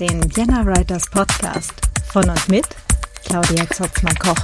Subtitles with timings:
[0.00, 1.72] Den Vienna Writers Podcast
[2.12, 2.64] von und mit
[3.24, 4.36] Claudia Zotzmann-Koch.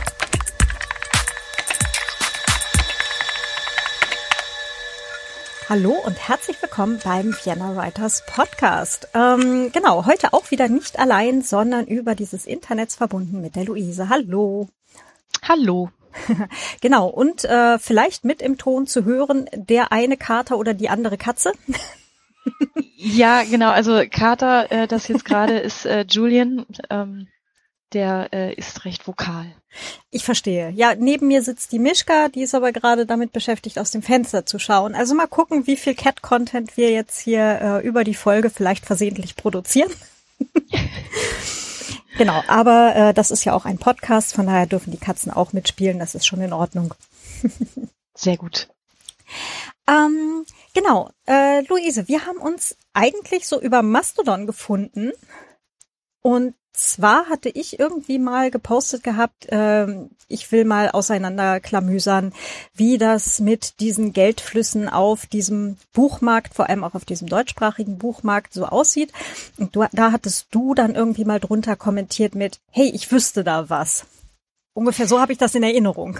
[5.68, 9.06] Hallo und herzlich willkommen beim Vienna Writers Podcast.
[9.14, 14.08] Ähm, genau, heute auch wieder nicht allein, sondern über dieses Internet verbunden mit der Luise.
[14.08, 14.68] Hallo.
[15.46, 15.88] Hallo.
[16.80, 21.16] genau, und äh, vielleicht mit im Ton zu hören, der eine Kater oder die andere
[21.16, 21.52] Katze.
[22.96, 27.28] Ja, genau, also Kater, äh, das jetzt gerade ist äh, Julian, ähm,
[27.92, 29.46] der äh, ist recht vokal.
[30.10, 30.70] Ich verstehe.
[30.70, 34.46] Ja, neben mir sitzt die Mischka, die ist aber gerade damit beschäftigt, aus dem Fenster
[34.46, 34.94] zu schauen.
[34.94, 39.36] Also mal gucken, wie viel Cat-Content wir jetzt hier äh, über die Folge vielleicht versehentlich
[39.36, 39.90] produzieren.
[42.18, 45.52] genau, aber äh, das ist ja auch ein Podcast, von daher dürfen die Katzen auch
[45.52, 46.94] mitspielen, das ist schon in Ordnung.
[48.14, 48.68] Sehr gut.
[49.86, 55.12] Ähm, genau, äh, Luise, wir haben uns eigentlich so über Mastodon gefunden
[56.22, 62.32] und zwar hatte ich irgendwie mal gepostet gehabt, ähm, ich will mal auseinanderklamüsern,
[62.74, 68.52] wie das mit diesen Geldflüssen auf diesem Buchmarkt, vor allem auch auf diesem deutschsprachigen Buchmarkt
[68.52, 69.12] so aussieht.
[69.56, 73.70] Und du, da hattest du dann irgendwie mal drunter kommentiert mit, hey, ich wüsste da
[73.70, 74.06] was.
[74.72, 76.18] Ungefähr so habe ich das in Erinnerung.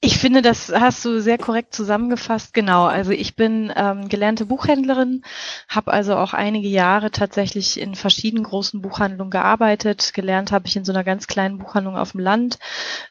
[0.00, 2.54] Ich finde, das hast du sehr korrekt zusammengefasst.
[2.54, 2.86] Genau.
[2.86, 5.22] Also ich bin ähm, gelernte Buchhändlerin,
[5.68, 10.12] habe also auch einige Jahre tatsächlich in verschiedenen großen Buchhandlungen gearbeitet.
[10.14, 12.58] Gelernt habe ich in so einer ganz kleinen Buchhandlung auf dem Land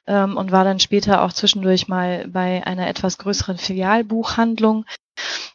[0.08, 4.86] ähm, und war dann später auch zwischendurch mal bei einer etwas größeren Filialbuchhandlung.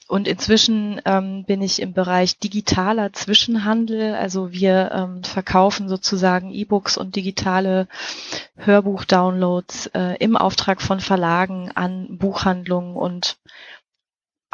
[0.07, 4.15] Und inzwischen ähm, bin ich im Bereich digitaler Zwischenhandel.
[4.15, 7.89] Also wir ähm, verkaufen sozusagen E-Books und digitale
[8.57, 13.39] Hörbuch-Downloads äh, im Auftrag von Verlagen an Buchhandlungen und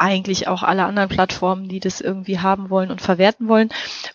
[0.01, 3.69] eigentlich auch alle anderen Plattformen, die das irgendwie haben wollen und verwerten wollen.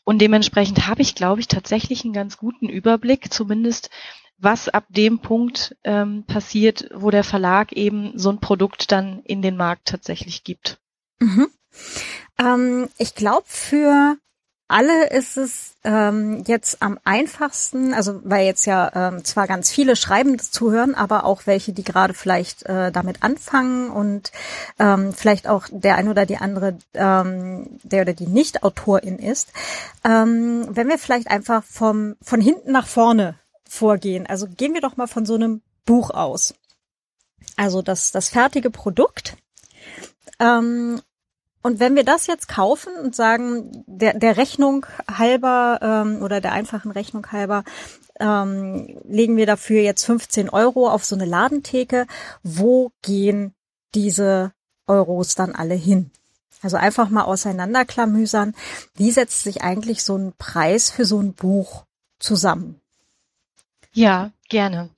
[0.04, 3.90] Und dementsprechend habe ich, glaube ich, tatsächlich einen ganz guten Überblick, zumindest
[4.38, 9.42] was ab dem Punkt ähm, passiert, wo der Verlag eben so ein Produkt dann in
[9.42, 10.78] den Markt tatsächlich gibt.
[11.18, 11.48] Mhm.
[12.38, 14.16] Ähm, ich glaube, für
[14.68, 19.94] alle ist es ähm, jetzt am einfachsten, also weil jetzt ja ähm, zwar ganz viele
[19.94, 24.32] Schreiben zuhören, aber auch welche, die gerade vielleicht äh, damit anfangen und
[24.80, 29.52] ähm, vielleicht auch der ein oder die andere, ähm, der oder die Nicht-Autorin ist,
[30.04, 33.36] ähm, wenn wir vielleicht einfach vom von hinten nach vorne
[33.68, 34.26] vorgehen.
[34.26, 36.54] Also gehen wir doch mal von so einem Buch aus.
[37.56, 39.36] Also das das fertige Produkt
[40.38, 41.00] ähm,
[41.62, 46.52] und wenn wir das jetzt kaufen und sagen, der, der Rechnung halber ähm, oder der
[46.52, 47.64] einfachen Rechnung halber,
[48.20, 52.06] ähm, legen wir dafür jetzt 15 Euro auf so eine Ladentheke,
[52.44, 53.52] wo gehen
[53.96, 54.52] diese
[54.86, 56.12] Euros dann alle hin?
[56.62, 58.54] Also einfach mal auseinanderklamüsern,
[58.94, 61.84] wie setzt sich eigentlich so ein Preis für so ein Buch
[62.20, 62.80] zusammen?
[63.96, 64.90] Ja, gerne.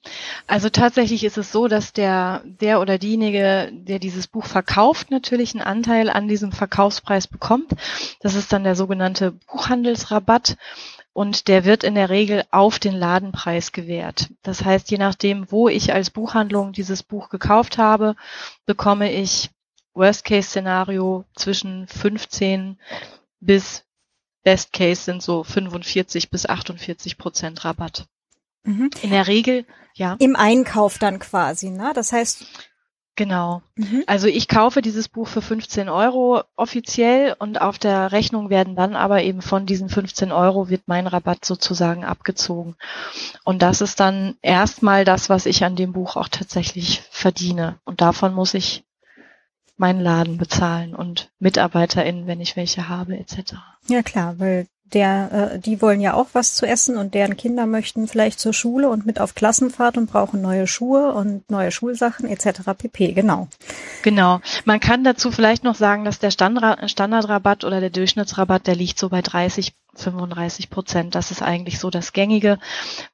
[0.48, 5.54] Also tatsächlich ist es so, dass der, der oder diejenige, der dieses Buch verkauft, natürlich
[5.54, 7.76] einen Anteil an diesem Verkaufspreis bekommt.
[8.18, 10.56] Das ist dann der sogenannte Buchhandelsrabatt
[11.12, 14.30] und der wird in der Regel auf den Ladenpreis gewährt.
[14.42, 18.16] Das heißt, je nachdem, wo ich als Buchhandlung dieses Buch gekauft habe,
[18.66, 19.48] bekomme ich
[19.94, 22.80] Worst-Case-Szenario zwischen 15
[23.38, 23.84] bis
[24.42, 28.08] Best Case sind so 45 bis 48 Prozent Rabatt.
[28.64, 28.90] Mhm.
[29.02, 30.16] In der Regel, ja.
[30.18, 31.92] Im Einkauf dann quasi, ne?
[31.94, 32.44] Das heißt.
[33.16, 33.62] Genau.
[33.74, 34.04] Mhm.
[34.06, 38.94] Also ich kaufe dieses Buch für 15 Euro offiziell und auf der Rechnung werden dann
[38.94, 42.76] aber eben von diesen 15 Euro wird mein Rabatt sozusagen abgezogen.
[43.42, 47.80] Und das ist dann erstmal das, was ich an dem Buch auch tatsächlich verdiene.
[47.84, 48.84] Und davon muss ich
[49.76, 53.54] meinen Laden bezahlen und MitarbeiterInnen, wenn ich welche habe, etc.
[53.88, 57.66] Ja klar, weil der, äh, die wollen ja auch was zu essen und deren Kinder
[57.66, 62.28] möchten vielleicht zur Schule und mit auf Klassenfahrt und brauchen neue Schuhe und neue Schulsachen
[62.28, 62.60] etc.
[62.76, 63.12] pp.
[63.12, 63.48] Genau.
[64.02, 64.40] Genau.
[64.64, 69.08] Man kann dazu vielleicht noch sagen, dass der Standardrabatt oder der Durchschnittsrabatt, der liegt so
[69.08, 71.14] bei 30 35 Prozent.
[71.14, 72.58] Das ist eigentlich so das Gängige,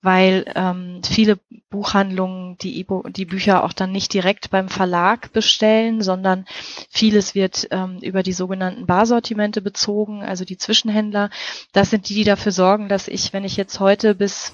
[0.03, 1.39] weil ähm, viele
[1.71, 6.47] Buchhandlungen die, e die Bücher auch dann nicht direkt beim Verlag bestellen, sondern
[6.91, 11.31] vieles wird ähm, über die sogenannten Barsortimente bezogen, also die Zwischenhändler.
[11.73, 14.53] Das sind die, die dafür sorgen, dass ich, wenn ich jetzt heute bis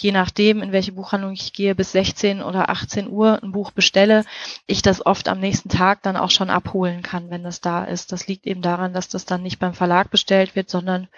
[0.00, 4.24] je nachdem, in welche Buchhandlung ich gehe, bis 16 oder 18 Uhr ein Buch bestelle,
[4.66, 8.12] ich das oft am nächsten Tag dann auch schon abholen kann, wenn das da ist.
[8.12, 11.08] Das liegt eben daran, dass das dann nicht beim Verlag bestellt wird, sondern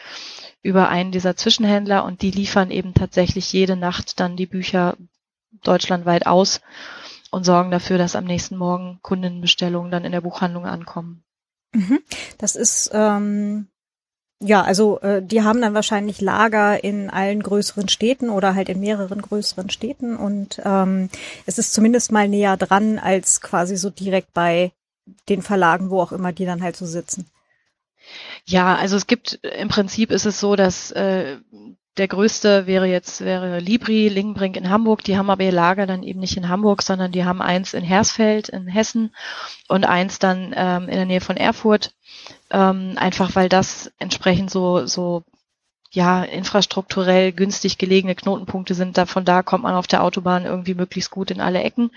[0.63, 4.97] über einen dieser Zwischenhändler und die liefern eben tatsächlich jede Nacht dann die Bücher
[5.63, 6.63] deutschlandweit aus
[7.31, 11.23] und sorgen dafür, dass am nächsten Morgen Kundenbestellungen dann in der Buchhandlung ankommen.
[11.73, 12.01] Mhm.
[12.39, 13.69] Das ist ähm,
[14.43, 18.81] ja, also äh, die haben dann wahrscheinlich Lager in allen größeren Städten oder halt in
[18.81, 21.11] mehreren größeren Städten und ähm,
[21.45, 24.73] es ist zumindest mal näher dran als quasi so direkt bei
[25.29, 27.27] den Verlagen, wo auch immer die dann halt so sitzen.
[28.47, 31.37] Ja, also es gibt im Prinzip ist es so, dass äh,
[32.01, 35.05] der größte wäre jetzt wäre Libri, Lingenbrink in Hamburg.
[35.05, 37.85] Die haben aber ihr Lager dann eben nicht in Hamburg, sondern die haben eins in
[37.85, 39.15] Hersfeld in Hessen
[39.69, 41.93] und eins dann ähm, in der Nähe von Erfurt.
[42.51, 45.25] Ähm, einfach weil das entsprechend so so
[45.91, 48.97] ja infrastrukturell günstig gelegene Knotenpunkte sind.
[48.97, 51.91] Da, von da kommt man auf der Autobahn irgendwie möglichst gut in alle Ecken.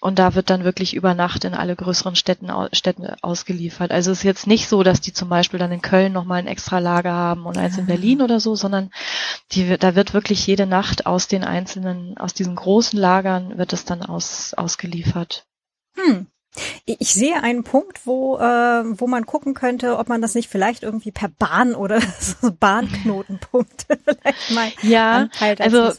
[0.00, 3.90] Und da wird dann wirklich über Nacht in alle größeren Städten, Städten ausgeliefert.
[3.90, 6.46] Also es ist jetzt nicht so, dass die zum Beispiel dann in Köln nochmal ein
[6.46, 8.90] extra Lager haben und eins in Berlin oder so, sondern
[9.52, 13.84] die, da wird wirklich jede Nacht aus den einzelnen, aus diesen großen Lagern wird es
[13.84, 15.44] dann aus, ausgeliefert.
[15.96, 16.26] Hm.
[16.84, 18.42] Ich sehe einen Punkt, wo, äh,
[18.98, 23.98] wo man gucken könnte, ob man das nicht vielleicht irgendwie per Bahn oder so Bahnknotenpunkte
[24.04, 25.92] vielleicht mal ja, also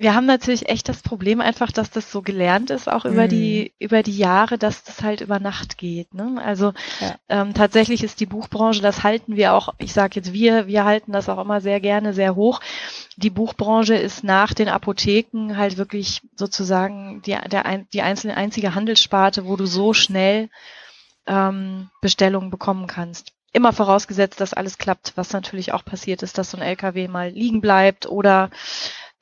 [0.00, 3.28] wir haben natürlich echt das Problem einfach, dass das so gelernt ist, auch über mhm.
[3.28, 6.14] die über die Jahre, dass das halt über Nacht geht.
[6.14, 6.40] Ne?
[6.42, 7.16] Also ja.
[7.28, 11.12] ähm, tatsächlich ist die Buchbranche, das halten wir auch, ich sage jetzt wir, wir halten
[11.12, 12.60] das auch immer sehr gerne sehr hoch.
[13.18, 19.44] Die Buchbranche ist nach den Apotheken halt wirklich sozusagen die, der, die einzelne einzige Handelssparte,
[19.44, 20.48] wo du so schnell
[21.26, 26.52] ähm, Bestellungen bekommen kannst immer vorausgesetzt, dass alles klappt, was natürlich auch passiert ist, dass
[26.52, 28.48] so ein LKW mal liegen bleibt oder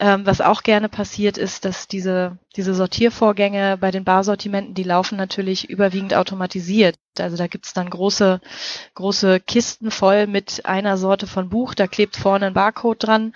[0.01, 5.17] ähm, was auch gerne passiert ist, dass diese, diese Sortiervorgänge bei den Barsortimenten, die laufen
[5.17, 6.97] natürlich überwiegend automatisiert.
[7.19, 8.41] Also da gibt's dann große,
[8.95, 13.35] große Kisten voll mit einer Sorte von Buch, da klebt vorne ein Barcode dran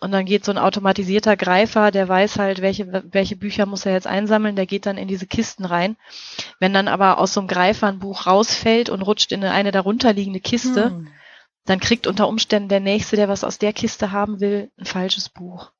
[0.00, 3.94] und dann geht so ein automatisierter Greifer, der weiß halt, welche, welche Bücher muss er
[3.94, 5.96] jetzt einsammeln, der geht dann in diese Kisten rein.
[6.60, 10.40] Wenn dann aber aus so einem Greifer ein Buch rausfällt und rutscht in eine darunterliegende
[10.40, 11.08] Kiste, hm.
[11.64, 15.28] dann kriegt unter Umständen der Nächste, der was aus der Kiste haben will, ein falsches
[15.28, 15.72] Buch.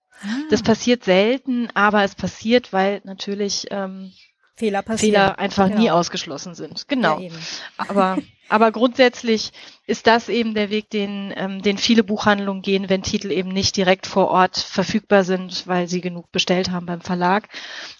[0.50, 0.64] Das ah.
[0.64, 4.12] passiert selten, aber es passiert, weil natürlich ähm,
[4.56, 5.12] Fehler, passieren.
[5.14, 5.80] Fehler einfach genau.
[5.80, 6.86] nie ausgeschlossen sind.
[6.86, 7.18] Genau.
[7.18, 7.30] Ja,
[7.76, 8.18] aber,
[8.48, 9.52] aber grundsätzlich
[9.86, 13.76] ist das eben der Weg, den, ähm, den viele Buchhandlungen gehen, wenn Titel eben nicht
[13.76, 17.48] direkt vor Ort verfügbar sind, weil sie genug bestellt haben beim Verlag.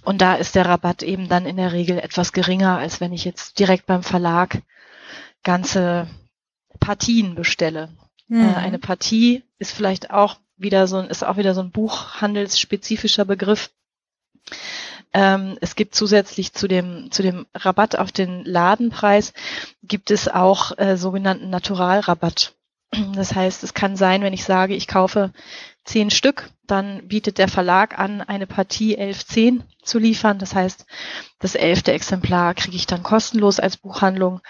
[0.05, 3.25] Und da ist der Rabatt eben dann in der Regel etwas geringer, als wenn ich
[3.25, 4.63] jetzt direkt beim Verlag
[5.43, 6.09] ganze
[6.79, 7.91] Partien bestelle.
[8.29, 8.49] Mhm.
[8.49, 13.25] Äh, eine Partie ist vielleicht auch wieder so ein, ist auch wieder so ein buchhandelsspezifischer
[13.25, 13.71] Begriff.
[15.13, 19.33] Ähm, es gibt zusätzlich zu dem, zu dem Rabatt auf den Ladenpreis
[19.85, 22.55] gibt es auch äh, sogenannten Naturalrabatt.
[23.15, 25.33] Das heißt, es kann sein, wenn ich sage, ich kaufe
[25.85, 30.39] zehn Stück, dann bietet der Verlag an, eine Partie 11.10 zu liefern.
[30.39, 30.87] Das heißt,
[31.39, 34.41] das elfte Exemplar kriege ich dann kostenlos als Buchhandlung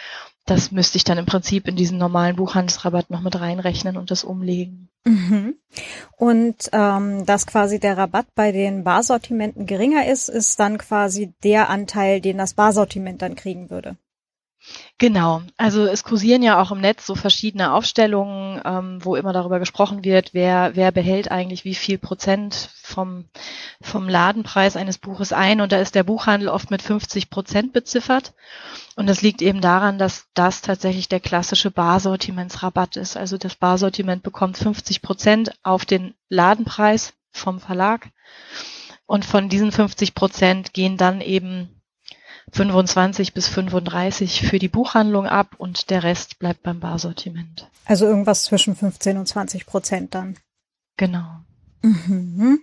[0.46, 4.24] das müsste ich dann im Prinzip in diesen normalen Buchhandelsrabatt noch mit reinrechnen und das
[4.24, 4.90] umlegen.
[5.04, 5.56] Mhm.
[6.16, 11.70] Und ähm, dass quasi der Rabatt bei den Barsortimenten geringer ist, ist dann quasi der
[11.70, 13.96] Anteil, den das Barsortiment dann kriegen würde.
[14.96, 19.58] Genau, also es kursieren ja auch im Netz so verschiedene Aufstellungen, ähm, wo immer darüber
[19.58, 23.24] gesprochen wird, wer, wer behält eigentlich wie viel Prozent vom,
[23.82, 25.60] vom Ladenpreis eines Buches ein.
[25.60, 28.34] Und da ist der Buchhandel oft mit 50 Prozent beziffert.
[28.96, 33.16] Und das liegt eben daran, dass das tatsächlich der klassische Barsortimentsrabatt ist.
[33.16, 38.10] Also das Barsortiment bekommt 50 Prozent auf den Ladenpreis vom Verlag.
[39.06, 41.73] Und von diesen 50 Prozent gehen dann eben
[42.52, 47.68] 25 bis 35 für die Buchhandlung ab und der Rest bleibt beim Barsortiment.
[47.84, 50.36] Also irgendwas zwischen 15 und 20 Prozent dann.
[50.96, 51.40] Genau.
[51.82, 52.60] Mhm.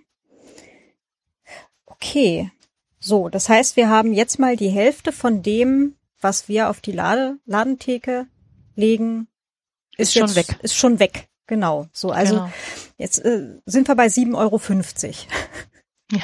[1.86, 2.50] Okay.
[2.98, 6.92] So, das heißt, wir haben jetzt mal die Hälfte von dem, was wir auf die
[6.92, 8.26] Lade Ladentheke
[8.76, 9.26] legen,
[9.96, 10.58] ist, ist schon weg.
[10.62, 11.28] Ist schon weg.
[11.46, 11.86] Genau.
[11.92, 12.52] So, also genau.
[12.96, 14.58] jetzt äh, sind wir bei 7,50 Euro.
[16.12, 16.20] Ja.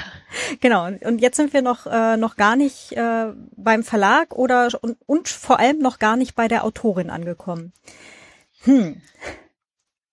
[0.60, 0.86] Genau.
[0.86, 5.28] Und jetzt sind wir noch äh, noch gar nicht äh, beim Verlag oder und, und
[5.28, 7.72] vor allem noch gar nicht bei der Autorin angekommen.
[8.64, 9.00] Hm.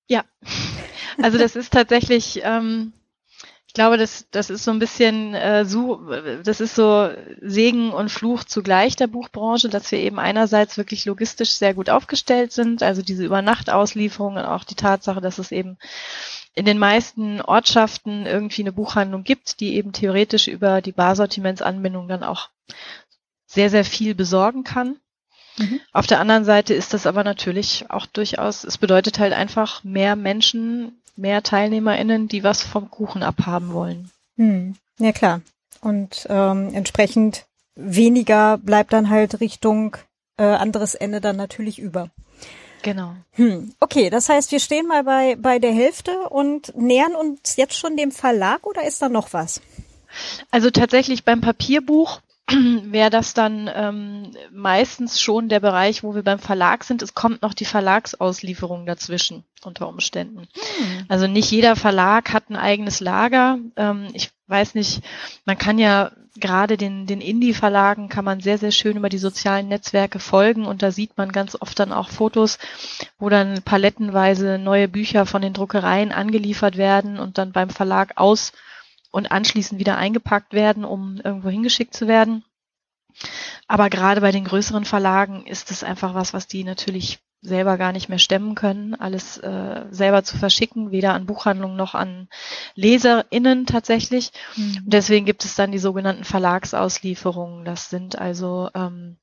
[0.07, 0.23] Ja.
[1.21, 2.93] Also das ist tatsächlich, ähm,
[3.67, 6.09] ich glaube, das das ist so ein bisschen äh, so,
[6.43, 7.09] das ist so
[7.41, 12.53] Segen und Fluch zugleich der Buchbranche, dass wir eben einerseits wirklich logistisch sehr gut aufgestellt
[12.53, 15.77] sind, also diese Übernachtauslieferung und auch die Tatsache, dass es eben
[16.55, 22.23] in den meisten Ortschaften irgendwie eine Buchhandlung gibt, die eben theoretisch über die Barsortimentsanbindung dann
[22.23, 22.49] auch
[23.45, 24.95] sehr, sehr viel besorgen kann.
[25.57, 25.79] Mhm.
[25.91, 30.15] Auf der anderen Seite ist das aber natürlich auch durchaus, es bedeutet halt einfach mehr
[30.15, 34.09] Menschen, mehr TeilnehmerInnen, die was vom Kuchen abhaben wollen.
[34.37, 34.75] Mhm.
[34.97, 35.41] Ja, klar.
[35.81, 37.45] Und ähm, entsprechend
[37.75, 39.97] weniger bleibt dann halt Richtung
[40.37, 42.09] äh, anderes Ende dann natürlich über.
[42.85, 43.15] Genau.
[43.31, 43.73] Hm.
[43.79, 47.97] Okay, das heißt, wir stehen mal bei, bei der Hälfte und nähern uns jetzt schon
[47.97, 49.59] dem Verlag oder ist da noch was?
[50.51, 52.21] Also tatsächlich beim Papierbuch
[52.83, 57.01] wäre das dann ähm, meistens schon der Bereich, wo wir beim Verlag sind.
[57.01, 60.47] Es kommt noch die Verlagsauslieferung dazwischen unter Umständen.
[60.53, 61.05] Hm.
[61.07, 63.57] Also nicht jeder Verlag hat ein eigenes Lager.
[63.75, 65.01] Ähm, ich weiß nicht,
[65.45, 69.67] man kann ja gerade den, den Indie-Verlagen kann man sehr, sehr schön über die sozialen
[69.67, 72.59] Netzwerke folgen und da sieht man ganz oft dann auch Fotos,
[73.17, 78.51] wo dann palettenweise neue Bücher von den Druckereien angeliefert werden und dann beim Verlag aus
[79.15, 82.43] und anschließend wieder eingepackt werden, um irgendwo hingeschickt zu werden.
[83.65, 87.93] Aber gerade bei den größeren Verlagen ist es einfach was, was die natürlich selber gar
[87.93, 92.27] nicht mehr stemmen können, alles äh, selber zu verschicken, weder an Buchhandlungen noch an
[92.75, 94.31] LeserInnen tatsächlich.
[94.57, 94.81] Mhm.
[94.83, 97.63] Und deswegen gibt es dann die sogenannten Verlagsauslieferungen.
[97.63, 99.15] Das sind also ähm,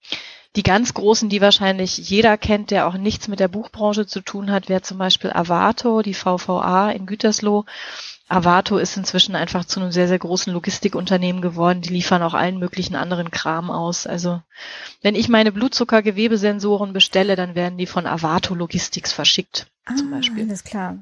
[0.57, 4.51] die ganz großen, die wahrscheinlich jeder kennt, der auch nichts mit der Buchbranche zu tun
[4.51, 7.67] hat, wäre zum Beispiel Avato, die VVA in Gütersloh.
[8.33, 11.83] Avato ist inzwischen einfach zu einem sehr, sehr großen Logistikunternehmen geworden.
[11.83, 14.07] Die liefern auch allen möglichen anderen Kram aus.
[14.07, 14.41] Also
[15.03, 20.45] wenn ich meine Blutzuckergewebesensoren bestelle, dann werden die von Avato Logistics verschickt ah, zum Beispiel.
[20.45, 20.99] Alles klar.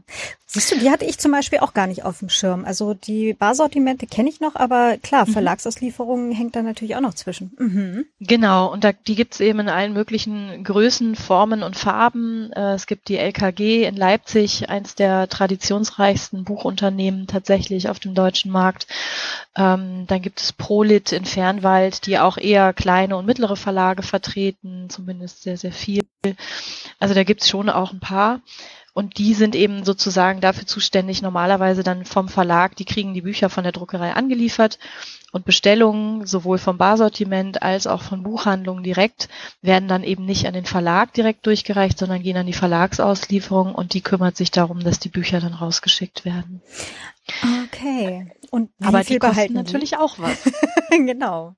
[0.52, 2.64] Siehst du, die hatte ich zum Beispiel auch gar nicht auf dem Schirm.
[2.64, 5.32] Also die Barsortimente kenne ich noch, aber klar, mhm.
[5.32, 7.52] Verlagsauslieferungen hängt da natürlich auch noch zwischen.
[7.56, 8.06] Mhm.
[8.18, 12.52] Genau, und da, die gibt's eben in allen möglichen Größen, Formen und Farben.
[12.52, 18.50] Äh, es gibt die LKG in Leipzig, eins der traditionsreichsten Buchunternehmen tatsächlich auf dem deutschen
[18.50, 18.88] Markt.
[19.56, 24.90] Ähm, dann gibt es Prolit in Fernwald, die auch eher kleine und mittlere Verlage vertreten,
[24.90, 26.02] zumindest sehr, sehr viel.
[26.98, 28.40] Also da gibt's schon auch ein paar.
[28.92, 33.48] Und die sind eben sozusagen dafür zuständig, normalerweise dann vom Verlag, die kriegen die Bücher
[33.48, 34.78] von der Druckerei angeliefert
[35.32, 39.28] und Bestellungen sowohl vom Barsortiment als auch von Buchhandlungen direkt
[39.62, 43.94] werden dann eben nicht an den Verlag direkt durchgereicht, sondern gehen an die Verlagsauslieferung und
[43.94, 46.62] die kümmert sich darum, dass die Bücher dann rausgeschickt werden.
[47.64, 48.32] Okay.
[48.50, 50.50] Und wie Aber viel die kosten natürlich auch was.
[50.90, 51.54] genau.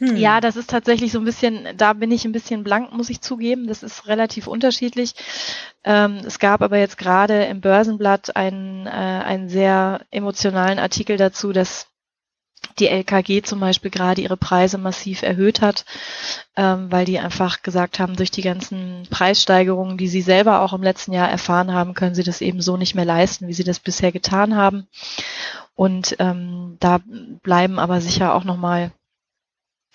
[0.00, 0.16] Hm.
[0.16, 3.20] Ja, das ist tatsächlich so ein bisschen, da bin ich ein bisschen blank, muss ich
[3.20, 3.68] zugeben.
[3.68, 5.14] Das ist relativ unterschiedlich.
[5.84, 11.52] Ähm, es gab aber jetzt gerade im Börsenblatt einen, äh, einen sehr emotionalen Artikel dazu,
[11.52, 11.86] dass
[12.78, 15.84] die LKG zum Beispiel gerade ihre Preise massiv erhöht hat,
[16.56, 20.82] ähm, weil die einfach gesagt haben, durch die ganzen Preissteigerungen, die sie selber auch im
[20.82, 23.80] letzten Jahr erfahren haben, können sie das eben so nicht mehr leisten, wie sie das
[23.80, 24.86] bisher getan haben.
[25.74, 27.00] Und ähm, da
[27.42, 28.92] bleiben aber sicher auch nochmal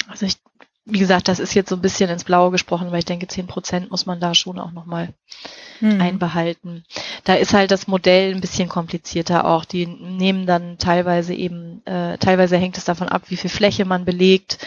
[0.08, 0.38] also ich,
[0.86, 3.48] wie gesagt, das ist jetzt so ein bisschen ins Blaue gesprochen, weil ich denke, zehn
[3.48, 5.10] Prozent muss man da schon auch nochmal
[5.80, 6.00] hm.
[6.00, 6.84] einbehalten.
[7.24, 9.66] Da ist halt das Modell ein bisschen komplizierter auch.
[9.66, 14.06] Die nehmen dann teilweise eben, äh, teilweise hängt es davon ab, wie viel Fläche man
[14.06, 14.60] belegt.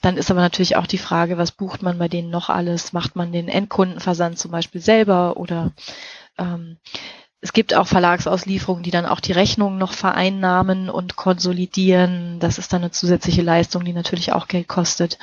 [0.00, 2.92] Dann ist aber natürlich auch die Frage, was bucht man bei denen noch alles?
[2.92, 5.72] Macht man den Endkundenversand zum Beispiel selber oder
[6.38, 6.76] ähm,
[7.40, 12.40] es gibt auch Verlagsauslieferungen, die dann auch die Rechnungen noch vereinnahmen und konsolidieren.
[12.40, 15.18] Das ist dann eine zusätzliche Leistung, die natürlich auch Geld kostet.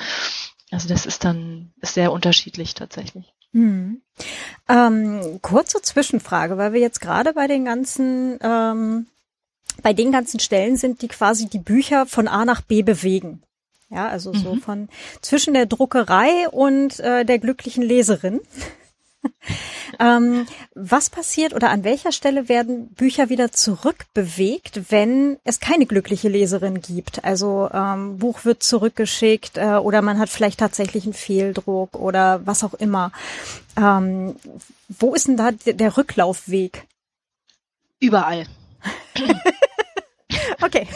[0.70, 3.32] Also das ist dann ist sehr unterschiedlich tatsächlich.
[3.52, 4.00] Hm.
[4.68, 9.06] Ähm, kurze Zwischenfrage, weil wir jetzt gerade bei den ganzen ähm,
[9.82, 13.42] bei den ganzen Stellen sind, die quasi die Bücher von A nach B bewegen.
[13.90, 14.60] Ja, also so mhm.
[14.60, 14.88] von
[15.20, 18.40] zwischen der Druckerei und äh, der glücklichen Leserin.
[20.00, 26.28] ähm, was passiert oder an welcher Stelle werden Bücher wieder zurückbewegt, wenn es keine glückliche
[26.28, 27.24] Leserin gibt?
[27.24, 32.64] Also ähm, Buch wird zurückgeschickt äh, oder man hat vielleicht tatsächlich einen Fehldruck oder was
[32.64, 33.12] auch immer.
[33.76, 34.36] Ähm,
[34.88, 36.86] wo ist denn da der Rücklaufweg?
[38.00, 38.46] Überall.
[40.60, 40.86] Okay.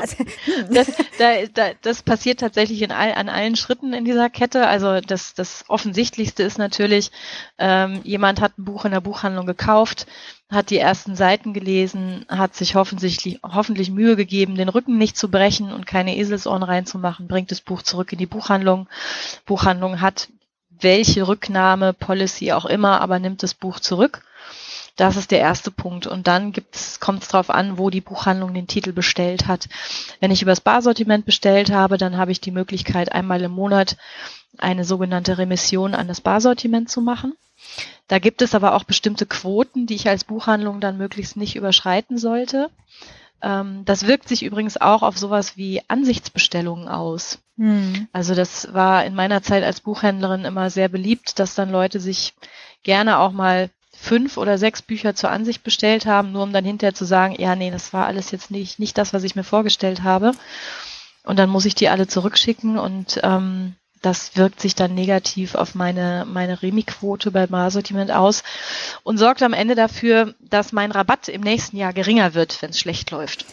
[0.00, 0.24] Also, also
[0.72, 4.66] das, da, da, das passiert tatsächlich in all, an allen Schritten in dieser Kette.
[4.66, 7.10] Also das, das Offensichtlichste ist natürlich,
[7.58, 10.06] ähm, jemand hat ein Buch in der Buchhandlung gekauft,
[10.50, 15.30] hat die ersten Seiten gelesen, hat sich hoffentlich, hoffentlich Mühe gegeben, den Rücken nicht zu
[15.30, 18.88] brechen und keine Eselsohren reinzumachen, bringt das Buch zurück in die Buchhandlung.
[19.46, 20.28] Buchhandlung hat
[20.70, 24.22] welche Rücknahme, Policy auch immer, aber nimmt das Buch zurück
[24.96, 26.06] das ist der erste Punkt.
[26.06, 26.52] Und dann
[27.00, 29.68] kommt es darauf an, wo die Buchhandlung den Titel bestellt hat.
[30.20, 33.96] Wenn ich übers Barsortiment bestellt habe, dann habe ich die Möglichkeit, einmal im Monat
[34.58, 37.34] eine sogenannte Remission an das Barsortiment zu machen.
[38.08, 42.18] Da gibt es aber auch bestimmte Quoten, die ich als Buchhandlung dann möglichst nicht überschreiten
[42.18, 42.70] sollte.
[43.42, 47.38] Ähm, das wirkt sich übrigens auch auf sowas wie Ansichtsbestellungen aus.
[47.56, 48.08] Hm.
[48.12, 52.34] Also das war in meiner Zeit als Buchhändlerin immer sehr beliebt, dass dann Leute sich
[52.82, 53.70] gerne auch mal
[54.04, 57.56] fünf oder sechs Bücher zur Ansicht bestellt haben, nur um dann hinterher zu sagen, ja,
[57.56, 60.32] nee, das war alles jetzt nicht, nicht das, was ich mir vorgestellt habe.
[61.24, 65.74] Und dann muss ich die alle zurückschicken und ähm, das wirkt sich dann negativ auf
[65.74, 68.42] meine, meine Remi-Quote bei Barsortiment aus
[69.02, 72.78] und sorgt am Ende dafür, dass mein Rabatt im nächsten Jahr geringer wird, wenn es
[72.78, 73.46] schlecht läuft.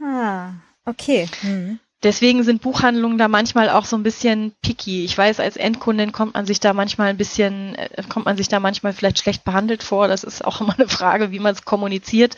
[0.00, 0.52] Ah,
[0.84, 1.28] okay.
[1.40, 1.80] Hm.
[2.04, 5.04] Deswegen sind Buchhandlungen da manchmal auch so ein bisschen picky.
[5.04, 8.48] Ich weiß, als Endkundin kommt man sich da manchmal ein bisschen, äh, kommt man sich
[8.48, 10.06] da manchmal vielleicht schlecht behandelt vor.
[10.06, 12.36] Das ist auch immer eine Frage, wie man es kommuniziert.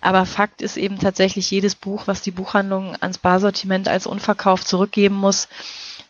[0.00, 5.16] Aber Fakt ist eben tatsächlich, jedes Buch, was die Buchhandlung ans Barsortiment als unverkauft zurückgeben
[5.16, 5.48] muss,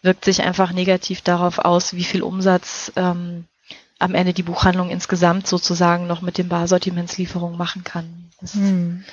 [0.03, 3.45] wirkt sich einfach negativ darauf aus, wie viel Umsatz ähm,
[3.99, 8.22] am Ende die Buchhandlung insgesamt sozusagen noch mit den Barsortimentslieferungen machen kann.
[8.43, 9.05] Das hm.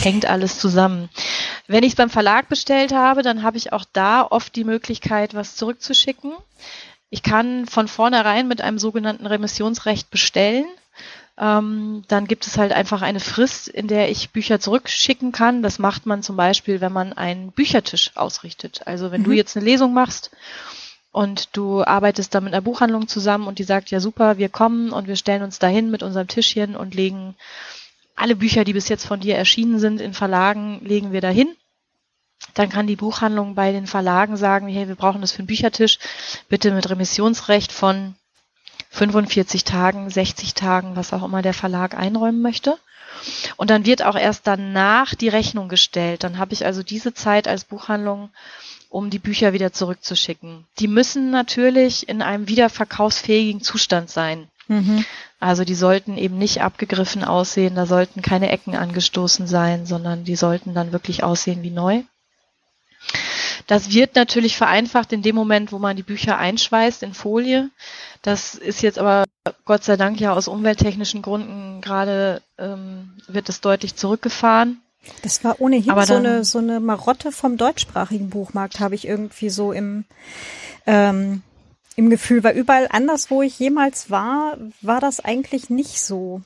[0.00, 1.10] hängt alles zusammen.
[1.66, 5.34] Wenn ich es beim Verlag bestellt habe, dann habe ich auch da oft die Möglichkeit,
[5.34, 6.32] was zurückzuschicken.
[7.10, 10.66] Ich kann von vornherein mit einem sogenannten Remissionsrecht bestellen.
[11.38, 15.62] Ähm, dann gibt es halt einfach eine Frist, in der ich Bücher zurückschicken kann.
[15.62, 18.82] Das macht man zum Beispiel, wenn man einen Büchertisch ausrichtet.
[18.86, 19.26] Also wenn mhm.
[19.26, 20.30] du jetzt eine Lesung machst
[21.10, 24.92] und du arbeitest da mit einer Buchhandlung zusammen und die sagt, ja super, wir kommen
[24.92, 27.34] und wir stellen uns dahin mit unserem Tischchen und legen
[28.16, 31.54] alle Bücher, die bis jetzt von dir erschienen sind in Verlagen, legen wir dahin.
[32.54, 35.98] Dann kann die Buchhandlung bei den Verlagen sagen, hey, wir brauchen das für einen Büchertisch,
[36.48, 38.14] bitte mit Remissionsrecht von
[38.90, 42.78] 45 Tagen, 60 Tagen, was auch immer der Verlag einräumen möchte.
[43.56, 46.24] Und dann wird auch erst danach die Rechnung gestellt.
[46.24, 48.30] Dann habe ich also diese Zeit als Buchhandlung
[48.88, 50.66] um die Bücher wieder zurückzuschicken.
[50.78, 54.48] Die müssen natürlich in einem wiederverkaufsfähigen Zustand sein.
[54.68, 55.04] Mhm.
[55.38, 60.36] Also die sollten eben nicht abgegriffen aussehen, da sollten keine Ecken angestoßen sein, sondern die
[60.36, 62.02] sollten dann wirklich aussehen wie neu.
[63.66, 67.70] Das wird natürlich vereinfacht in dem Moment, wo man die Bücher einschweißt in Folie.
[68.22, 69.24] Das ist jetzt aber
[69.64, 74.80] Gott sei Dank ja aus umwelttechnischen Gründen gerade ähm, wird es deutlich zurückgefahren.
[75.22, 79.50] Das war ohnehin Aber so eine, so eine Marotte vom deutschsprachigen Buchmarkt, habe ich irgendwie
[79.50, 80.04] so im,
[80.86, 81.42] ähm,
[81.96, 86.42] im Gefühl, weil überall anders, wo ich jemals war, war das eigentlich nicht so.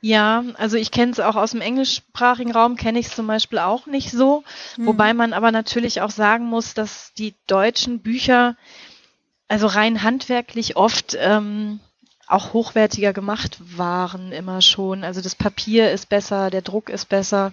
[0.00, 3.58] Ja, also ich kenne es auch aus dem englischsprachigen Raum, kenne ich es zum Beispiel
[3.58, 4.42] auch nicht so.
[4.76, 4.86] Hm.
[4.86, 8.56] Wobei man aber natürlich auch sagen muss, dass die deutschen Bücher,
[9.48, 11.80] also rein handwerklich oft ähm,
[12.26, 15.04] auch hochwertiger gemacht waren immer schon.
[15.04, 17.52] Also das Papier ist besser, der Druck ist besser.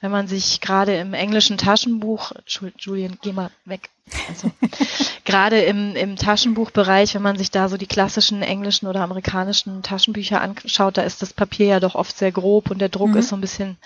[0.00, 2.32] Wenn man sich gerade im englischen Taschenbuch,
[2.78, 3.90] Julian, geh mal weg.
[4.28, 4.50] Also,
[5.24, 10.40] gerade im, im Taschenbuchbereich, wenn man sich da so die klassischen englischen oder amerikanischen Taschenbücher
[10.40, 13.16] anschaut, da ist das Papier ja doch oft sehr grob und der Druck mhm.
[13.18, 13.76] ist so ein bisschen,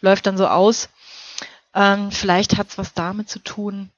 [0.00, 0.88] läuft dann so aus.
[1.74, 3.90] Ähm, vielleicht hat's was damit zu tun.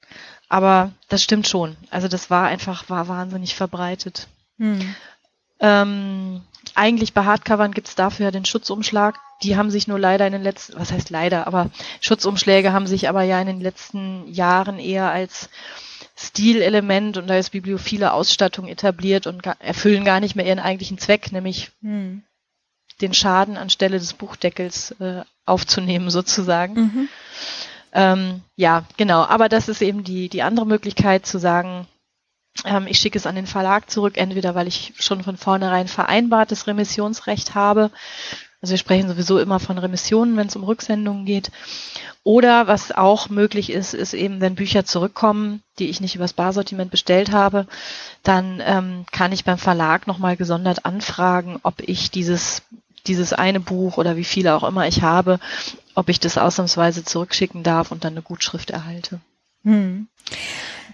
[0.49, 1.75] Aber das stimmt schon.
[1.89, 4.27] Also das war einfach, war wahnsinnig verbreitet.
[4.57, 4.95] Mhm.
[5.59, 6.41] Ähm,
[6.75, 9.19] eigentlich bei Hardcovern gibt es dafür ja den Schutzumschlag.
[9.43, 11.69] Die haben sich nur leider in den letzten, was heißt leider, aber
[12.01, 15.49] Schutzumschläge haben sich aber ja in den letzten Jahren eher als
[16.15, 21.71] Stilelement und als bibliophile Ausstattung etabliert und erfüllen gar nicht mehr ihren eigentlichen Zweck, nämlich
[21.81, 22.23] hm.
[23.01, 26.73] den Schaden anstelle des Buchdeckels äh, aufzunehmen sozusagen.
[26.73, 27.09] Mhm.
[27.93, 29.23] Ähm, ja, genau.
[29.23, 31.87] Aber das ist eben die, die andere Möglichkeit zu sagen,
[32.87, 37.55] ich schicke es an den Verlag zurück, entweder weil ich schon von vornherein vereinbartes Remissionsrecht
[37.55, 37.91] habe.
[38.61, 41.51] Also wir sprechen sowieso immer von Remissionen, wenn es um Rücksendungen geht.
[42.23, 46.91] Oder was auch möglich ist, ist eben, wenn Bücher zurückkommen, die ich nicht übers Barsortiment
[46.91, 47.67] bestellt habe,
[48.23, 52.63] dann ähm, kann ich beim Verlag nochmal gesondert anfragen, ob ich dieses,
[53.05, 55.39] dieses eine Buch oder wie viele auch immer ich habe,
[55.93, 59.21] ob ich das ausnahmsweise zurückschicken darf und dann eine Gutschrift erhalte.
[59.63, 60.07] Hm.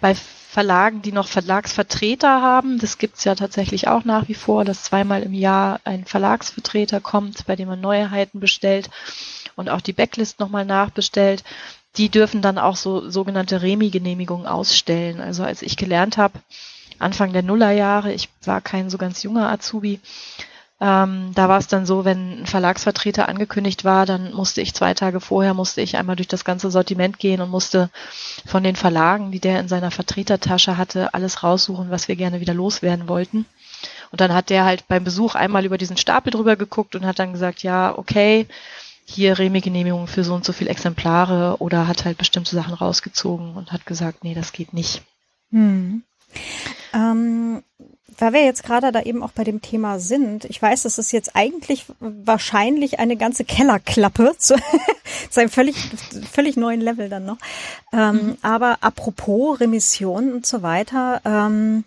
[0.02, 0.16] Bei
[0.54, 2.78] Verlagen, die noch Verlagsvertreter haben.
[2.78, 7.48] Das gibt's ja tatsächlich auch nach wie vor, dass zweimal im Jahr ein Verlagsvertreter kommt,
[7.48, 8.92] bei dem man Neuheiten bestellt
[9.56, 11.44] und auch die Backlist nochmal nachbestellt.
[11.98, 15.22] Die dürfen dann auch so sogenannte Remi-Genehmigungen ausstellen.
[15.22, 16.40] Also als ich gelernt habe,
[17.00, 20.02] Anfang der Nullerjahre, ich war kein so ganz junger Azubi,
[20.84, 24.94] ähm, da war es dann so, wenn ein Verlagsvertreter angekündigt war, dann musste ich zwei
[24.94, 27.90] Tage vorher, musste ich einmal durch das ganze Sortiment gehen und musste
[28.46, 32.54] von den Verlagen, die der in seiner Vertretertasche hatte, alles raussuchen, was wir gerne wieder
[32.54, 33.46] loswerden wollten.
[34.12, 37.18] Und dann hat der halt beim Besuch einmal über diesen Stapel drüber geguckt und hat
[37.18, 38.46] dann gesagt, ja, okay,
[39.06, 43.72] hier Remi-Genehmigung für so und so viele Exemplare oder hat halt bestimmte Sachen rausgezogen und
[43.72, 45.02] hat gesagt, nee, das geht nicht.
[45.50, 46.04] Hm.
[46.94, 47.64] Ähm,
[48.18, 51.12] weil wir jetzt gerade da eben auch bei dem Thema sind, ich weiß, das ist
[51.12, 54.56] jetzt eigentlich wahrscheinlich eine ganze Kellerklappe zu,
[55.30, 55.76] zu einem völlig,
[56.32, 57.38] völlig neuen Level dann noch.
[57.92, 58.38] Ähm, mhm.
[58.42, 61.84] Aber apropos Remission und so weiter, ähm,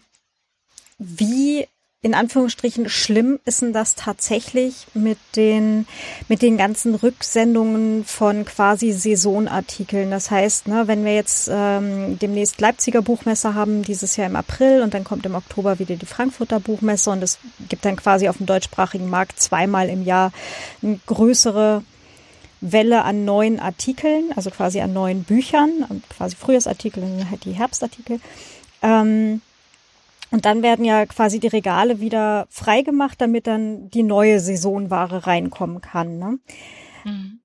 [0.99, 1.67] wie
[2.07, 5.89] in Anführungsstrichen schlimm ist denn das tatsächlich mit den
[6.29, 10.13] mit den ganzen Rücksendungen von quasi Saisonartikeln.
[10.13, 14.83] Das heißt, ne, wenn wir jetzt ähm, demnächst Leipziger Buchmesse haben, dieses Jahr im April
[14.83, 17.39] und dann kommt im Oktober wieder die Frankfurter Buchmesse und es
[17.69, 20.31] gibt dann quasi auf dem deutschsprachigen Markt zweimal im Jahr
[20.85, 21.83] eine größere
[22.61, 28.21] Welle an neuen Artikeln, also quasi an neuen Büchern, quasi Frühjahrsartikel und halt die Herbstartikel.
[28.81, 29.43] Ähm,
[30.31, 35.81] und dann werden ja quasi die Regale wieder freigemacht, damit dann die neue Saisonware reinkommen
[35.81, 36.19] kann.
[36.19, 36.39] Ne?
[37.05, 37.41] Mhm.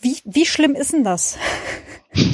[0.00, 1.38] Wie, wie schlimm ist denn das?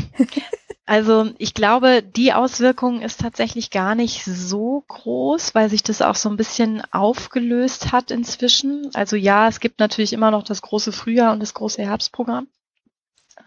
[0.85, 6.17] Also ich glaube, die Auswirkung ist tatsächlich gar nicht so groß, weil sich das auch
[6.17, 8.91] so ein bisschen aufgelöst hat inzwischen.
[8.93, 12.49] Also ja, es gibt natürlich immer noch das große Frühjahr und das große Herbstprogramm.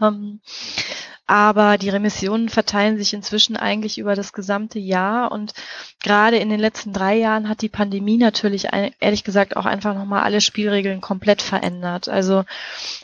[0.01, 0.39] Ähm,
[1.27, 5.53] aber die Remissionen verteilen sich inzwischen eigentlich über das gesamte Jahr und
[6.03, 8.67] gerade in den letzten drei Jahren hat die Pandemie natürlich
[8.99, 12.09] ehrlich gesagt auch einfach nochmal alle Spielregeln komplett verändert.
[12.09, 12.43] Also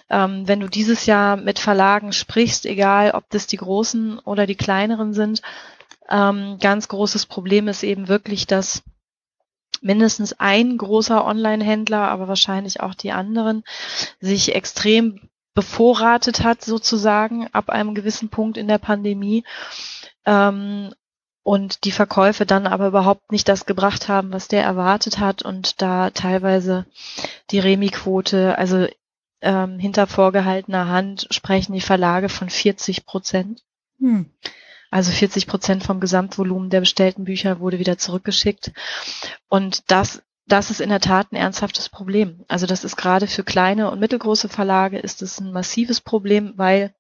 [0.10, 4.56] ähm, wenn du dieses Jahr mit Verlagen sprichst, egal ob das die großen oder die
[4.56, 5.42] kleineren sind,
[6.08, 8.84] ähm, ganz großes Problem ist eben wirklich, dass
[9.82, 13.64] mindestens ein großer Online-Händler, aber wahrscheinlich auch die anderen,
[14.20, 19.44] sich extrem bevorratet hat sozusagen ab einem gewissen Punkt in der Pandemie
[20.26, 20.94] ähm,
[21.44, 25.82] und die Verkäufe dann aber überhaupt nicht das gebracht haben, was der erwartet hat und
[25.82, 26.86] da teilweise
[27.50, 28.88] die Remi-Quote, also
[29.42, 33.64] ähm, hinter vorgehaltener Hand sprechen die Verlage von 40 Prozent.
[34.00, 34.30] Hm.
[34.92, 38.72] Also 40 Prozent vom Gesamtvolumen der bestellten Bücher wurde wieder zurückgeschickt.
[39.48, 42.44] Und das das ist in der Tat ein ernsthaftes Problem.
[42.48, 46.94] Also das ist gerade für kleine und mittelgroße Verlage ist es ein massives Problem, weil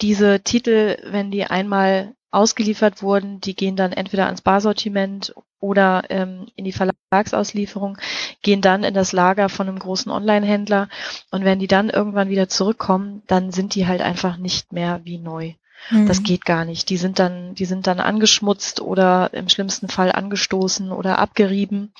[0.00, 6.46] diese Titel, wenn die einmal ausgeliefert wurden, die gehen dann entweder ans Barsortiment oder ähm,
[6.56, 7.98] in die Verlagsauslieferung,
[8.42, 10.88] gehen dann in das Lager von einem großen Online-Händler
[11.30, 15.18] und wenn die dann irgendwann wieder zurückkommen, dann sind die halt einfach nicht mehr wie
[15.18, 15.54] neu.
[15.90, 16.24] Das mhm.
[16.24, 16.90] geht gar nicht.
[16.90, 21.92] Die sind dann, die sind dann angeschmutzt oder im schlimmsten Fall angestoßen oder abgerieben.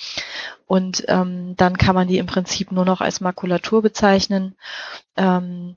[0.67, 4.57] Und ähm, dann kann man die im Prinzip nur noch als Makulatur bezeichnen.
[5.17, 5.77] Ähm,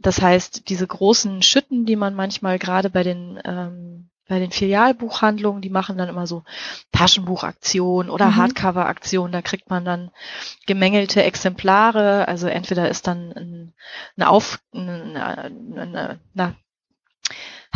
[0.00, 5.62] das heißt, diese großen Schütten, die man manchmal gerade bei den ähm, bei den Filialbuchhandlungen,
[5.62, 6.42] die machen dann immer so
[6.90, 8.36] Taschenbuchaktionen oder mhm.
[8.36, 9.32] Hardcover-Aktionen.
[9.32, 10.10] Da kriegt man dann
[10.66, 12.26] gemängelte Exemplare.
[12.26, 13.74] Also entweder ist dann ein,
[14.16, 16.56] eine Auf, eine, eine, eine,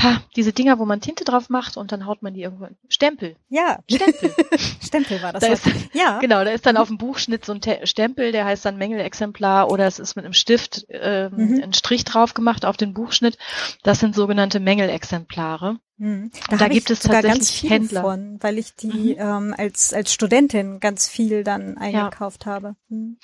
[0.03, 2.69] ha, diese Dinger, wo man Tinte drauf macht und dann haut man die irgendwo.
[2.89, 3.37] Stempel.
[3.49, 3.79] Ja.
[3.91, 4.35] Stempel.
[4.83, 5.43] Stempel war das.
[5.43, 6.19] Da ist, ja.
[6.21, 9.71] Genau, da ist dann auf dem Buchschnitt so ein Te Stempel, der heißt dann Mängelexemplar
[9.71, 11.63] oder es ist mit einem Stift ähm, mhm.
[11.63, 13.39] ein Strich drauf gemacht auf den Buchschnitt.
[13.83, 15.79] Das sind sogenannte Mängelexemplare.
[16.01, 16.31] Mhm.
[16.49, 18.01] Da, da gibt es sogar ganz viele Händler.
[18.01, 19.21] von, weil ich die mhm.
[19.21, 22.53] ähm, als als Studentin ganz viel dann eingekauft ja.
[22.53, 22.75] habe.
[22.89, 23.19] Mhm.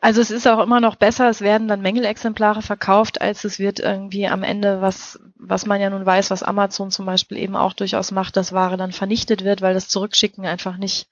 [0.00, 3.78] Also es ist auch immer noch besser, es werden dann Mängelexemplare verkauft, als es wird
[3.78, 7.72] irgendwie am Ende was was man ja nun weiß, was Amazon zum Beispiel eben auch
[7.72, 11.08] durchaus macht, dass Ware dann vernichtet wird, weil das Zurückschicken einfach nicht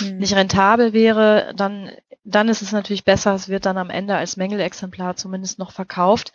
[0.00, 0.18] mhm.
[0.18, 1.52] nicht rentabel wäre.
[1.56, 1.90] Dann
[2.24, 6.32] dann ist es natürlich besser, es wird dann am Ende als Mängelexemplar zumindest noch verkauft.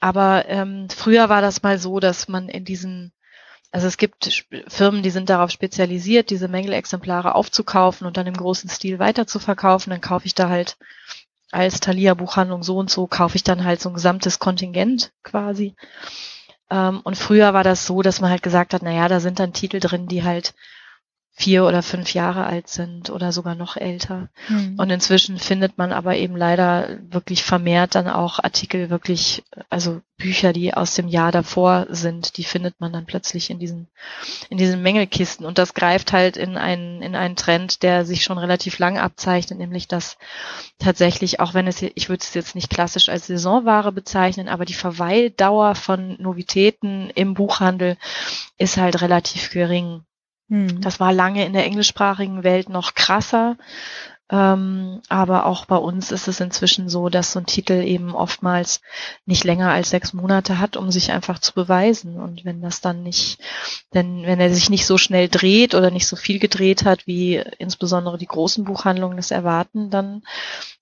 [0.00, 3.12] Aber ähm, früher war das mal so, dass man in diesen
[3.72, 8.68] also es gibt Firmen, die sind darauf spezialisiert, diese Mängelexemplare aufzukaufen und dann im großen
[8.68, 9.90] Stil weiterzuverkaufen.
[9.90, 10.76] Dann kaufe ich da halt
[11.52, 15.74] als Thalia Buchhandlung so und so, kaufe ich dann halt so ein gesamtes Kontingent quasi.
[16.70, 19.38] Ähm, und früher war das so, dass man halt gesagt hat, na ja, da sind
[19.38, 20.54] dann Titel drin, die halt
[21.40, 24.28] vier oder fünf Jahre alt sind oder sogar noch älter.
[24.48, 24.74] Mhm.
[24.76, 30.52] Und inzwischen findet man aber eben leider wirklich vermehrt dann auch Artikel wirklich, also Bücher,
[30.52, 33.88] die aus dem Jahr davor sind, die findet man dann plötzlich in diesen,
[34.50, 35.46] in diesen Mängelkisten.
[35.46, 39.58] Und das greift halt in einen, in einen Trend, der sich schon relativ lang abzeichnet,
[39.58, 40.18] nämlich dass
[40.78, 44.74] tatsächlich, auch wenn es, ich würde es jetzt nicht klassisch als Saisonware bezeichnen, aber die
[44.74, 47.96] Verweildauer von Novitäten im Buchhandel
[48.58, 50.04] ist halt relativ gering.
[50.50, 50.80] Hm.
[50.80, 53.56] Das war lange in der englischsprachigen Welt noch krasser.
[54.32, 58.80] Ähm, aber auch bei uns ist es inzwischen so, dass so ein Titel eben oftmals
[59.26, 62.20] nicht länger als sechs Monate hat, um sich einfach zu beweisen.
[62.20, 63.40] Und wenn das dann nicht,
[63.92, 67.42] denn wenn er sich nicht so schnell dreht oder nicht so viel gedreht hat, wie
[67.58, 70.22] insbesondere die großen Buchhandlungen das erwarten, dann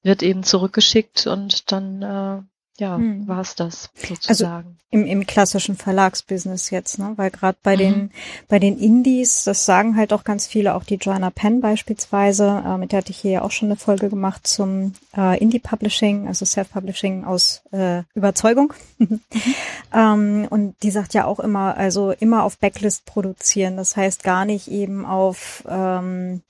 [0.02, 2.42] wird eben zurückgeschickt und dann äh,
[2.78, 3.26] ja, hm.
[3.26, 4.68] war es das also sozusagen.
[4.68, 7.12] Also im, im klassischen Verlagsbusiness jetzt, ne?
[7.16, 7.78] Weil gerade bei mhm.
[7.78, 8.10] den
[8.48, 12.78] bei den Indies, das sagen halt auch ganz viele, auch die Joanna Penn beispielsweise, äh,
[12.78, 16.46] mit der hatte ich hier ja auch schon eine Folge gemacht zum äh, Indie-Publishing, also
[16.46, 18.72] Self-Publishing aus äh, Überzeugung.
[18.96, 19.20] mhm.
[19.92, 24.46] ähm, und die sagt ja auch immer, also immer auf Backlist produzieren, das heißt gar
[24.46, 26.42] nicht eben auf ähm,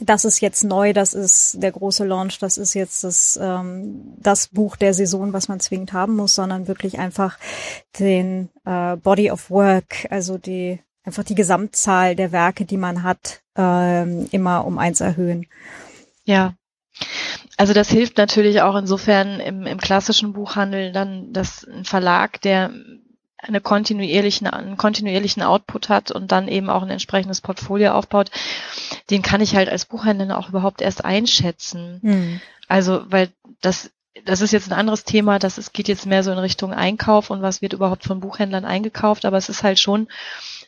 [0.00, 4.48] das ist jetzt neu, das ist der große Launch, das ist jetzt das, ähm, das
[4.48, 7.38] Buch der Saison, was man zwingend haben muss, sondern wirklich einfach
[7.98, 13.42] den äh, Body of Work, also die einfach die Gesamtzahl der Werke, die man hat,
[13.56, 15.46] ähm, immer um eins erhöhen.
[16.24, 16.54] Ja.
[17.56, 22.72] Also das hilft natürlich auch insofern im, im klassischen Buchhandel dann, dass ein Verlag, der
[23.46, 28.30] eine kontinuierlichen, einen kontinuierlichen Output hat und dann eben auch ein entsprechendes Portfolio aufbaut,
[29.10, 32.00] den kann ich halt als Buchhändler auch überhaupt erst einschätzen.
[32.02, 32.40] Mhm.
[32.68, 33.28] Also, weil
[33.60, 33.90] das,
[34.24, 37.30] das ist jetzt ein anderes Thema, das ist, geht jetzt mehr so in Richtung Einkauf
[37.30, 40.08] und was wird überhaupt von Buchhändlern eingekauft, aber es ist halt schon,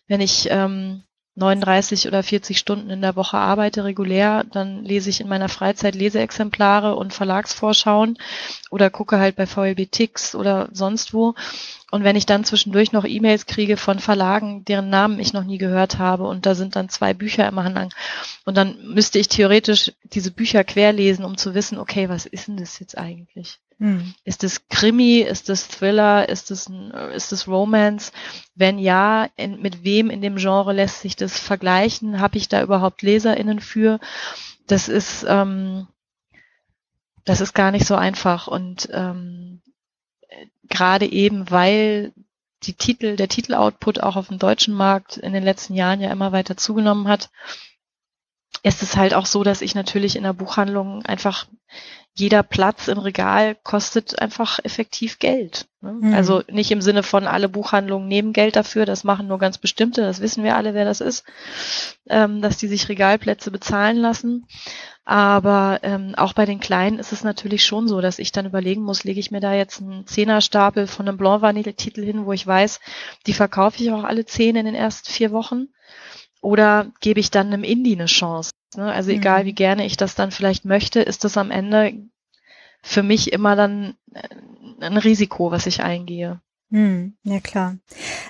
[0.08, 1.02] wenn ich ähm,
[1.36, 5.94] 39 oder 40 Stunden in der Woche arbeite regulär, dann lese ich in meiner Freizeit
[5.94, 8.18] Leseexemplare und Verlagsvorschauen
[8.70, 11.34] oder gucke halt bei VLB Tix oder sonst wo.
[11.90, 15.58] Und wenn ich dann zwischendurch noch E-Mails kriege von Verlagen, deren Namen ich noch nie
[15.58, 17.92] gehört habe und da sind dann zwei Bücher im Anhang
[18.44, 22.56] und dann müsste ich theoretisch diese Bücher querlesen, um zu wissen, okay, was ist denn
[22.56, 23.60] das jetzt eigentlich?
[23.78, 24.14] Hm.
[24.24, 25.18] Ist es Krimi?
[25.20, 26.28] Ist es Thriller?
[26.28, 26.70] Ist es,
[27.14, 28.12] ist es Romance?
[28.54, 32.20] Wenn ja, in, mit wem in dem Genre lässt sich das vergleichen?
[32.20, 34.00] Habe ich da überhaupt LeserInnen für?
[34.66, 35.86] Das ist, ähm,
[37.24, 39.60] das ist gar nicht so einfach und ähm,
[40.68, 42.12] gerade eben, weil
[42.62, 46.32] die Titel, der Titeloutput auch auf dem deutschen Markt in den letzten Jahren ja immer
[46.32, 47.30] weiter zugenommen hat,
[48.62, 51.46] ist es halt auch so, dass ich natürlich in der Buchhandlung einfach
[52.18, 55.66] jeder Platz im Regal kostet einfach effektiv Geld.
[55.82, 55.92] Ne?
[55.92, 56.14] Mhm.
[56.14, 60.00] Also nicht im Sinne von alle Buchhandlungen nehmen Geld dafür, das machen nur ganz bestimmte,
[60.00, 61.24] das wissen wir alle, wer das ist,
[62.08, 64.46] ähm, dass die sich Regalplätze bezahlen lassen.
[65.04, 68.82] Aber ähm, auch bei den Kleinen ist es natürlich schon so, dass ich dann überlegen
[68.82, 72.32] muss, lege ich mir da jetzt einen Zehnerstapel von einem Blanc Vanille Titel hin, wo
[72.32, 72.80] ich weiß,
[73.26, 75.68] die verkaufe ich auch alle zehn in den ersten vier Wochen.
[76.40, 78.50] Oder gebe ich dann einem Indie eine Chance?
[78.76, 78.92] Ne?
[78.92, 79.18] Also mhm.
[79.18, 81.94] egal, wie gerne ich das dann vielleicht möchte, ist das am Ende
[82.82, 84.28] für mich immer dann äh,
[84.80, 86.40] ein Risiko, was ich eingehe.
[86.70, 87.16] Mhm.
[87.22, 87.76] Ja, klar.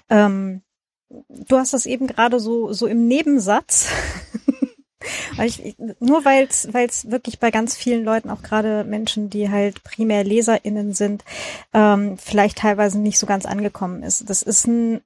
[0.08, 0.62] Ähm,
[1.28, 3.90] du hast das eben gerade so, so im Nebensatz.
[5.42, 9.50] ich, nur weil es weil es wirklich bei ganz vielen Leuten, auch gerade Menschen, die
[9.50, 11.24] halt primär LeserInnen sind,
[11.72, 14.28] ähm, vielleicht teilweise nicht so ganz angekommen ist.
[14.28, 15.00] Das ist ein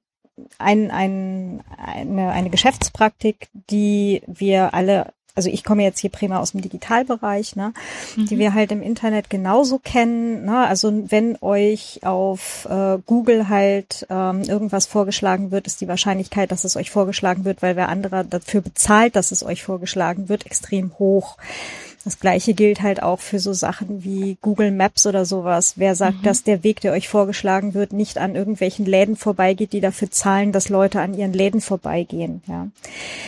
[0.57, 6.51] ein, ein, eine, eine Geschäftspraktik, die wir alle also ich komme jetzt hier prima aus
[6.51, 7.73] dem Digitalbereich, ne,
[8.15, 8.25] mhm.
[8.25, 10.45] die wir halt im Internet genauso kennen.
[10.45, 10.67] Ne?
[10.67, 16.63] Also wenn euch auf äh, Google halt ähm, irgendwas vorgeschlagen wird, ist die Wahrscheinlichkeit, dass
[16.63, 20.97] es euch vorgeschlagen wird, weil wer anderer dafür bezahlt, dass es euch vorgeschlagen wird, extrem
[20.99, 21.37] hoch.
[22.03, 25.73] Das gleiche gilt halt auch für so Sachen wie Google Maps oder sowas.
[25.75, 26.23] Wer sagt, mhm.
[26.23, 30.51] dass der Weg, der euch vorgeschlagen wird, nicht an irgendwelchen Läden vorbeigeht, die dafür zahlen,
[30.51, 32.41] dass Leute an ihren Läden vorbeigehen?
[32.47, 32.67] Ja.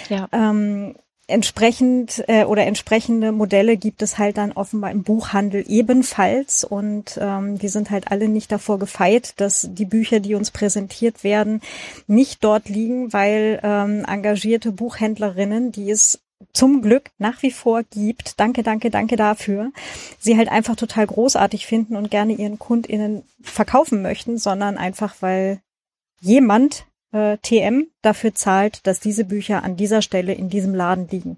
[0.10, 0.28] ja.
[0.32, 0.96] Ähm,
[1.34, 6.64] entsprechend äh, oder entsprechende Modelle gibt es halt dann offenbar im Buchhandel ebenfalls.
[6.64, 11.24] Und ähm, die sind halt alle nicht davor gefeit, dass die Bücher, die uns präsentiert
[11.24, 11.62] werden,
[12.08, 16.22] nicht dort liegen, weil ähm, engagierte Buchhändlerinnen, die es
[16.54, 19.72] zum Glück nach wie vor gibt, danke, danke, danke dafür,
[20.20, 25.62] sie halt einfach total großartig finden und gerne ihren KundInnen verkaufen möchten, sondern einfach, weil
[26.20, 31.38] jemand äh, TM dafür zahlt, dass diese Bücher an dieser Stelle in diesem Laden liegen.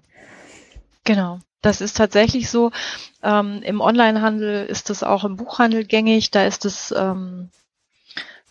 [1.04, 1.38] Genau.
[1.62, 2.70] Das ist tatsächlich so.
[3.22, 6.30] Ähm, Im Onlinehandel ist es auch im Buchhandel gängig.
[6.30, 7.50] Da ist es ähm,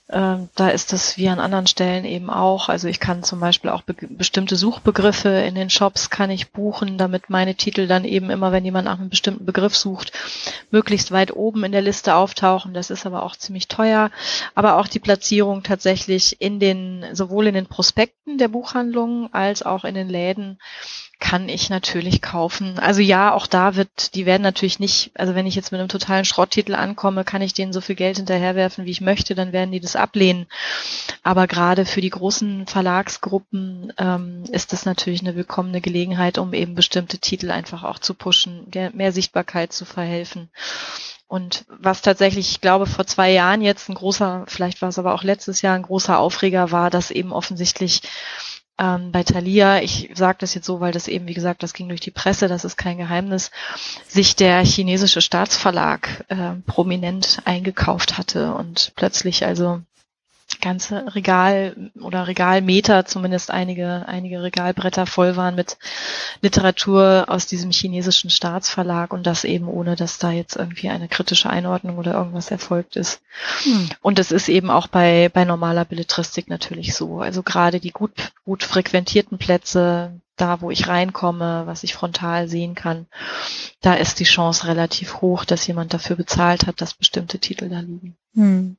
[0.08, 2.70] ähm, da ist das wie an anderen Stellen eben auch.
[2.70, 7.00] Also ich kann zum Beispiel auch be bestimmte Suchbegriffe in den Shops kann ich buchen,
[7.00, 10.12] damit meine Titel dann eben immer, wenn jemand nach einem bestimmten Begriff sucht,
[10.70, 12.76] möglichst weit oben in der Liste auftauchen.
[12.76, 14.12] Das ist aber auch ziemlich teuer.
[14.54, 19.86] Aber auch die Platzierung tatsächlich in den, sowohl in den Prospekten der Buchhandlungen als auch
[19.86, 20.60] in den Läden
[21.20, 22.78] kann ich natürlich kaufen.
[22.80, 25.90] Also ja, auch da wird, die werden natürlich nicht, also wenn ich jetzt mit einem
[25.90, 29.72] totalen Schrotttitel ankomme, kann ich denen so viel Geld hinterherwerfen, wie ich möchte, dann werden
[29.72, 30.48] die das ablehnen.
[31.24, 36.76] Aber gerade für die großen Verlagsgruppen ähm, ist das natürlich eine willkommene Gelegenheit, um eben
[36.76, 40.50] bestimmte Titel einfach auch zu pushen, mehr Sichtbarkeit zu verhelfen.
[41.28, 45.14] Und was tatsächlich, ich glaube, vor zwei Jahren jetzt ein großer, vielleicht war es aber
[45.16, 48.04] auch letztes Jahr ein großer Aufreger war, dass eben offensichtlich
[48.78, 51.88] ähm, bei Thalia, ich sage das jetzt so, weil das eben, wie gesagt, das ging
[51.88, 53.52] durch die Presse, das ist kein Geheimnis,
[54.08, 59.82] sich der chinesische Staatsverlag äh, prominent eingekauft hatte und plötzlich also
[60.66, 65.78] ganze Regal oder Regalmeter, zumindest einige, einige Regalbretter voll waren mit
[66.42, 71.52] Literatur aus diesem chinesischen Staatsverlag und das eben ohne, dass da jetzt irgendwie eine kritische
[71.52, 73.22] Einordnung oder irgendwas erfolgt ist.
[73.62, 73.90] Hm.
[74.02, 77.20] Und es ist eben auch bei, bei normaler Belletristik natürlich so.
[77.20, 82.74] Also gerade die gut, gut frequentierten Plätze, da wo ich reinkomme, was ich frontal sehen
[82.74, 83.06] kann,
[83.82, 87.82] da ist die Chance relativ hoch, dass jemand dafür bezahlt hat, dass bestimmte Titel da
[87.82, 88.18] liegen.
[88.34, 88.78] Hm.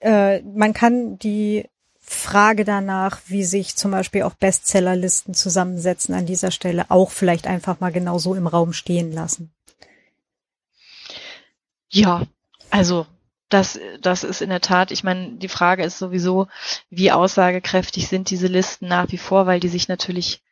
[0.00, 1.68] Äh, man kann die
[2.00, 7.80] Frage danach, wie sich zum Beispiel auch Bestsellerlisten zusammensetzen, an dieser Stelle auch vielleicht einfach
[7.80, 9.52] mal genau so im Raum stehen lassen.
[11.88, 12.22] Ja,
[12.70, 13.06] also
[13.48, 16.48] das, das ist in der Tat, ich meine, die Frage ist sowieso,
[16.90, 20.42] wie aussagekräftig sind diese Listen nach wie vor, weil die sich natürlich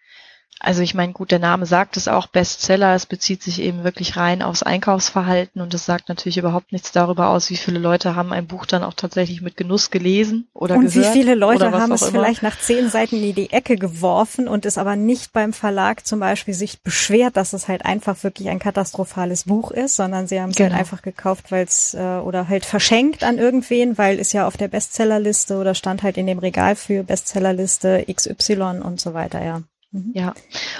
[0.63, 4.19] also ich meine, gut, der Name sagt es auch, Bestseller, es bezieht sich eben wirklich
[4.19, 8.31] rein aufs Einkaufsverhalten und es sagt natürlich überhaupt nichts darüber aus, wie viele Leute haben
[8.31, 11.07] ein Buch dann auch tatsächlich mit Genuss gelesen oder und gehört.
[11.07, 12.11] Und wie viele Leute haben es immer.
[12.11, 16.21] vielleicht nach zehn Seiten in die Ecke geworfen und es aber nicht beim Verlag zum
[16.21, 20.51] Beispiel sich beschwert, dass es halt einfach wirklich ein katastrophales Buch ist, sondern sie haben
[20.51, 20.73] es halt genau.
[20.73, 24.59] halt einfach gekauft, weil es äh, oder halt verschenkt an irgendwen, weil es ja auf
[24.59, 29.63] der Bestsellerliste oder stand halt in dem Regal für Bestsellerliste XY und so weiter, ja.
[29.92, 30.12] Mhm.
[30.14, 30.35] Ja,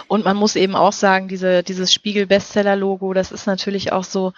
[0.09, 4.33] und man muss eben auch sagen, diese, dieses Spiegel-Bestseller-Logo, das ist natürlich auch so,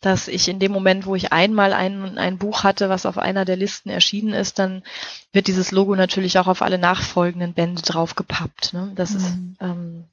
[0.00, 3.44] dass ich in dem Moment, wo ich einmal ein, ein Buch hatte, was auf einer
[3.44, 4.82] der Listen erschienen ist, dann
[5.32, 8.74] wird dieses Logo natürlich auch auf alle nachfolgenden Bände draufgepappt.
[8.74, 8.92] Ne?
[8.94, 9.16] Das mhm.
[9.16, 10.04] ist ähm,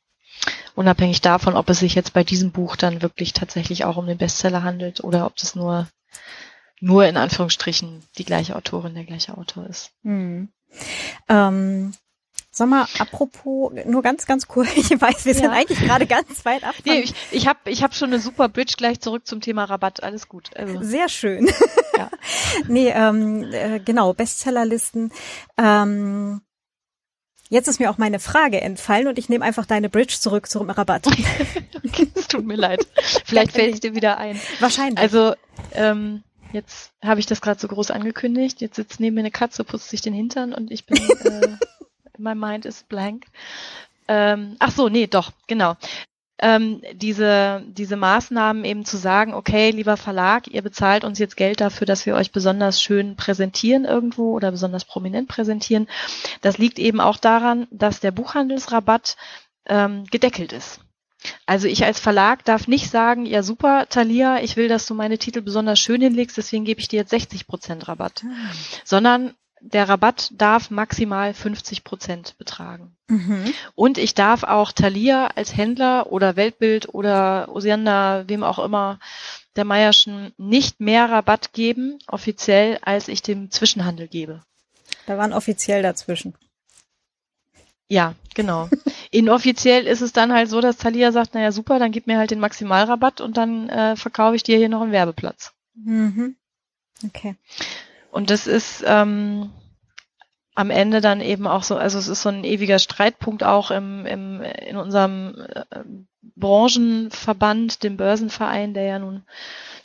[0.76, 4.17] unabhängig davon, ob es sich jetzt bei diesem Buch dann wirklich tatsächlich auch um den
[4.17, 5.88] Bestseller handelt oder ob das nur,
[6.80, 9.91] nur in Anführungsstrichen die gleiche Autorin, der gleiche Autor ist.
[10.04, 10.50] Mhm.
[11.28, 11.93] Ähm,
[12.54, 15.40] Sag mal, apropos, nur ganz, ganz cool, ich weiß, wir ja.
[15.40, 16.76] sind eigentlich gerade ganz weit ab.
[16.84, 20.04] Nee, ich ich habe ich hab schon eine super Bridge gleich zurück zum Thema Rabatt,
[20.04, 20.50] alles gut.
[20.56, 20.84] Also.
[20.84, 21.50] Sehr schön.
[21.98, 22.10] Ja.
[22.68, 25.12] nee, ähm, äh, genau, Bestsellerlisten.
[25.58, 26.42] Ähm,
[27.52, 30.70] Jetzt ist mir auch meine Frage entfallen und ich nehme einfach deine Bridge zurück zum
[30.70, 31.06] Rabatt.
[31.86, 32.88] okay, es tut mir leid.
[33.26, 34.40] Vielleicht fällt es dir wieder ein.
[34.62, 34.98] Wahrscheinlich.
[34.98, 35.36] Also
[35.74, 38.62] ähm, jetzt habe ich das gerade so groß angekündigt.
[38.62, 41.58] Jetzt sitzt neben mir eine Katze, putzt sich den Hintern und ich bin äh,
[42.22, 43.26] my mind is blank.
[44.08, 45.76] Ähm, ach so, nee, doch, genau.
[46.44, 51.62] Ähm, diese, diese Maßnahmen eben zu sagen, okay, lieber Verlag, ihr bezahlt uns jetzt Geld
[51.62, 55.88] dafür, dass wir euch besonders schön präsentieren irgendwo oder besonders prominent präsentieren.
[56.42, 59.18] Das liegt eben auch daran, dass der Buchhandelsrabatt
[59.68, 60.80] ähm, gedeckelt ist.
[61.46, 65.20] Also ich als Verlag darf nicht sagen, ja super, Thalia, ich will, dass du meine
[65.20, 68.24] Titel besonders schön hinlegst, deswegen gebe ich dir jetzt 60 Prozent Rabatt.
[68.24, 68.36] Mhm.
[68.84, 72.95] Sondern der Rabatt darf maximal 50 Prozent betragen.
[73.08, 73.54] Mhm.
[73.76, 79.00] Und ich darf auch Thalia als Händler oder Weltbild oder Osiander, wem auch immer,
[79.56, 84.41] der Meierschen nicht mehr Rabatt geben, offiziell, als ich dem Zwischenhandel gebe.
[85.06, 86.36] Da waren offiziell dazwischen.
[87.88, 88.69] Ja, genau.
[89.12, 92.32] Inoffiziell ist es dann halt so, dass Thalia sagt, naja super, dann gib mir halt
[92.32, 95.52] den Maximalrabatt und dann äh, verkaufe ich dir hier noch einen Werbeplatz.
[95.76, 96.36] Mhm.
[97.06, 97.36] Okay.
[98.12, 99.52] Und das ist ähm,
[100.54, 104.06] am Ende dann eben auch so, also es ist so ein ewiger Streitpunkt auch im,
[104.06, 105.84] im, in unserem äh,
[106.36, 109.24] Branchenverband, dem Börsenverein, der ja nun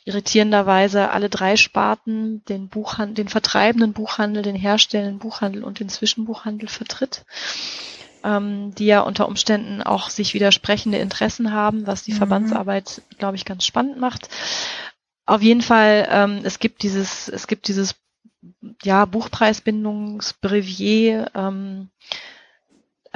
[0.04, 6.68] irritierenderweise alle drei Sparten, den Buchhandel, den vertreibenden Buchhandel, den herstellenden Buchhandel und den Zwischenbuchhandel
[6.68, 7.24] vertritt,
[8.24, 12.16] ähm, die ja unter Umständen auch sich widersprechende Interessen haben, was die mhm.
[12.16, 14.28] Verbandsarbeit, glaube ich, ganz spannend macht.
[15.26, 17.94] Auf jeden Fall, ähm, es gibt dieses, es gibt dieses
[18.82, 21.30] ja, Buchpreisbindungsbrevier.
[21.34, 21.90] Ähm,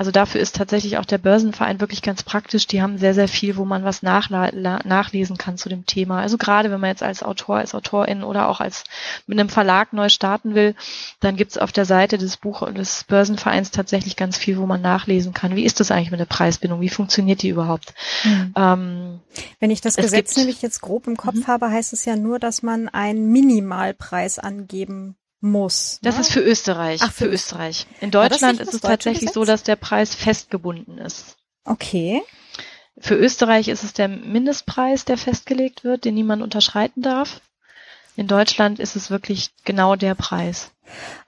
[0.00, 2.66] also dafür ist tatsächlich auch der Börsenverein wirklich ganz praktisch.
[2.66, 6.22] Die haben sehr, sehr viel, wo man was nachlesen kann zu dem Thema.
[6.22, 8.84] Also gerade wenn man jetzt als Autor, als Autorin oder auch als
[9.26, 10.74] mit einem Verlag neu starten will,
[11.20, 15.34] dann gibt's auf der Seite des Buch des Börsenvereins tatsächlich ganz viel, wo man nachlesen
[15.34, 15.54] kann.
[15.54, 16.80] Wie ist das eigentlich mit der Preisbindung?
[16.80, 17.92] Wie funktioniert die überhaupt?
[18.24, 18.54] Mhm.
[18.56, 19.20] Ähm,
[19.58, 21.46] wenn ich das Gesetz gibt, nämlich jetzt grob im Kopf mhm.
[21.46, 25.98] habe, heißt es ja nur, dass man einen Minimalpreis angeben muss.
[26.02, 26.20] Das ne?
[26.22, 27.00] ist für Österreich.
[27.02, 27.86] Ach, für, für Österreich.
[28.00, 29.34] In Deutschland ist es tatsächlich Gesetz?
[29.34, 31.36] so, dass der Preis festgebunden ist.
[31.64, 32.22] Okay.
[32.98, 37.40] Für Österreich ist es der Mindestpreis, der festgelegt wird, den niemand unterschreiten darf.
[38.16, 40.72] In Deutschland ist es wirklich genau der Preis.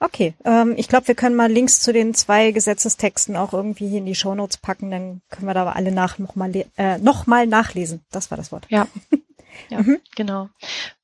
[0.01, 3.99] Okay, ähm, ich glaube, wir können mal Links zu den zwei Gesetzestexten auch irgendwie hier
[3.99, 8.01] in die Shownotes packen, dann können wir da alle nach nochmal äh, noch mal nachlesen.
[8.11, 8.67] Das war das Wort.
[8.69, 8.89] Ja,
[9.71, 10.01] ja mhm.
[10.17, 10.49] genau.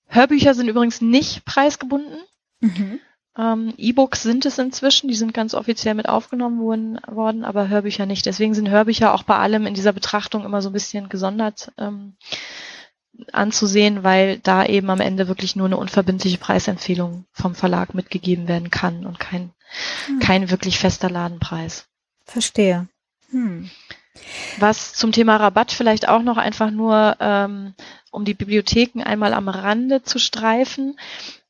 [0.09, 2.19] Hörbücher sind übrigens nicht preisgebunden.
[2.61, 3.01] Mhm.
[3.37, 8.07] Ähm, E-Books sind es inzwischen, die sind ganz offiziell mit aufgenommen worden, worden, aber Hörbücher
[8.07, 8.27] nicht.
[8.27, 11.73] Deswegen sind Hörbücher auch bei allem in dieser Betrachtung immer so ein bisschen gesondert.
[11.79, 12.15] Ähm,
[13.33, 18.71] anzusehen, weil da eben am Ende wirklich nur eine unverbindliche Preisempfehlung vom Verlag mitgegeben werden
[18.71, 19.51] kann und kein,
[20.07, 20.21] hm.
[20.21, 21.87] kein wirklich fester Ladenpreis.
[22.25, 22.89] Verstehe.
[23.31, 23.71] Hm.
[24.59, 27.75] Was zum Thema Rabatt vielleicht auch noch einfach nur, ähm,
[28.11, 30.99] um die Bibliotheken einmal am Rande zu streifen.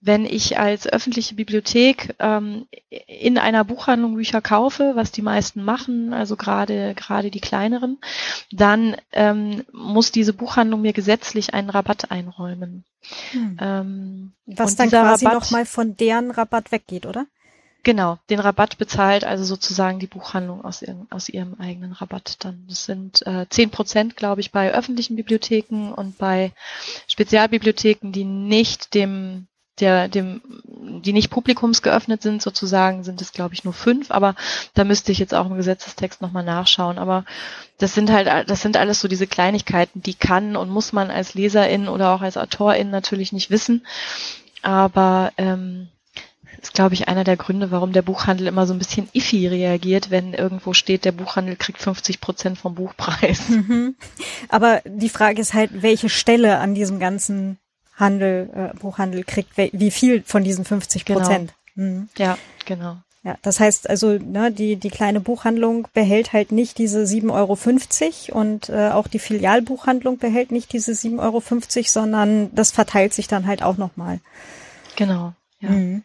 [0.01, 6.13] Wenn ich als öffentliche Bibliothek ähm, in einer Buchhandlung Bücher kaufe, was die meisten machen,
[6.13, 7.99] also gerade gerade die kleineren,
[8.53, 12.85] dann ähm, muss diese Buchhandlung mir gesetzlich einen Rabatt einräumen.
[13.33, 13.57] Hm.
[13.61, 17.27] Ähm, was dann quasi nochmal von deren Rabatt weggeht, oder?
[17.85, 22.65] Genau, den Rabatt bezahlt also sozusagen die Buchhandlung aus ihrem, aus ihrem eigenen Rabatt dann.
[22.69, 26.53] Das sind äh, zehn äh, Prozent, glaube ich, bei öffentlichen Bibliotheken und bei
[27.07, 29.47] Spezialbibliotheken, die nicht dem
[29.81, 30.41] der dem
[31.05, 34.35] die nicht publikumsgeöffnet sind sozusagen sind es glaube ich nur fünf aber
[34.75, 37.25] da müsste ich jetzt auch im Gesetzestext nochmal nachschauen aber
[37.79, 41.35] das sind halt das sind alles so diese Kleinigkeiten die kann und muss man als
[41.35, 43.87] Leserin oder auch als Autorin natürlich nicht wissen
[44.63, 45.89] aber ähm,
[46.61, 50.11] ist, glaube ich, einer der Gründe, warum der Buchhandel immer so ein bisschen iffy reagiert,
[50.11, 53.49] wenn irgendwo steht, der Buchhandel kriegt 50 Prozent vom Buchpreis.
[53.49, 53.97] Mhm.
[54.49, 57.59] Aber die Frage ist halt, welche Stelle an diesem ganzen
[57.99, 61.53] Handel, äh, Buchhandel kriegt, wie viel von diesen 50 Prozent.
[61.75, 61.89] Genau.
[61.89, 62.09] Mhm.
[62.17, 62.97] Ja, genau.
[63.25, 68.41] Ja, das heißt also, ne, die, die kleine Buchhandlung behält halt nicht diese 7,50 Euro
[68.41, 71.43] und äh, auch die Filialbuchhandlung behält nicht diese 7,50 Euro,
[71.85, 74.21] sondern das verteilt sich dann halt auch nochmal.
[74.97, 75.71] Genau, ja.
[75.71, 76.05] Mhm.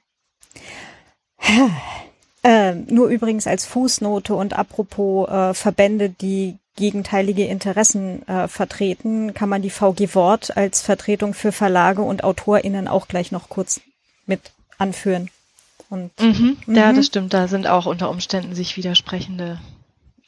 [2.46, 9.49] Äh, nur übrigens als Fußnote und apropos äh, Verbände, die gegenteilige Interessen äh, vertreten, kann
[9.49, 13.82] man die VG Wort als Vertretung für Verlage und AutorInnen auch gleich noch kurz
[14.26, 15.30] mit anführen.
[15.89, 16.76] Und, mhm, mhm.
[16.76, 17.34] Ja, das stimmt.
[17.34, 19.59] Da sind auch unter Umständen sich widersprechende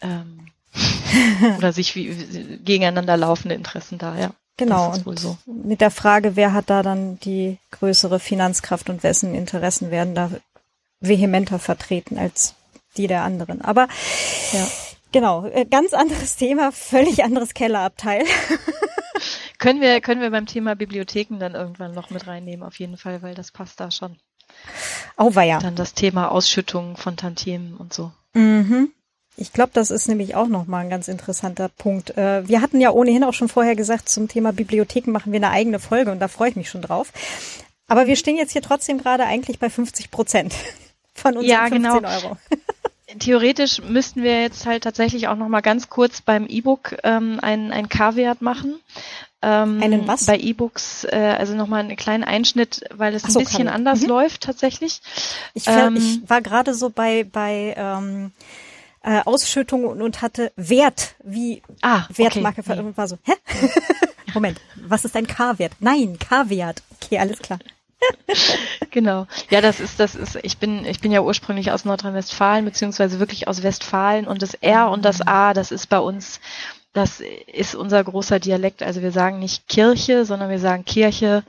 [0.02, 0.48] ähm,
[1.58, 2.10] oder sich wie,
[2.64, 4.32] gegeneinander laufende Interessen da, ja.
[4.58, 4.94] Genau.
[5.06, 5.38] Und so.
[5.46, 10.32] mit der Frage, wer hat da dann die größere Finanzkraft und wessen Interessen werden da
[11.02, 12.54] vehementer vertreten als
[12.96, 13.62] die der anderen.
[13.62, 13.90] Aber
[14.54, 14.66] ja.
[15.16, 18.26] Genau, äh, ganz anderes Thema, völlig anderes Kellerabteil.
[19.60, 23.22] können wir, können wir beim Thema Bibliotheken dann irgendwann noch mit reinnehmen, auf jeden Fall,
[23.22, 24.18] weil das passt da schon.
[25.16, 25.60] Auweia.
[25.60, 28.12] Dann das Thema Ausschüttung von Tantiemen und so.
[28.34, 28.92] Mhm.
[29.38, 32.18] Ich glaube, das ist nämlich auch nochmal ein ganz interessanter Punkt.
[32.18, 35.52] Äh, wir hatten ja ohnehin auch schon vorher gesagt, zum Thema Bibliotheken machen wir eine
[35.52, 37.14] eigene Folge und da freue ich mich schon drauf.
[37.88, 40.54] Aber wir stehen jetzt hier trotzdem gerade eigentlich bei 50 Prozent
[41.14, 42.10] von unseren ja, 15 genau.
[42.10, 42.38] Euro.
[43.20, 47.90] Theoretisch müssten wir jetzt halt tatsächlich auch nochmal ganz kurz beim E-Book ähm, einen, einen
[47.90, 48.80] K-Wert machen.
[49.42, 50.26] Ähm, einen was?
[50.26, 54.08] Bei E-Books, äh, also nochmal einen kleinen Einschnitt, weil es so, ein bisschen anders mhm.
[54.08, 55.02] läuft tatsächlich.
[55.54, 58.32] Ich, ähm, ich war gerade so bei, bei ähm,
[59.04, 62.92] äh, Ausschüttung und, und hatte Wert, wie ah, Wertmarke okay.
[62.96, 63.34] war so, hä?
[64.34, 65.74] Moment, was ist ein K-Wert?
[65.80, 66.82] Nein, K-Wert.
[67.02, 67.60] Okay, alles klar.
[68.92, 69.28] genau.
[69.50, 73.48] Ja, das ist, das ist, ich bin, ich bin ja ursprünglich aus Nordrhein-Westfalen, beziehungsweise wirklich
[73.48, 76.40] aus Westfalen und das R und das A, das ist bei uns,
[76.94, 78.84] das ist unser großer Dialekt.
[78.84, 81.44] Also wir sagen nicht Kirche, sondern wir sagen Kirche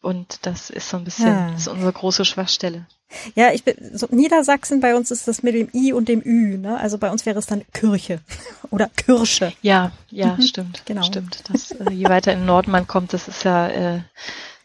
[0.00, 1.50] und das ist so ein bisschen, ja.
[1.50, 2.86] das ist unsere große Schwachstelle.
[3.34, 6.58] Ja, ich bin so Niedersachsen bei uns ist das mit dem I und dem Ü,
[6.58, 6.78] ne?
[6.78, 8.20] Also bei uns wäre es dann Kirche
[8.70, 9.52] oder Kirsche.
[9.62, 10.42] Ja, ja, mhm.
[10.42, 10.82] stimmt.
[10.86, 11.02] Genau.
[11.02, 11.44] Stimmt.
[11.52, 14.00] Das, äh, je weiter in den Norden man kommt, das ist ja äh,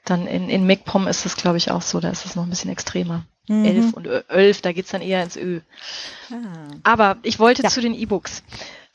[0.06, 2.50] dann in, in MIGPOM ist es, glaube ich, auch so, da ist es noch ein
[2.50, 3.26] bisschen extremer.
[3.48, 3.66] Mhm.
[3.66, 5.62] Elf und Ölf, da geht's dann eher ins Ö.
[6.32, 6.36] Ah.
[6.84, 7.70] Aber ich wollte ja.
[7.70, 8.44] zu den E-Books.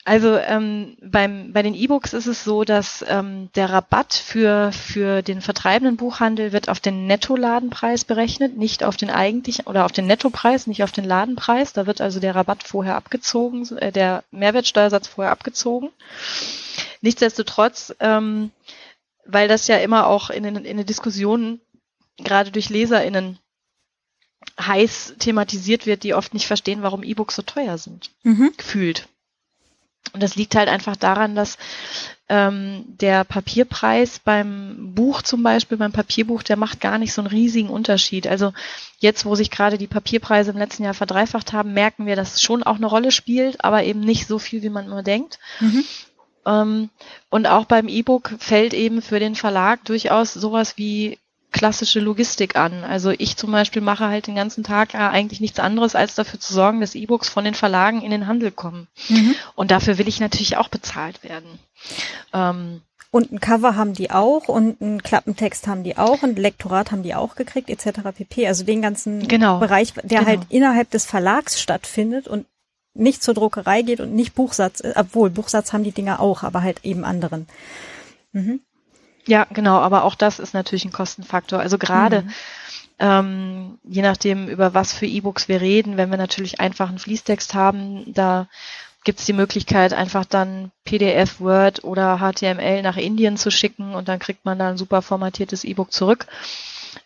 [0.07, 5.21] Also ähm, beim, bei den E-Books ist es so, dass ähm, der Rabatt für, für
[5.21, 10.07] den vertreibenden Buchhandel wird auf den Nettoladenpreis berechnet, nicht auf den eigentlichen oder auf den
[10.07, 11.73] Nettopreis, nicht auf den Ladenpreis.
[11.73, 15.89] Da wird also der Rabatt vorher abgezogen, äh, der Mehrwertsteuersatz vorher abgezogen.
[17.01, 18.51] Nichtsdestotrotz, ähm,
[19.27, 21.61] weil das ja immer auch in, in, in den Diskussionen
[22.17, 23.39] gerade durch LeserInnen
[24.59, 28.11] heiß thematisiert wird, die oft nicht verstehen, warum E-Books so teuer sind.
[28.23, 28.53] Mhm.
[28.57, 29.07] Gefühlt.
[30.13, 31.57] Und das liegt halt einfach daran, dass
[32.29, 37.29] ähm, der Papierpreis beim Buch zum Beispiel, beim Papierbuch, der macht gar nicht so einen
[37.29, 38.25] riesigen Unterschied.
[38.27, 38.53] Also
[38.99, 42.41] jetzt, wo sich gerade die Papierpreise im letzten Jahr verdreifacht haben, merken wir, dass es
[42.41, 45.39] schon auch eine Rolle spielt, aber eben nicht so viel, wie man immer denkt.
[45.59, 45.83] Mhm.
[46.47, 46.89] Ähm,
[47.29, 51.19] und auch beim E-Book fällt eben für den Verlag durchaus sowas wie
[51.51, 52.83] klassische Logistik an.
[52.83, 56.39] Also ich zum Beispiel mache halt den ganzen Tag ja eigentlich nichts anderes, als dafür
[56.39, 58.87] zu sorgen, dass E-Books von den Verlagen in den Handel kommen.
[59.09, 59.35] Mhm.
[59.55, 61.59] Und dafür will ich natürlich auch bezahlt werden.
[62.33, 66.41] Ähm, und ein Cover haben die auch und einen Klappentext haben die auch und ein
[66.41, 68.01] Lektorat haben die auch gekriegt, etc.
[68.15, 68.47] pp.
[68.47, 70.25] Also den ganzen genau, Bereich, der genau.
[70.25, 72.45] halt innerhalb des Verlags stattfindet und
[72.97, 76.83] nicht zur Druckerei geht und nicht Buchsatz, obwohl Buchsatz haben die Dinger auch, aber halt
[76.83, 77.47] eben anderen.
[78.31, 78.61] Mhm.
[79.25, 81.59] Ja, genau, aber auch das ist natürlich ein Kostenfaktor.
[81.59, 82.29] Also gerade mhm.
[82.99, 87.53] ähm, je nachdem, über was für E-Books wir reden, wenn wir natürlich einfach einen Fließtext
[87.53, 88.47] haben, da
[89.03, 94.07] gibt es die Möglichkeit, einfach dann PDF, Word oder HTML nach Indien zu schicken und
[94.09, 96.27] dann kriegt man da ein super formatiertes E-Book zurück.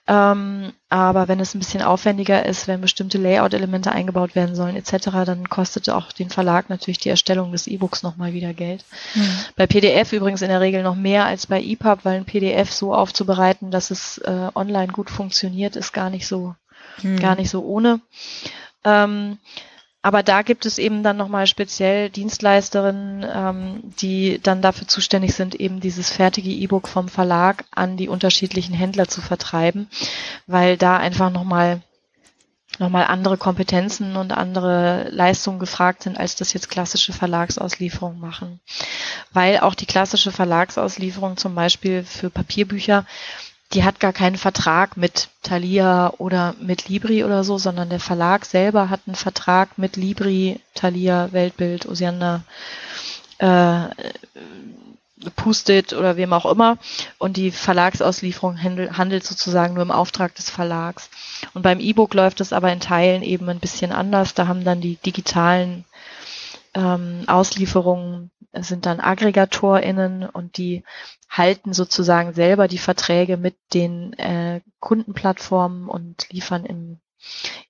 [0.08, 5.10] Ähm, aber wenn es ein bisschen aufwendiger ist, wenn bestimmte Layout-Elemente eingebaut werden sollen etc.,
[5.26, 8.84] dann kostet auch den Verlag natürlich die Erstellung des E-Books nochmal wieder Geld.
[9.14, 9.30] Mhm.
[9.56, 12.96] Bei PDF übrigens in der Regel noch mehr als bei EPUB, weil ein PDF so
[12.96, 16.56] aufzubereiten, dass es äh, online gut funktioniert, ist gar nicht so,
[17.04, 17.20] mhm.
[17.20, 18.02] gar nicht so ohne.
[18.84, 19.38] Ähm,
[20.02, 25.56] aber da gibt es eben dann nochmal speziell Dienstleisterinnen, ähm, die dann dafür zuständig sind,
[25.56, 29.88] eben dieses fertige E-Book vom Verlag an die unterschiedlichen Händler zu vertreiben,
[30.48, 31.82] weil da einfach nochmal
[32.80, 38.62] nochmal andere Kompetenzen und andere Leistungen gefragt sind, als das jetzt klassische Verlagsauslieferungen machen.
[39.34, 43.06] Weil auch die klassische Verlagsauslieferung zum Beispiel für Papierbücher
[43.74, 48.46] die hat gar keinen Vertrag mit Thalia oder mit Libri oder so, sondern der Verlag
[48.46, 52.44] selber hat einen Vertrag mit Libri, Thalia, Weltbild, Osiander,
[53.38, 53.88] äh,
[55.36, 56.78] Pustet oder wem auch immer.
[57.18, 61.10] Und die Verlagsauslieferung handelt, sozusagen nur im Auftrag des Verlags.
[61.54, 64.34] Und beim E-Book läuft es aber in Teilen eben ein bisschen anders.
[64.34, 65.86] Da haben dann die digitalen
[66.74, 68.21] ähm, Auslieferungen
[68.54, 70.84] sind dann AggregatorInnen und die
[71.30, 77.00] halten sozusagen selber die Verträge mit den äh, Kundenplattformen und liefern im,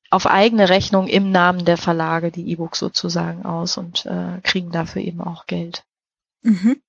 [0.09, 5.03] auf eigene Rechnung im Namen der Verlage die E-Books sozusagen aus und äh, kriegen dafür
[5.03, 5.83] eben auch Geld.
[6.41, 6.81] Mhm.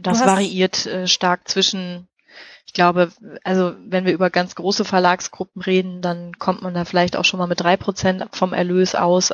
[0.00, 2.06] Das variiert äh, stark zwischen,
[2.66, 3.10] ich glaube,
[3.42, 7.38] also wenn wir über ganz große Verlagsgruppen reden, dann kommt man da vielleicht auch schon
[7.38, 9.32] mal mit drei Prozent vom Erlös aus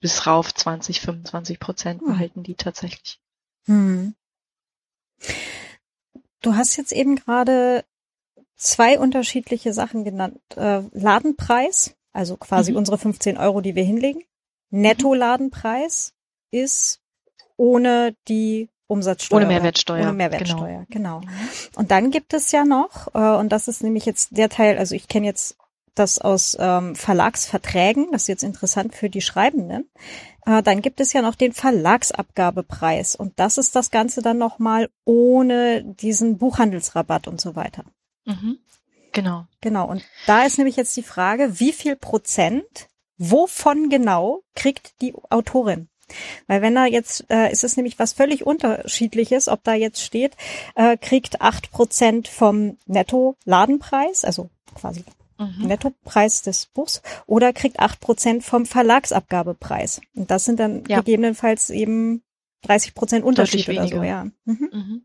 [0.00, 2.08] bis rauf 20, 25 Prozent hm.
[2.08, 3.20] behalten die tatsächlich.
[3.66, 4.14] Hm.
[6.40, 7.84] Du hast jetzt eben gerade
[8.56, 10.40] zwei unterschiedliche Sachen genannt.
[10.56, 12.78] Äh, Ladenpreis, also quasi mhm.
[12.78, 14.22] unsere 15 Euro, die wir hinlegen.
[14.70, 16.14] Netto-Ladenpreis
[16.50, 17.00] ist
[17.56, 19.38] ohne die Umsatzsteuer.
[19.38, 20.02] Ohne Mehrwertsteuer.
[20.02, 21.20] Ohne Mehrwertsteuer, genau.
[21.20, 21.32] genau.
[21.76, 24.94] Und dann gibt es ja noch, äh, und das ist nämlich jetzt der Teil, also
[24.94, 25.56] ich kenne jetzt
[25.94, 29.90] das aus ähm, Verlagsverträgen, das ist jetzt interessant für die Schreibenden.
[30.46, 34.90] Äh, dann gibt es ja noch den Verlagsabgabepreis und das ist das Ganze dann nochmal
[35.04, 37.84] ohne diesen Buchhandelsrabatt und so weiter.
[38.24, 38.58] Mhm.
[39.12, 39.46] Genau.
[39.60, 39.88] Genau.
[39.88, 42.88] Und da ist nämlich jetzt die Frage, wie viel Prozent,
[43.18, 45.88] wovon genau kriegt die Autorin?
[46.46, 50.36] Weil wenn da jetzt, äh, ist es nämlich was völlig unterschiedliches, ob da jetzt steht,
[50.74, 55.04] äh, kriegt acht Prozent vom Netto-Ladenpreis, also quasi
[55.40, 55.66] mhm.
[55.66, 60.00] Nettopreis des Buchs oder kriegt acht Prozent vom Verlagsabgabepreis.
[60.14, 60.98] Und das sind dann ja.
[60.98, 62.22] gegebenenfalls eben
[62.62, 64.24] 30 Prozent Unterschied oder so, ja.
[64.44, 64.70] Mhm.
[64.72, 65.02] Mhm.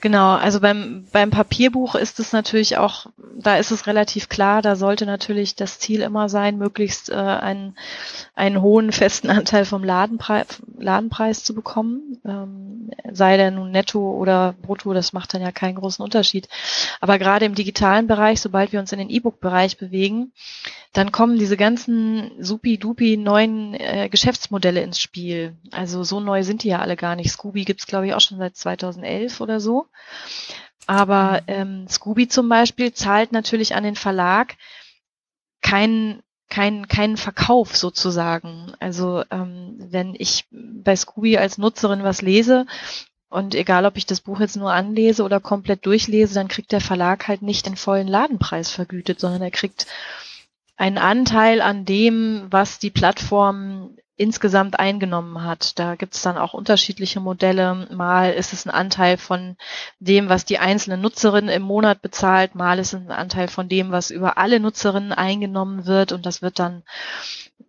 [0.00, 4.76] Genau, also beim, beim Papierbuch ist es natürlich auch, da ist es relativ klar, da
[4.76, 7.76] sollte natürlich das Ziel immer sein, möglichst äh, einen,
[8.34, 12.20] einen hohen festen Anteil vom Ladenpreis, Ladenpreis zu bekommen.
[12.24, 16.48] Ähm, sei der nun netto oder brutto, das macht dann ja keinen großen Unterschied.
[17.00, 20.32] Aber gerade im digitalen Bereich, sobald wir uns in den E-Book-Bereich bewegen,
[20.92, 25.56] dann kommen diese ganzen supi-dupi neuen äh, Geschäftsmodelle ins Spiel.
[25.70, 27.30] Also so neu sind die ja alle gar nicht.
[27.30, 29.86] Scooby gibt's glaube ich, auch schon seit 2011 oder so.
[30.86, 31.46] Aber mhm.
[31.48, 34.56] ähm, Scooby zum Beispiel zahlt natürlich an den Verlag
[35.60, 38.72] keinen keinen keinen Verkauf sozusagen.
[38.78, 42.66] Also ähm, wenn ich bei Scooby als Nutzerin was lese
[43.28, 46.80] und egal, ob ich das Buch jetzt nur anlese oder komplett durchlese, dann kriegt der
[46.80, 49.86] Verlag halt nicht den vollen Ladenpreis vergütet, sondern er kriegt
[50.76, 55.78] einen Anteil an dem, was die Plattform insgesamt eingenommen hat.
[55.78, 57.86] Da gibt es dann auch unterschiedliche Modelle.
[57.92, 59.56] Mal ist es ein Anteil von
[59.98, 63.90] dem, was die einzelne Nutzerin im Monat bezahlt, mal ist es ein Anteil von dem,
[63.90, 66.82] was über alle Nutzerinnen eingenommen wird und das wird dann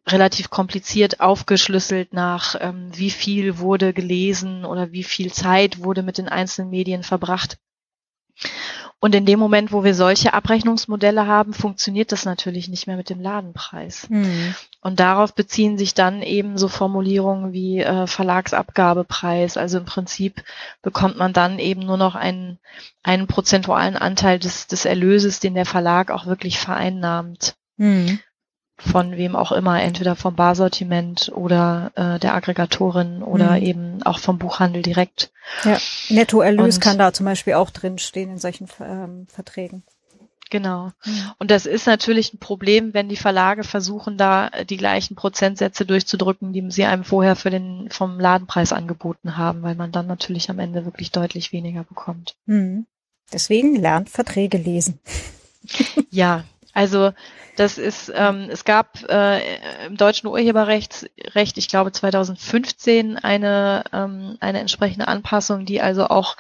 [0.08, 6.18] relativ kompliziert aufgeschlüsselt nach, ähm, wie viel wurde gelesen oder wie viel Zeit wurde mit
[6.18, 7.58] den einzelnen Medien verbracht.
[9.00, 13.12] Und in dem Moment, wo wir solche Abrechnungsmodelle haben, funktioniert das natürlich nicht mehr mit
[13.12, 14.10] dem Ladenpreis.
[14.10, 14.56] Mhm.
[14.82, 19.56] Und darauf beziehen sich dann eben so Formulierungen wie äh, Verlagsabgabepreis.
[19.56, 20.44] Also im Prinzip
[20.82, 22.58] bekommt man dann eben nur noch einen,
[23.04, 27.56] einen prozentualen Anteil des, des Erlöses, den der Verlag auch wirklich vereinnahmt.
[27.78, 28.20] Mhm
[28.78, 33.64] von wem auch immer, entweder vom Barsortiment oder äh, der Aggregatorin oder mhm.
[33.64, 35.32] eben auch vom Buchhandel direkt.
[35.64, 35.78] Ja,
[36.10, 39.84] Nettoerlös Und, kann da zum Beispiel auch drinstehen in solchen ähm, Verträgen.
[40.50, 40.92] Genau.
[41.06, 41.32] Mhm.
[41.40, 46.54] Und das ist natürlich ein Problem, wenn die Verlage versuchen, da die gleichen Prozentsätze durchzudrücken,
[46.54, 50.60] die sie einem vorher für den vom Ladenpreis angeboten haben, weil man dann natürlich am
[50.60, 52.36] Ende wirklich deutlich weniger bekommt.
[52.46, 52.86] Mhm.
[53.34, 55.00] Deswegen lernt Verträge lesen.
[56.10, 57.12] ja, also
[57.58, 64.38] das ist, ähm, es gab äh, im deutschen Urheberrecht, Recht, ich glaube 2015, eine, ähm,
[64.40, 66.38] eine entsprechende Anpassung, die also auch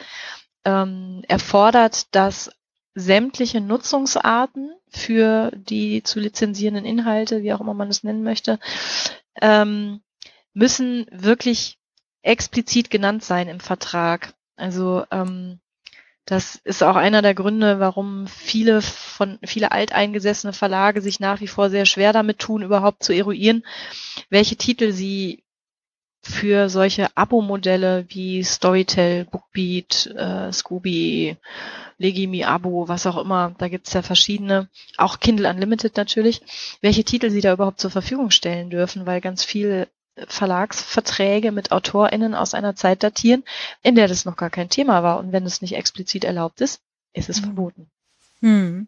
[0.63, 2.51] ähm, erfordert, dass
[2.93, 8.59] sämtliche Nutzungsarten für die zu lizenzierenden Inhalte, wie auch immer man es nennen möchte,
[9.41, 10.01] ähm,
[10.53, 11.79] müssen wirklich
[12.21, 14.33] explizit genannt sein im Vertrag.
[14.55, 15.59] Also ähm,
[16.27, 21.47] das ist auch einer der Gründe, warum viele von viele alteingesessene Verlage sich nach wie
[21.47, 23.63] vor sehr schwer damit tun, überhaupt zu eruieren,
[24.29, 25.45] welche Titel sie
[26.21, 31.37] für solche Abo-Modelle wie Storytel, Bookbeat, äh, Scooby,
[31.97, 36.41] Legimi Abo, was auch immer, da gibt's ja verschiedene, auch Kindle Unlimited natürlich,
[36.81, 39.87] welche Titel sie da überhaupt zur Verfügung stellen dürfen, weil ganz viele
[40.27, 43.43] Verlagsverträge mit AutorInnen aus einer Zeit datieren,
[43.83, 45.19] in der das noch gar kein Thema war.
[45.19, 46.81] Und wenn es nicht explizit erlaubt ist,
[47.13, 47.45] ist es mhm.
[47.45, 47.91] verboten.
[48.41, 48.87] Hm.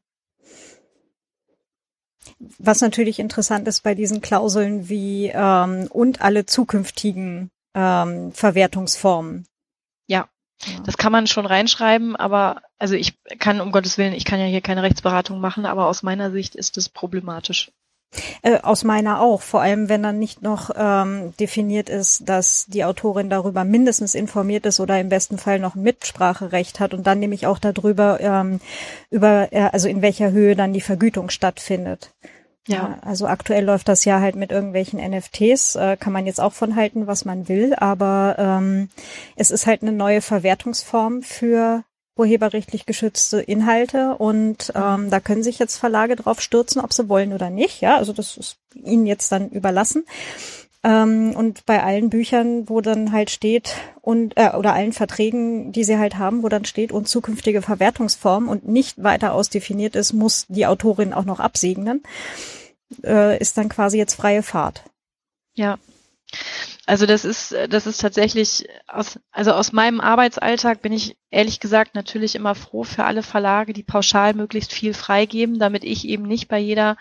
[2.58, 9.46] Was natürlich interessant ist bei diesen Klauseln wie ähm, und alle zukünftigen ähm, Verwertungsformen.
[10.08, 10.30] Ja,
[10.86, 14.46] das kann man schon reinschreiben, aber also ich kann um Gottes Willen, ich kann ja
[14.46, 17.72] hier keine Rechtsberatung machen, aber aus meiner Sicht ist es problematisch.
[18.42, 22.84] Äh, aus meiner auch, vor allem wenn dann nicht noch ähm, definiert ist, dass die
[22.84, 27.46] Autorin darüber mindestens informiert ist oder im besten Fall noch Mitspracherecht hat und dann nämlich
[27.46, 28.62] auch darüber, ähm,
[29.12, 32.12] über, äh, also in welcher Höhe dann die Vergütung stattfindet.
[32.68, 33.00] Ja.
[33.02, 36.76] Also aktuell läuft das ja halt mit irgendwelchen NFTs, äh, kann man jetzt auch von
[36.76, 38.90] halten, was man will, aber ähm,
[39.36, 41.84] es ist halt eine neue Verwertungsform für
[42.20, 47.34] urheberrechtlich geschützte Inhalte und ähm, da können sich jetzt Verlage drauf stürzen, ob sie wollen
[47.34, 47.82] oder nicht.
[47.82, 50.06] Ja, also das ist ihnen jetzt dann überlassen.
[50.84, 55.84] Ähm, und bei allen Büchern, wo dann halt steht und äh, oder allen Verträgen, die
[55.84, 60.46] sie halt haben, wo dann steht und zukünftige Verwertungsform und nicht weiter ausdefiniert ist, muss
[60.50, 62.04] die Autorin auch noch absegnen,
[63.04, 64.84] äh, ist dann quasi jetzt freie Fahrt.
[65.56, 65.78] Ja,
[66.90, 71.94] also das ist, das ist tatsächlich aus, also aus meinem Arbeitsalltag bin ich ehrlich gesagt
[71.94, 76.48] natürlich immer froh für alle Verlage, die pauschal möglichst viel freigeben, damit ich eben nicht
[76.48, 76.98] bei jeder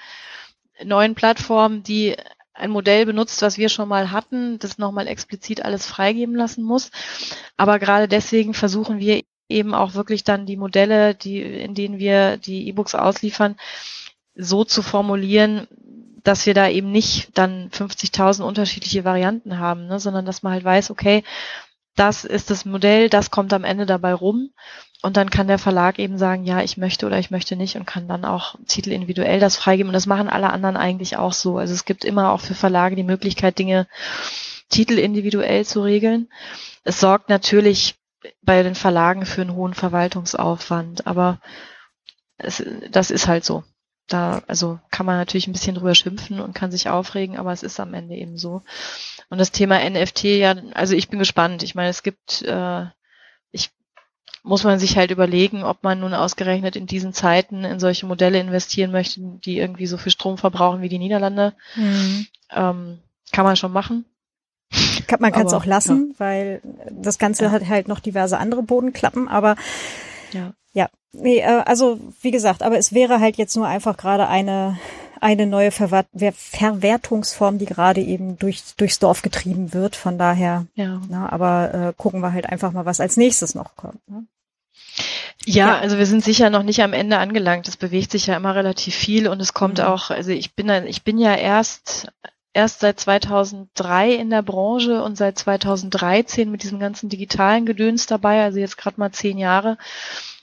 [0.85, 2.17] neuen Plattform, die
[2.53, 6.91] ein Modell benutzt, was wir schon mal hatten, das nochmal explizit alles freigeben lassen muss.
[7.57, 12.37] Aber gerade deswegen versuchen wir eben auch wirklich dann die Modelle, die, in denen wir
[12.37, 13.57] die E-Books ausliefern,
[14.35, 15.67] so zu formulieren,
[16.29, 20.63] dass wir da eben nicht dann 50.000 unterschiedliche Varianten haben, ne, sondern dass man halt
[20.63, 21.25] weiß, okay,
[21.97, 24.51] das ist das Modell, das kommt am Ende dabei rum.
[25.01, 27.87] Und dann kann der Verlag eben sagen, ja, ich möchte oder ich möchte nicht und
[27.87, 29.89] kann dann auch Titel individuell das freigeben.
[29.89, 31.57] Und das machen alle anderen eigentlich auch so.
[31.57, 33.87] Also es gibt immer auch für Verlage die Möglichkeit, Dinge,
[34.69, 36.29] Titel individuell zu regeln.
[36.85, 37.95] Es sorgt natürlich
[38.43, 41.41] bei den Verlagen für einen hohen Verwaltungsaufwand, aber
[42.37, 43.65] es, das ist halt so
[44.09, 47.63] da, also kann man natürlich ein bisschen drüber schimpfen und kann sich aufregen, aber es
[47.63, 48.63] ist am Ende eben so.
[49.29, 51.63] Und das Thema NFT, ja, also ich bin gespannt.
[51.63, 52.87] Ich meine, es gibt, äh,
[53.51, 53.71] ich
[54.43, 58.41] muss man sich halt überlegen, ob man nun ausgerechnet in diesen Zeiten in solche Modelle
[58.41, 61.55] investieren möchte, die irgendwie so viel Strom verbrauchen wie die Niederlande.
[61.77, 62.27] Mhm.
[62.51, 62.99] Ähm,
[63.31, 64.07] kann man schon machen.
[65.19, 66.21] Man kann es auch lassen, ja.
[66.21, 67.51] weil das Ganze ja.
[67.51, 69.57] hat halt noch diverse andere Bodenklappen, aber
[70.33, 70.53] ja.
[70.79, 74.79] Ja, nee, äh, also wie gesagt, aber es wäre halt jetzt nur einfach gerade eine
[75.21, 79.97] eine neue Verwert Verwertungsform, die gerade eben durch, durchs Dorf getrieben wird.
[79.97, 81.01] Von daher, ja.
[81.09, 84.09] Na, aber äh, gucken wir halt einfach mal, was als nächstes noch kommt.
[84.09, 84.27] Ne?
[85.45, 87.67] Ja, ja, also wir sind sicher noch nicht am Ende angelangt.
[87.67, 89.85] Es bewegt sich ja immer relativ viel und es kommt mhm.
[89.87, 92.13] auch, also ich bin ich bin ja erst
[92.53, 98.45] erst seit 2003 in der Branche und seit 2013 mit diesem ganzen digitalen Gedöns dabei,
[98.45, 99.79] also jetzt gerade mal zehn Jahre.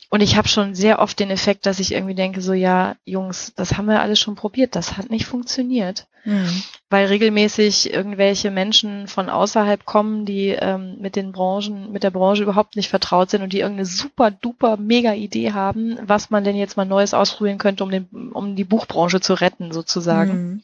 [0.09, 3.53] Und ich habe schon sehr oft den Effekt, dass ich irgendwie denke, so ja, Jungs,
[3.55, 6.07] das haben wir alles schon probiert, das hat nicht funktioniert.
[6.25, 6.63] Mhm.
[6.89, 12.43] Weil regelmäßig irgendwelche Menschen von außerhalb kommen, die ähm, mit den Branchen, mit der Branche
[12.43, 16.55] überhaupt nicht vertraut sind und die irgendeine super duper mega Idee haben, was man denn
[16.55, 20.33] jetzt mal Neues ausprobieren könnte, um den, um die Buchbranche zu retten, sozusagen.
[20.33, 20.63] Mhm.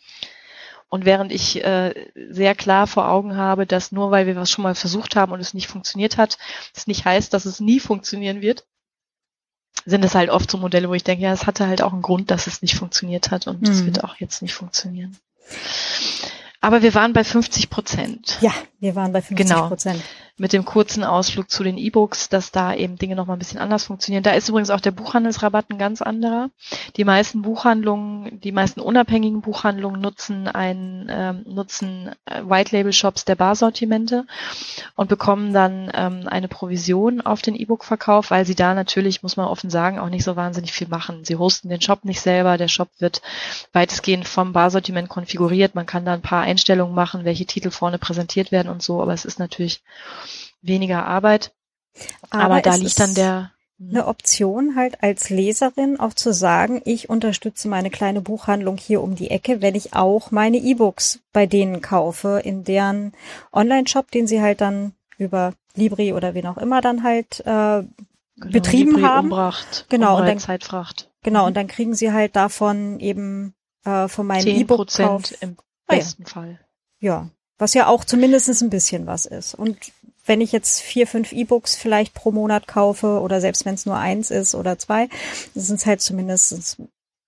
[0.89, 1.93] Und während ich äh,
[2.31, 5.39] sehr klar vor Augen habe, dass nur weil wir was schon mal versucht haben und
[5.39, 6.37] es nicht funktioniert hat,
[6.73, 8.65] das nicht heißt, dass es nie funktionieren wird,
[9.85, 12.01] sind es halt oft so Modelle, wo ich denke, ja, es hatte halt auch einen
[12.01, 13.87] Grund, dass es nicht funktioniert hat und es mhm.
[13.87, 15.17] wird auch jetzt nicht funktionieren.
[16.61, 18.37] Aber wir waren bei 50 Prozent.
[18.41, 19.67] Ja, wir waren bei 50 genau.
[19.67, 19.97] Prozent.
[19.97, 20.05] Genau.
[20.37, 23.85] mit dem kurzen Ausflug zu den E-Books, dass da eben Dinge nochmal ein bisschen anders
[23.85, 24.23] funktionieren.
[24.23, 26.49] Da ist übrigens auch der Buchhandelsrabatt ein ganz anderer.
[26.97, 33.23] Die meisten Buchhandlungen, die meisten unabhängigen Buchhandlungen nutzen ein, ähm, nutzen äh, White Label Shops
[33.23, 34.25] der Barsortimente
[34.95, 39.45] und bekommen dann ähm, eine Provision auf den E-Book-Verkauf, weil sie da natürlich, muss man
[39.45, 41.23] offen sagen, auch nicht so wahnsinnig viel machen.
[41.23, 43.21] Sie hosten den Shop nicht selber, der Shop wird
[43.73, 45.75] weitestgehend vom Barsortiment konfiguriert.
[45.75, 49.13] Man kann da ein paar Einstellungen machen, welche Titel vorne präsentiert werden und so, aber
[49.13, 49.83] es ist natürlich
[50.61, 51.53] weniger Arbeit.
[52.29, 53.89] Aber, aber da liegt dann der hm.
[53.89, 59.15] eine Option halt als Leserin auch zu sagen, ich unterstütze meine kleine Buchhandlung hier um
[59.15, 63.13] die Ecke, wenn ich auch meine E-Books bei denen kaufe, in deren
[63.51, 67.87] Online-Shop, den sie halt dann über Libri oder wen auch immer dann halt äh, genau,
[68.37, 69.27] betrieben Libri haben.
[69.27, 71.09] Umbracht, genau und dann Zeitfracht.
[71.23, 73.53] Genau und dann kriegen sie halt davon eben
[73.85, 74.87] äh, von meinem E-Book
[75.41, 75.57] im
[75.87, 76.33] besten ah, ja.
[76.33, 76.59] Fall.
[76.99, 77.29] Ja,
[77.61, 79.77] was ja auch zumindestens ein bisschen was ist und
[80.25, 83.97] wenn ich jetzt vier, fünf E-Books vielleicht pro Monat kaufe oder selbst wenn es nur
[83.97, 85.09] eins ist oder zwei,
[85.55, 86.77] sind es halt zumindest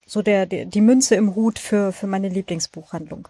[0.06, 3.28] so der, der, die Münze im Hut für, für meine Lieblingsbuchhandlung.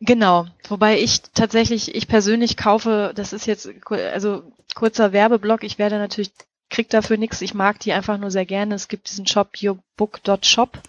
[0.00, 4.42] Genau, wobei ich tatsächlich, ich persönlich kaufe, das ist jetzt, also
[4.74, 6.32] kurzer Werbeblock, ich werde natürlich,
[6.68, 8.74] krieg dafür nichts, ich mag die einfach nur sehr gerne.
[8.74, 10.80] Es gibt diesen Shop yourbook.shop.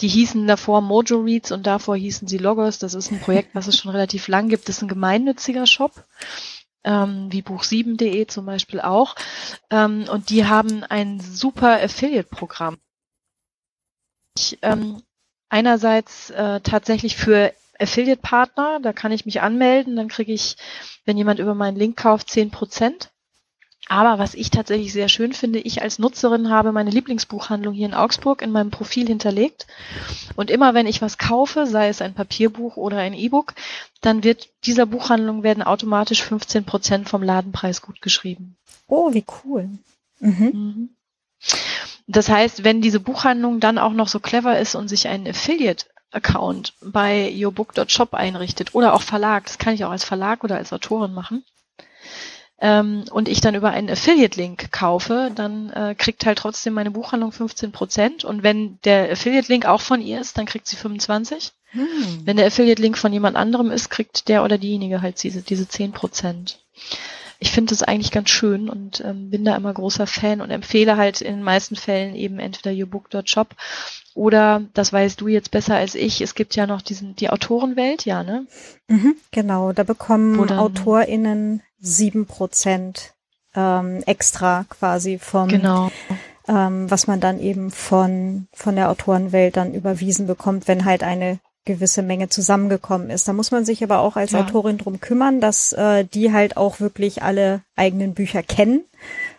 [0.00, 2.78] Die hießen davor Mojo Reads und davor hießen sie Logos.
[2.78, 4.68] Das ist ein Projekt, was es schon relativ lang gibt.
[4.68, 5.92] Das ist ein gemeinnütziger Shop
[6.84, 9.14] ähm, wie Buch7.de zum Beispiel auch.
[9.70, 12.78] Ähm, und die haben ein super Affiliate-Programm.
[14.62, 15.02] Ähm,
[15.48, 20.56] einerseits äh, tatsächlich für Affiliate-Partner, da kann ich mich anmelden, dann kriege ich,
[21.04, 23.11] wenn jemand über meinen Link kauft, zehn Prozent.
[23.88, 27.94] Aber was ich tatsächlich sehr schön finde, ich als Nutzerin habe meine Lieblingsbuchhandlung hier in
[27.94, 29.66] Augsburg in meinem Profil hinterlegt.
[30.36, 33.54] Und immer wenn ich was kaufe, sei es ein Papierbuch oder ein E-Book,
[34.00, 38.56] dann wird dieser Buchhandlung werden automatisch 15 Prozent vom Ladenpreis gut geschrieben.
[38.86, 39.68] Oh, wie cool.
[40.20, 40.50] Mhm.
[40.52, 40.88] Mhm.
[42.06, 45.86] Das heißt, wenn diese Buchhandlung dann auch noch so clever ist und sich einen Affiliate
[46.12, 50.72] Account bei yourbook.shop einrichtet oder auch Verlag, das kann ich auch als Verlag oder als
[50.72, 51.44] Autorin machen,
[52.62, 57.32] ähm, und ich dann über einen Affiliate-Link kaufe, dann äh, kriegt halt trotzdem meine Buchhandlung
[57.32, 58.24] 15 Prozent.
[58.24, 61.50] Und wenn der Affiliate-Link auch von ihr ist, dann kriegt sie 25.
[61.72, 62.22] Hm.
[62.24, 65.90] Wenn der Affiliate-Link von jemand anderem ist, kriegt der oder diejenige halt diese, diese 10
[65.90, 66.60] Prozent.
[67.42, 70.96] Ich finde das eigentlich ganz schön und ähm, bin da immer großer Fan und empfehle
[70.96, 73.56] halt in den meisten Fällen eben entweder yourbook.shop
[74.14, 78.04] oder, das weißt du jetzt besser als ich, es gibt ja noch diesen, die Autorenwelt,
[78.04, 78.46] ja, ne?
[78.86, 83.12] Mhm, genau, da bekommen AutorInnen sieben Prozent
[83.56, 85.90] ähm, extra quasi vom, genau.
[86.46, 91.40] ähm, was man dann eben von, von der Autorenwelt dann überwiesen bekommt, wenn halt eine
[91.64, 93.28] gewisse Menge zusammengekommen ist.
[93.28, 94.40] Da muss man sich aber auch als ja.
[94.40, 98.84] Autorin drum kümmern, dass äh, die halt auch wirklich alle eigenen Bücher kennen.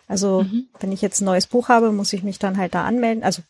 [0.08, 0.66] Also mhm.
[0.80, 3.24] wenn ich jetzt ein neues Buch habe, muss ich mich dann halt da anmelden.
[3.24, 3.42] Also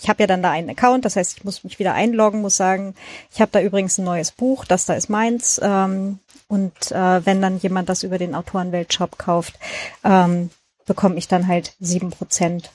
[0.00, 2.56] ich habe ja dann da einen Account, das heißt, ich muss mich wieder einloggen, muss
[2.56, 2.94] sagen,
[3.32, 5.60] ich habe da übrigens ein neues Buch, das da ist meins.
[5.62, 9.58] Ähm, und äh, wenn dann jemand das über den Autorenwelt-Shop kauft,
[10.04, 10.50] ähm,
[10.84, 12.70] bekomme ich dann halt sieben Prozent.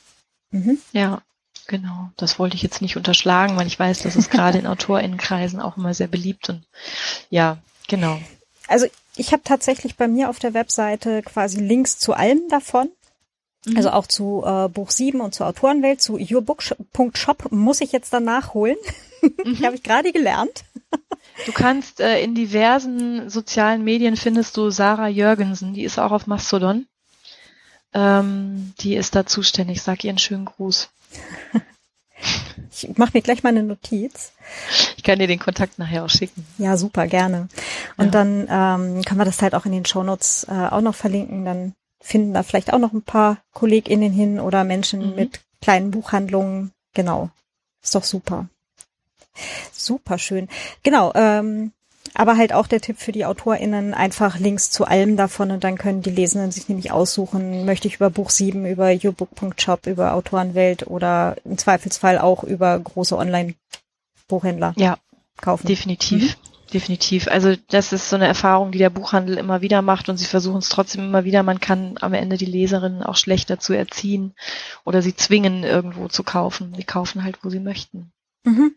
[0.51, 0.79] Mhm.
[0.91, 1.21] Ja,
[1.69, 2.09] genau.
[2.17, 5.77] Das wollte ich jetzt nicht unterschlagen, weil ich weiß, dass es gerade in AutorInnenkreisen auch
[5.77, 6.65] immer sehr beliebt und
[7.29, 8.19] ja, genau.
[8.67, 12.89] Also ich habe tatsächlich bei mir auf der Webseite quasi Links zu allem davon.
[13.65, 13.77] Mhm.
[13.77, 18.25] Also auch zu äh, Buch 7 und zur Autorenwelt, zu yourbook.shop muss ich jetzt dann
[18.25, 18.77] nachholen.
[19.43, 19.65] Mhm.
[19.65, 20.63] habe ich gerade gelernt.
[21.45, 26.25] Du kannst äh, in diversen sozialen Medien findest du Sarah Jürgensen, die ist auch auf
[26.25, 26.87] Mastodon.
[27.93, 29.81] Ähm, die ist da zuständig.
[29.81, 30.89] Sag ihr einen schönen Gruß.
[32.71, 34.31] Ich mache mir gleich mal eine Notiz.
[34.95, 36.45] Ich kann dir den Kontakt nachher auch schicken.
[36.57, 37.49] Ja, super, gerne.
[37.97, 38.11] Und ja.
[38.11, 41.45] dann ähm, können wir das halt auch in den Shownotes äh, auch noch verlinken.
[41.45, 45.15] Dann finden da vielleicht auch noch ein paar KollegInnen hin oder Menschen mhm.
[45.15, 46.71] mit kleinen Buchhandlungen.
[46.93, 47.29] Genau.
[47.81, 48.47] Ist doch super.
[49.71, 50.47] Super schön.
[50.83, 51.71] Genau, ähm,
[52.13, 55.77] aber halt auch der Tipp für die AutorInnen, einfach Links zu allem davon und dann
[55.77, 60.87] können die Lesenden sich nämlich aussuchen, möchte ich über Buch 7, über yourbook.shop, über Autorenwelt
[60.87, 64.97] oder im Zweifelsfall auch über große Online-Buchhändler ja,
[65.41, 65.67] kaufen.
[65.67, 66.37] Definitiv.
[66.37, 66.49] Mhm.
[66.73, 67.27] Definitiv.
[67.27, 70.59] Also das ist so eine Erfahrung, die der Buchhandel immer wieder macht und sie versuchen
[70.59, 71.41] es trotzdem immer wieder.
[71.41, 74.35] Man kann am Ende die Leserinnen auch schlecht dazu erziehen
[74.85, 76.73] oder sie zwingen, irgendwo zu kaufen.
[76.75, 78.11] Sie kaufen halt, wo sie möchten.
[78.43, 78.75] Mhm.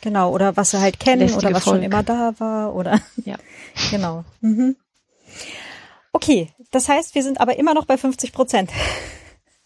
[0.00, 1.76] Genau, oder was sie halt kennen Lästige oder was Volk.
[1.76, 3.36] schon immer da war oder ja.
[3.90, 4.24] genau.
[4.40, 4.76] Mhm.
[6.12, 8.70] Okay, das heißt, wir sind aber immer noch bei 50 Prozent.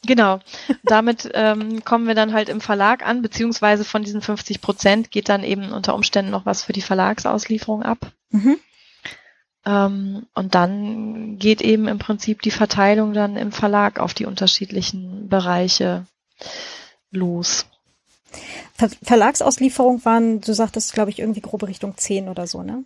[0.04, 0.40] Genau.
[0.82, 5.28] Damit ähm, kommen wir dann halt im Verlag an, beziehungsweise von diesen 50 Prozent geht
[5.28, 8.10] dann eben unter Umständen noch was für die Verlagsauslieferung ab.
[8.30, 8.56] Mhm.
[9.64, 15.28] Ähm, und dann geht eben im Prinzip die Verteilung dann im Verlag auf die unterschiedlichen
[15.28, 16.04] Bereiche
[17.12, 17.66] los.
[18.74, 22.84] Ver Verlagsauslieferung waren, du sagtest, glaube ich, irgendwie grobe Richtung 10 oder so, ne?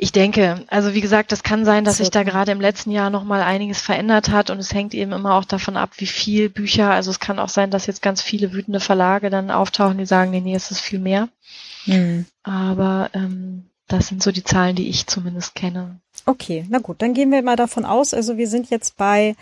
[0.00, 3.10] Ich denke, also wie gesagt, das kann sein, dass sich da gerade im letzten Jahr
[3.10, 6.48] noch mal einiges verändert hat und es hängt eben immer auch davon ab, wie viel
[6.48, 6.90] Bücher.
[6.90, 10.30] Also es kann auch sein, dass jetzt ganz viele wütende Verlage dann auftauchen, die sagen,
[10.30, 11.28] nee, nee, es ist viel mehr.
[11.86, 12.26] Mhm.
[12.44, 15.98] Aber ähm, das sind so die Zahlen, die ich zumindest kenne.
[16.26, 18.14] Okay, na gut, dann gehen wir mal davon aus.
[18.14, 19.34] Also wir sind jetzt bei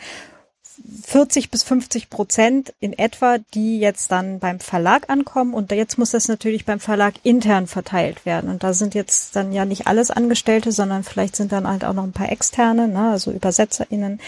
[1.05, 5.55] 40 bis 50 Prozent in etwa, die jetzt dann beim Verlag ankommen.
[5.55, 8.51] Und jetzt muss das natürlich beim Verlag intern verteilt werden.
[8.51, 11.95] Und da sind jetzt dann ja nicht alles Angestellte, sondern vielleicht sind dann halt auch
[11.95, 13.11] noch ein paar externe, ne?
[13.11, 14.21] also ÜbersetzerInnen,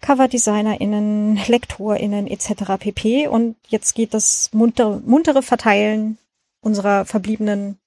[0.00, 2.78] CoverdesignerInnen, LektorInnen etc.
[2.78, 3.28] pp.
[3.28, 6.18] Und jetzt geht das muntere, muntere Verteilen
[6.60, 7.78] unserer verbliebenen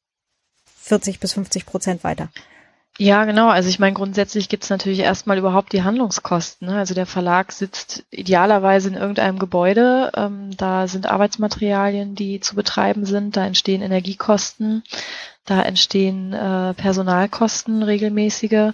[0.81, 2.29] 40 bis 50 Prozent weiter.
[3.03, 3.49] Ja, genau.
[3.49, 6.67] Also ich meine, grundsätzlich gibt es natürlich erstmal überhaupt die Handlungskosten.
[6.67, 6.75] Ne?
[6.75, 10.11] Also der Verlag sitzt idealerweise in irgendeinem Gebäude.
[10.15, 13.35] Ähm, da sind Arbeitsmaterialien, die zu betreiben sind.
[13.35, 14.83] Da entstehen Energiekosten.
[15.45, 18.73] Da entstehen äh, Personalkosten regelmäßige.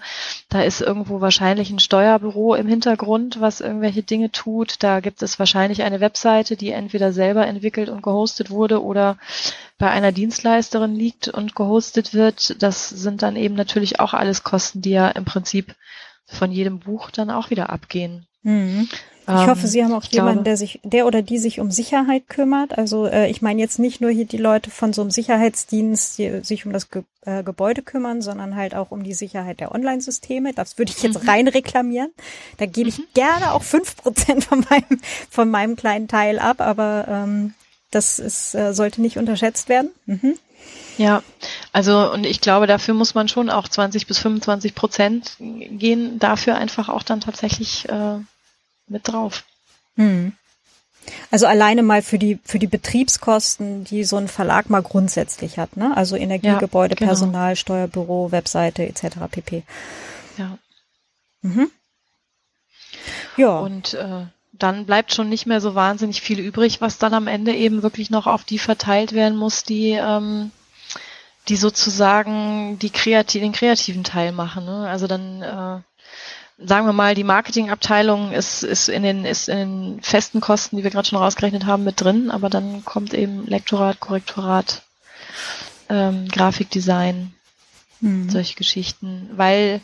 [0.50, 4.84] Da ist irgendwo wahrscheinlich ein Steuerbüro im Hintergrund, was irgendwelche Dinge tut.
[4.84, 9.18] Da gibt es wahrscheinlich eine Webseite, die entweder selber entwickelt und gehostet wurde oder
[9.78, 12.62] bei einer Dienstleisterin liegt und gehostet wird.
[12.62, 15.74] Das sind dann eben natürlich auch alles Kosten, die ja im Prinzip
[16.26, 18.28] von jedem Buch dann auch wieder abgehen.
[18.44, 18.90] Mhm.
[19.30, 22.30] Ich ähm, hoffe, Sie haben auch jemanden, der sich, der oder die sich um Sicherheit
[22.30, 22.78] kümmert.
[22.78, 26.40] Also äh, ich meine jetzt nicht nur hier die Leute von so einem Sicherheitsdienst, die
[26.44, 30.54] sich um das Ge äh, Gebäude kümmern, sondern halt auch um die Sicherheit der Online-Systeme.
[30.54, 31.30] Das würde ich jetzt mhm.
[31.30, 32.12] rein reklamieren.
[32.58, 33.08] Da gebe ich mhm.
[33.16, 37.54] gerne auch fünf Prozent von meinem, von meinem kleinen Teil ab, aber ähm,
[37.92, 39.92] das ist, äh, sollte nicht unterschätzt werden.
[40.06, 40.36] Mhm.
[40.98, 41.22] Ja,
[41.74, 46.56] also und ich glaube, dafür muss man schon auch 20 bis 25 Prozent gehen, dafür
[46.56, 48.20] einfach auch dann tatsächlich äh,
[48.88, 49.44] mit drauf.
[49.96, 50.34] Hm.
[51.32, 55.78] Also alleine mal für die für die Betriebskosten, die so ein Verlag mal grundsätzlich hat,
[55.78, 55.96] ne?
[55.96, 57.10] Also Energie, ja, Gebäude, genau.
[57.10, 59.18] Personal, Steuerbüro, Webseite etc.
[59.32, 59.64] pp.
[60.38, 60.58] Ja.
[61.42, 61.72] Mhm.
[63.38, 63.60] Ja.
[63.60, 67.54] Und äh, dann bleibt schon nicht mehr so wahnsinnig viel übrig, was dann am Ende
[67.54, 70.52] eben wirklich noch auf die verteilt werden muss, die ähm,
[71.48, 74.66] die sozusagen die kreativ den kreativen Teil machen.
[74.66, 74.90] Ne?
[74.90, 75.82] Also dann äh,
[76.58, 80.84] sagen wir mal, die Marketingabteilung ist, ist, in den, ist in den festen Kosten, die
[80.84, 84.84] wir gerade schon rausgerechnet haben, mit drin, aber dann kommt eben Lektorat, Korrektorat,
[85.90, 87.34] ähm, Grafikdesign,
[88.02, 88.30] hm.
[88.30, 89.82] solche Geschichten, weil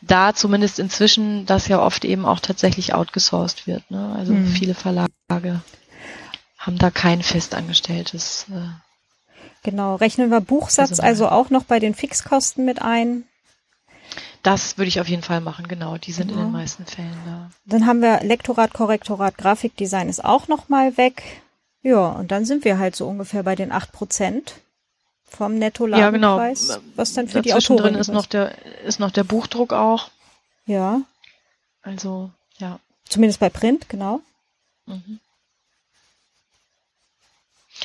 [0.00, 3.88] da zumindest inzwischen das ja oft eben auch tatsächlich outgesourced wird.
[3.90, 4.14] Ne?
[4.16, 4.46] Also hm.
[4.46, 5.12] viele Verlage
[6.58, 8.46] haben da kein festangestelltes.
[8.50, 8.68] Äh,
[9.62, 13.24] genau, rechnen wir Buchsatz also auch noch bei den Fixkosten mit ein?
[14.46, 15.98] Das würde ich auf jeden Fall machen, genau.
[15.98, 16.42] Die sind genau.
[16.42, 17.50] in den meisten Fällen da.
[17.64, 21.42] Dann haben wir Lektorat, Korrektorat, Grafikdesign ist auch nochmal weg.
[21.82, 24.54] Ja, und dann sind wir halt so ungefähr bei den acht Prozent
[25.24, 26.38] vom netto ja, genau.
[26.38, 28.52] was dann für die Autorin drin ist noch der
[28.84, 30.10] ist noch der Buchdruck auch.
[30.64, 31.00] Ja.
[31.82, 32.78] Also, ja.
[33.08, 34.20] Zumindest bei Print, genau.
[34.86, 35.18] Mhm.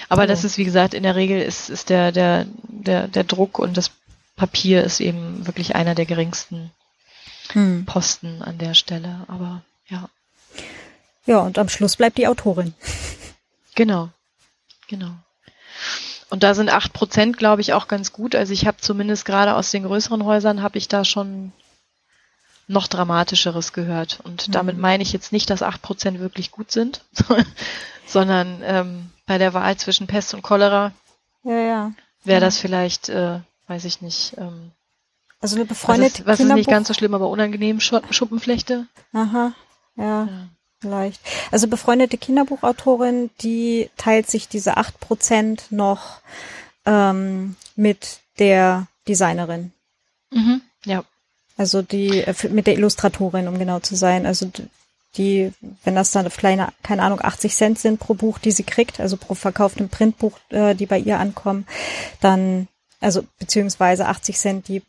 [0.10, 0.28] Aber oh.
[0.28, 3.78] das ist, wie gesagt, in der Regel ist, ist der, der, der, der Druck und
[3.78, 3.92] das
[4.42, 6.72] Papier ist eben wirklich einer der geringsten
[7.50, 7.86] hm.
[7.86, 10.10] Posten an der Stelle, aber ja.
[11.28, 12.74] Ja, und am Schluss bleibt die Autorin.
[13.76, 14.10] Genau,
[14.88, 15.12] genau.
[16.32, 18.34] Und da sind acht Prozent, glaube ich, auch ganz gut.
[18.34, 21.52] Also ich habe zumindest gerade aus den größeren Häusern habe ich da schon
[22.68, 24.22] noch dramatischeres gehört.
[24.24, 24.54] Und mhm.
[24.54, 27.06] damit meine ich jetzt nicht, dass acht Prozent wirklich gut sind,
[28.08, 30.94] sondern ähm, bei der Wahl zwischen Pest und Cholera
[31.44, 31.92] ja, ja.
[32.24, 34.36] wäre das vielleicht äh, weiß ich nicht.
[34.38, 34.72] Ähm,
[35.40, 38.86] also eine befreundete Was ist, was ist nicht ganz so schlimm, aber unangenehm, Schuppenflechte?
[39.14, 39.54] Aha,
[39.96, 40.50] ja, ja.
[40.82, 41.22] Vielleicht.
[41.52, 46.22] Also befreundete Kinderbuchautorin, die teilt sich diese acht Prozent noch
[46.86, 49.72] ähm, mit der Designerin.
[50.32, 51.04] Mhm, ja.
[51.56, 54.26] Also die, äh, mit der Illustratorin, um genau zu sein.
[54.26, 54.52] Also
[55.18, 55.54] die,
[55.84, 59.18] wenn das dann kleine, keine Ahnung, 80 Cent sind pro Buch, die sie kriegt, also
[59.18, 61.68] pro verkauftem Printbuch, äh, die bei ihr ankommen,
[62.22, 62.68] dann
[63.02, 64.82] also beziehungsweise 80 Cent, die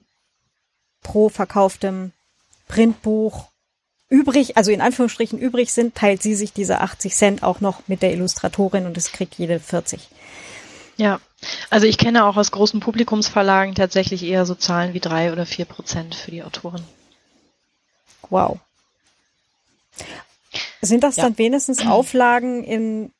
[1.03, 2.13] pro verkauftem
[2.69, 3.49] Printbuch
[4.09, 8.03] übrig, also in Anführungsstrichen übrig sind, teilt sie sich diese 80 Cent auch noch mit
[8.03, 10.09] der Illustratorin und es kriegt jede 40.
[10.99, 11.21] Ja,
[11.71, 15.65] also ich kenne auch aus großen Publikumsverlagen tatsächlich eher so Zahlen wie drei oder vier
[15.65, 16.85] Prozent für die Autoren.
[18.29, 18.59] Wow.
[20.83, 21.25] Sind das ja.
[21.25, 23.13] dann wenigstens Auflagen in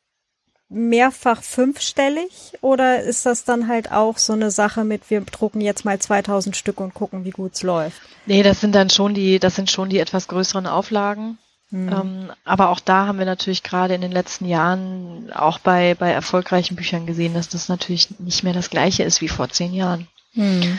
[0.73, 5.85] mehrfach fünfstellig oder ist das dann halt auch so eine Sache mit, wir drucken jetzt
[5.85, 8.01] mal 2000 Stück und gucken, wie gut es läuft?
[8.27, 11.39] Nee, das sind dann schon die, das sind schon die etwas größeren Auflagen.
[11.71, 11.93] Mhm.
[11.93, 16.11] Ähm, aber auch da haben wir natürlich gerade in den letzten Jahren auch bei, bei
[16.11, 20.09] erfolgreichen Büchern gesehen, dass das natürlich nicht mehr das gleiche ist wie vor zehn Jahren.
[20.35, 20.79] Mhm.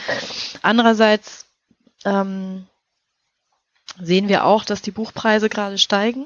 [0.62, 1.46] Andererseits
[2.06, 2.68] ähm,
[4.00, 6.26] sehen wir auch, dass die Buchpreise gerade steigen.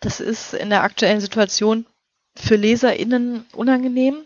[0.00, 1.86] Das ist in der aktuellen Situation
[2.38, 4.16] für LeserInnen unangenehm.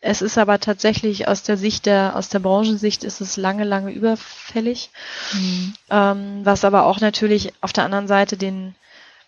[0.00, 3.90] Es ist aber tatsächlich aus der Sicht der, aus der Branchensicht ist es lange, lange
[3.90, 4.90] überfällig.
[5.32, 5.74] Mhm.
[5.88, 8.74] Ähm, was aber auch natürlich auf der anderen Seite den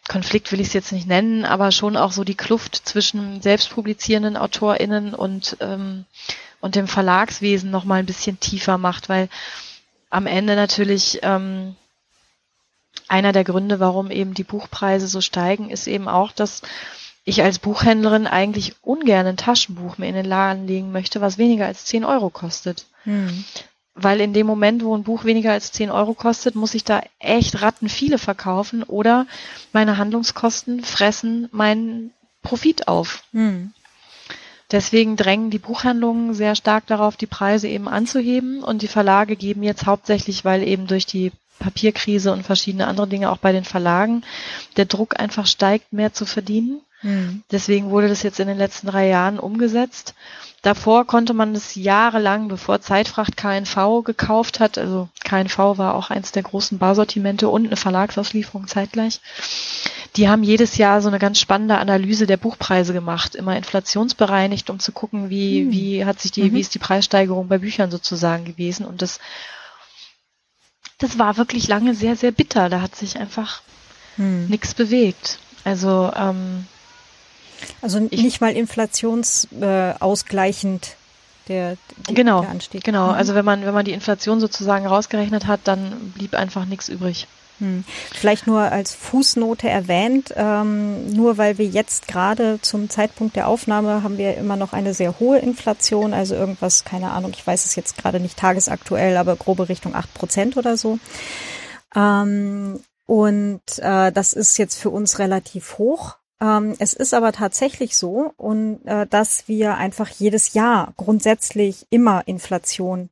[0.09, 4.37] Konflikt will ich es jetzt nicht nennen, aber schon auch so die Kluft zwischen selbstpublizierenden
[4.37, 6.05] AutorInnen und, ähm,
[6.61, 9.29] und dem Verlagswesen noch mal ein bisschen tiefer macht, weil
[10.11, 11.75] am Ende natürlich ähm,
[13.09, 16.63] einer der Gründe, warum eben die Buchpreise so steigen, ist eben auch, dass
[17.27, 21.67] ich als Buchhändlerin eigentlich ungern ein Taschenbuch mir in den Laden legen möchte, was weniger
[21.67, 22.87] als 10 Euro kostet.
[23.03, 23.45] Hm.
[23.95, 27.03] Weil in dem Moment, wo ein Buch weniger als 10 Euro kostet, muss ich da
[27.19, 29.27] echt Ratten viele verkaufen oder
[29.73, 32.13] meine Handlungskosten fressen meinen
[32.43, 33.25] Profit auf.
[33.33, 33.73] Hm.
[34.71, 39.65] Deswegen drängen die Buchhandlungen sehr stark darauf, die Preise eben anzuheben und die Verlage geben
[39.65, 44.23] jetzt hauptsächlich, weil eben durch die Papierkrise und verschiedene andere Dinge auch bei den Verlagen
[44.77, 46.83] der Druck einfach steigt, mehr zu verdienen.
[47.07, 47.45] Mhm.
[47.53, 50.15] Deswegen wurde das jetzt in den letzten drei Jahren umgesetzt.
[50.63, 56.33] Davor konnte man das jahrelang, bevor Zeitfracht KNV gekauft hat, also KNV war auch eins
[56.33, 59.21] der großen Bausortimente und eine Verlagsauslieferung zeitgleich.
[60.17, 64.81] Die haben jedes Jahr so eine ganz spannende Analyse der Buchpreise gemacht, immer inflationsbereinigt, um
[64.81, 65.71] zu gucken, wie, mhm.
[65.71, 66.55] wie hat sich die, mhm.
[66.55, 68.87] wie ist die Preissteigerung bei Büchern sozusagen gewesen.
[68.87, 69.21] Und das,
[70.99, 72.69] das war wirklich lange sehr, sehr bitter.
[72.69, 73.63] Da hat sich einfach
[74.17, 74.47] mhm.
[74.49, 75.39] nichts bewegt.
[75.63, 76.67] Also ähm,
[77.83, 80.87] also nicht mal inflationsausgleichend.
[80.87, 80.91] Äh,
[81.49, 81.77] der,
[82.09, 82.83] die, genau, der Anstieg.
[82.83, 83.15] Genau, mhm.
[83.15, 87.29] also wenn man, wenn man die Inflation sozusagen rausgerechnet hat, dann blieb einfach nichts übrig.
[87.59, 87.85] Hm.
[88.13, 94.03] Vielleicht nur als Fußnote erwähnt, ähm, nur weil wir jetzt gerade zum Zeitpunkt der Aufnahme
[94.03, 97.75] haben wir immer noch eine sehr hohe Inflation, also irgendwas, keine Ahnung, ich weiß es
[97.75, 100.99] jetzt gerade nicht tagesaktuell, aber grobe Richtung acht Prozent oder so.
[101.95, 106.17] Ähm, und äh, das ist jetzt für uns relativ hoch.
[106.41, 112.23] Ähm, es ist aber tatsächlich so, und äh, dass wir einfach jedes Jahr grundsätzlich immer
[112.27, 113.09] Inflation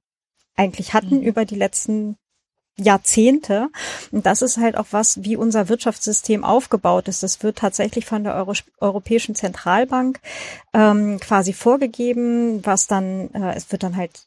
[0.57, 1.23] eigentlich hatten mhm.
[1.23, 2.17] über die letzten
[2.77, 3.69] Jahrzehnte.
[4.11, 7.23] Und das ist halt auch was, wie unser Wirtschaftssystem aufgebaut ist.
[7.23, 10.21] Das wird tatsächlich von der Euro Europäischen Zentralbank
[10.73, 14.27] ähm, quasi vorgegeben, was dann, äh, es wird dann halt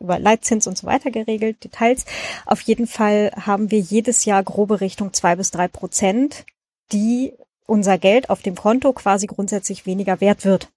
[0.00, 2.04] über Leitzins und so weiter geregelt, Details.
[2.46, 6.44] Auf jeden Fall haben wir jedes Jahr grobe Richtung zwei bis drei Prozent,
[6.92, 7.32] die
[7.66, 10.68] unser Geld auf dem Konto quasi grundsätzlich weniger wert wird.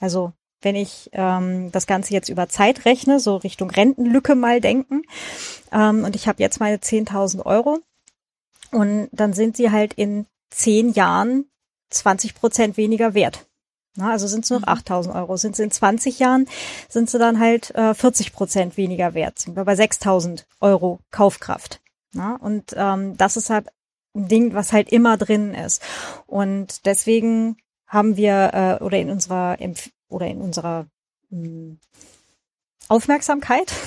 [0.00, 5.02] Also wenn ich ähm, das Ganze jetzt über Zeit rechne, so Richtung Rentenlücke mal denken,
[5.72, 7.80] ähm, und ich habe jetzt meine 10.000 Euro
[8.70, 11.46] und dann sind sie halt in zehn Jahren
[11.90, 13.46] 20 Prozent weniger wert.
[13.94, 15.16] Na, also sind es nur noch 8.000 mhm.
[15.16, 15.36] Euro.
[15.36, 16.48] Sind sie in 20 Jahren,
[16.88, 19.38] sind sie dann halt äh, 40 Prozent weniger wert.
[19.38, 21.80] Sind wir bei 6.000 Euro Kaufkraft.
[22.14, 23.68] Na, und ähm, das ist halt
[24.14, 25.82] Ding, was halt immer drin ist.
[26.26, 27.56] Und deswegen
[27.86, 29.58] haben wir äh, oder in unserer
[30.08, 30.86] oder in unserer
[31.30, 31.80] mh, hm,
[32.92, 33.72] Aufmerksamkeit.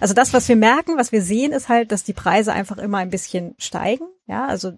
[0.00, 2.98] Also das, was wir merken, was wir sehen, ist halt, dass die Preise einfach immer
[2.98, 4.04] ein bisschen steigen.
[4.26, 4.72] Ja, also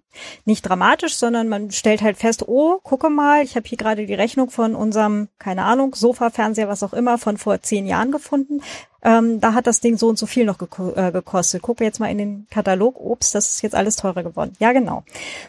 [0.44, 4.14] nicht dramatisch, sondern man stellt halt fest, oh, gucke mal, ich habe hier gerade die
[4.14, 8.62] Rechnung von unserem, keine Ahnung, Sofa, Fernseher, was auch immer, von vor zehn Jahren gefunden.
[9.02, 11.62] Ähm, da hat das Ding so und so viel noch geko äh, gekostet.
[11.62, 14.54] Gucke jetzt mal in den Katalog, ups, das ist jetzt alles teurer geworden.
[14.58, 15.04] Ja, genau.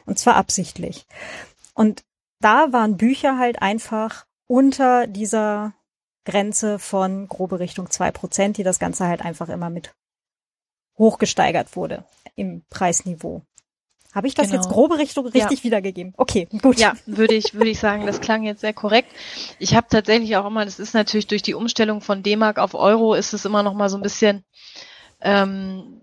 [0.05, 1.07] Und zwar absichtlich.
[1.73, 2.03] Und
[2.39, 5.73] da waren Bücher halt einfach unter dieser
[6.27, 9.93] Grenze von grobe Richtung zwei Prozent, die das Ganze halt einfach immer mit
[10.97, 12.03] hochgesteigert wurde
[12.35, 13.43] im Preisniveau.
[14.13, 14.61] Habe ich das genau.
[14.61, 15.63] jetzt grobe Richtung richtig ja.
[15.63, 16.13] wiedergegeben?
[16.17, 16.79] Okay, gut.
[16.79, 19.09] Ja, würde ich, würde ich sagen, das klang jetzt sehr korrekt.
[19.57, 23.13] Ich habe tatsächlich auch immer, das ist natürlich durch die Umstellung von D-Mark auf Euro,
[23.13, 24.43] ist es immer noch mal so ein bisschen
[25.21, 26.01] ähm,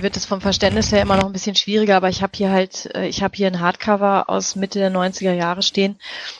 [0.00, 2.94] wird es vom Verständnis her immer noch ein bisschen schwieriger, aber ich habe hier halt,
[2.94, 5.96] äh, ich habe hier ein Hardcover aus Mitte der 90er Jahre stehen.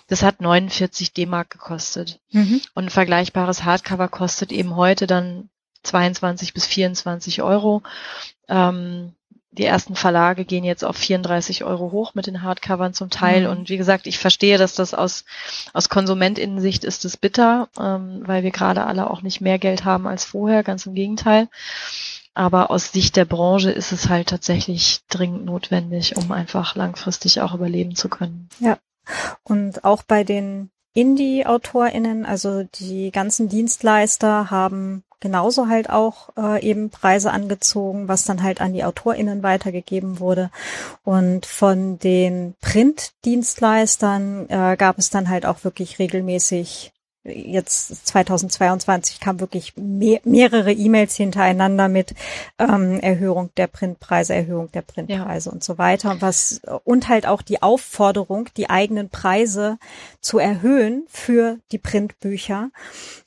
[0.09, 2.21] Das hat 49 D-Mark gekostet.
[2.33, 2.61] Mhm.
[2.75, 5.49] Und ein vergleichbares Hardcover kostet eben heute dann
[5.85, 7.83] 22 bis 24 Euro.
[8.49, 9.13] Ähm,
[9.53, 13.43] die ersten Verlage gehen jetzt auf 34 Euro hoch mit den Hardcovern zum Teil.
[13.43, 13.51] Mhm.
[13.51, 15.25] Und wie gesagt, ich verstehe, dass das aus,
[15.73, 20.07] aus Konsumentinnensicht ist es bitter, ähm, weil wir gerade alle auch nicht mehr Geld haben
[20.07, 21.49] als vorher, ganz im Gegenteil.
[22.37, 27.55] Aber aus Sicht der Branche ist es halt tatsächlich dringend notwendig, um einfach langfristig auch
[27.55, 28.51] überleben zu können.
[28.61, 28.76] Ja.
[29.43, 36.91] Und auch bei den Indie-AutorInnen, also die ganzen Dienstleister haben genauso halt auch äh, eben
[36.91, 40.51] Preise angezogen, was dann halt an die AutorInnen weitergegeben wurde.
[41.05, 46.93] Und von den Printdienstleistern äh, gab es dann halt auch wirklich regelmäßig
[47.27, 52.14] jetzt 2022 kam wirklich mehr, mehrere E-Mails hintereinander mit
[52.59, 55.53] ähm, Erhöhung der Printpreise, Erhöhung der Printpreise ja.
[55.53, 56.16] und so weiter.
[56.20, 59.79] Was und halt auch die Aufforderung, die eigenen Preise
[60.20, 62.70] zu erhöhen für die Printbücher.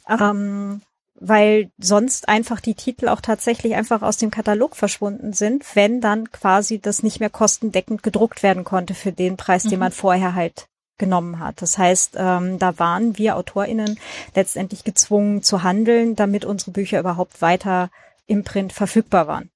[0.09, 0.81] Ähm,
[1.19, 6.31] weil sonst einfach die Titel auch tatsächlich einfach aus dem Katalog verschwunden sind, wenn dann
[6.31, 9.69] quasi das nicht mehr kostendeckend gedruckt werden konnte für den Preis, mhm.
[9.69, 10.67] den man vorher halt
[10.99, 11.61] genommen hat.
[11.61, 13.99] Das heißt, ähm, da waren wir AutorInnen
[14.35, 17.89] letztendlich gezwungen zu handeln, damit unsere Bücher überhaupt weiter
[18.27, 19.49] im Print verfügbar waren.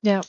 [0.00, 0.22] Ja.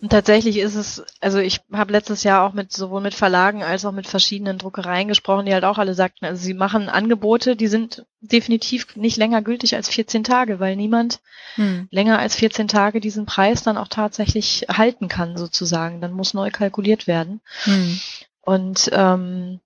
[0.00, 3.84] Und tatsächlich ist es, also ich habe letztes Jahr auch mit sowohl mit Verlagen als
[3.84, 7.66] auch mit verschiedenen Druckereien gesprochen, die halt auch alle sagten, also sie machen Angebote, die
[7.66, 11.20] sind definitiv nicht länger gültig als 14 Tage, weil niemand
[11.56, 11.86] hm.
[11.90, 16.00] länger als 14 Tage diesen Preis dann auch tatsächlich halten kann, sozusagen.
[16.00, 17.40] Dann muss neu kalkuliert werden.
[17.64, 18.00] Hm.
[18.42, 19.60] Und ähm,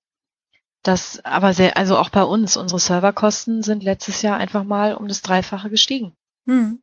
[0.82, 5.08] das aber sehr, also auch bei uns, unsere Serverkosten sind letztes Jahr einfach mal um
[5.08, 6.12] das Dreifache gestiegen.
[6.46, 6.80] Hm.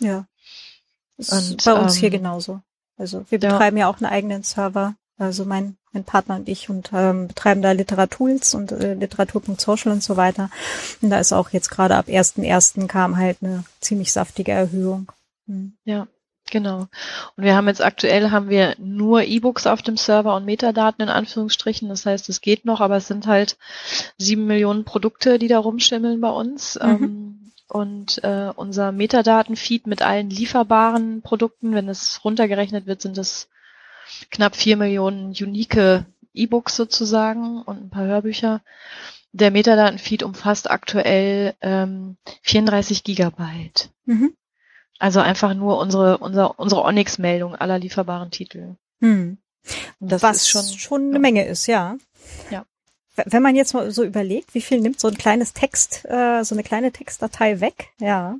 [0.00, 0.26] Ja.
[1.16, 2.60] Und, bei uns ähm, hier genauso.
[2.96, 3.86] Also wir betreiben ja.
[3.86, 4.94] ja auch einen eigenen Server.
[5.16, 10.02] Also mein, mein Partner und ich und ähm, betreiben da Literatools und äh, Literatur.social und
[10.02, 10.50] so weiter.
[11.00, 12.88] Und da ist auch jetzt gerade ab 1.1.
[12.88, 15.12] kam halt eine ziemlich saftige Erhöhung.
[15.46, 15.76] Hm.
[15.84, 16.08] Ja.
[16.50, 16.86] Genau.
[17.36, 21.08] Und wir haben jetzt aktuell haben wir nur E-Books auf dem Server und Metadaten in
[21.08, 21.88] Anführungsstrichen.
[21.88, 23.56] Das heißt, es geht noch, aber es sind halt
[24.18, 26.78] sieben Millionen Produkte, die da rumschimmeln bei uns.
[26.80, 26.90] Mhm.
[26.90, 33.48] Ähm, und äh, unser Metadatenfeed mit allen lieferbaren Produkten, wenn es runtergerechnet wird, sind es
[34.30, 38.60] knapp vier Millionen unique E-Books sozusagen und ein paar Hörbücher.
[39.32, 43.90] Der Metadatenfeed umfasst aktuell ähm, 34 Gigabyte.
[44.04, 44.34] Mhm.
[44.98, 48.76] Also einfach nur unsere, unsere, unsere Onyx-Meldung aller lieferbaren Titel.
[49.00, 49.38] Hm.
[50.00, 51.96] Das Was schon, schon eine Menge ist, ja.
[52.50, 52.64] Ja.
[53.16, 56.54] Wenn man jetzt mal so überlegt, wie viel nimmt so ein kleines Text, äh, so
[56.54, 58.36] eine kleine Textdatei weg, ja.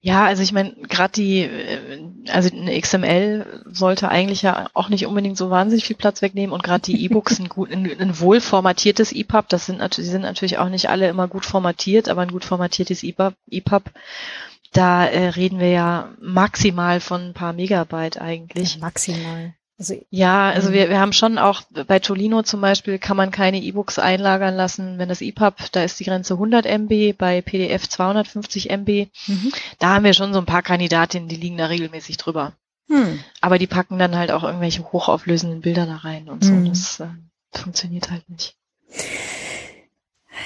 [0.00, 5.06] Ja, also ich meine, gerade die, äh, also eine XML sollte eigentlich ja auch nicht
[5.06, 8.40] unbedingt so wahnsinnig viel Platz wegnehmen und gerade die E-Books ein gut, ein, ein wohl
[8.40, 12.22] formatiertes EPUB, das sind natürlich, die sind natürlich auch nicht alle immer gut formatiert, aber
[12.22, 13.90] ein gut formatiertes EPUB, EPUB
[14.72, 18.74] da äh, reden wir ja maximal von ein paar Megabyte eigentlich.
[18.74, 19.54] Ja, maximal.
[19.78, 23.62] Also, ja, also wir, wir haben schon auch bei Tolino zum Beispiel kann man keine
[23.62, 28.70] E-Books einlagern lassen, wenn das EPUB, da ist die Grenze 100 MB, bei PDF 250
[28.70, 29.06] MB.
[29.28, 29.52] Mhm.
[29.78, 32.54] Da haben wir schon so ein paar Kandidatinnen, die liegen da regelmäßig drüber.
[32.88, 33.20] Hm.
[33.40, 36.52] Aber die packen dann halt auch irgendwelche hochauflösenden Bilder da rein und so.
[36.52, 36.70] Mhm.
[36.70, 37.06] Das äh,
[37.52, 38.56] funktioniert halt nicht.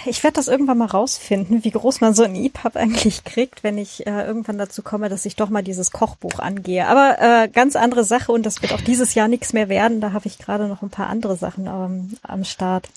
[0.07, 3.78] Ich werde das irgendwann mal rausfinden, wie groß man so ein EPUB eigentlich kriegt, wenn
[3.78, 6.86] ich äh, irgendwann dazu komme, dass ich doch mal dieses Kochbuch angehe.
[6.86, 10.01] Aber äh, ganz andere Sache und das wird auch dieses Jahr nichts mehr werden.
[10.01, 12.88] Da habe ich gerade noch ein paar andere Sachen ähm, am Start.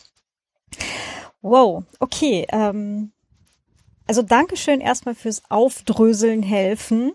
[1.41, 2.47] Wow, okay.
[2.51, 3.11] Ähm,
[4.07, 7.13] also Dankeschön erstmal fürs Aufdröseln helfen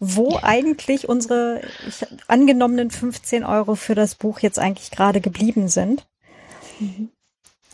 [0.00, 6.06] wo eigentlich unsere ich, angenommenen 15 Euro für das Buch jetzt eigentlich gerade geblieben sind.
[6.78, 7.10] Mhm.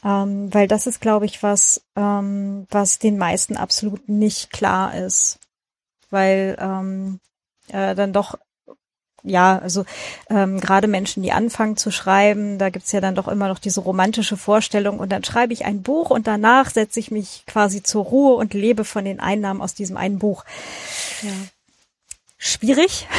[0.04, 5.38] Ähm, weil das ist, glaube ich, was, ähm, was den meisten absolut nicht klar ist.
[6.10, 7.20] Weil ähm,
[7.68, 8.36] äh, dann doch
[9.26, 9.86] ja, also
[10.28, 13.80] ähm, gerade Menschen, die anfangen zu schreiben, da gibt's ja dann doch immer noch diese
[13.80, 18.04] romantische Vorstellung und dann schreibe ich ein Buch und danach setze ich mich quasi zur
[18.04, 20.44] Ruhe und lebe von den Einnahmen aus diesem einen Buch.
[21.22, 21.30] Ja.
[22.36, 23.08] Schwierig.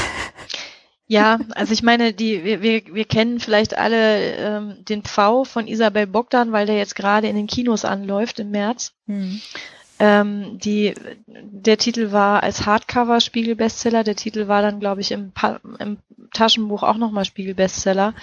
[1.07, 5.67] Ja, also ich meine, die, wir, wir, wir kennen vielleicht alle ähm, den Pfau von
[5.67, 8.93] Isabel Bogdan, weil der jetzt gerade in den Kinos anläuft im März.
[9.05, 9.39] Hm.
[9.99, 10.93] Ähm, die,
[11.27, 15.99] der Titel war als Hardcover Spiegel-Bestseller, der Titel war dann, glaube ich, im, pa im
[16.33, 18.13] Taschenbuch auch nochmal Spiegel-Bestseller.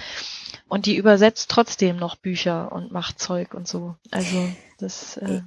[0.69, 3.95] Und die übersetzt trotzdem noch Bücher und macht Zeug und so.
[4.11, 5.19] Also das.
[5.19, 5.43] Äh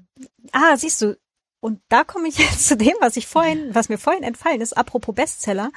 [0.51, 1.17] ah, siehst du,
[1.59, 4.77] und da komme ich jetzt zu dem, was ich vorhin, was mir vorhin entfallen ist,
[4.77, 5.71] apropos Bestseller,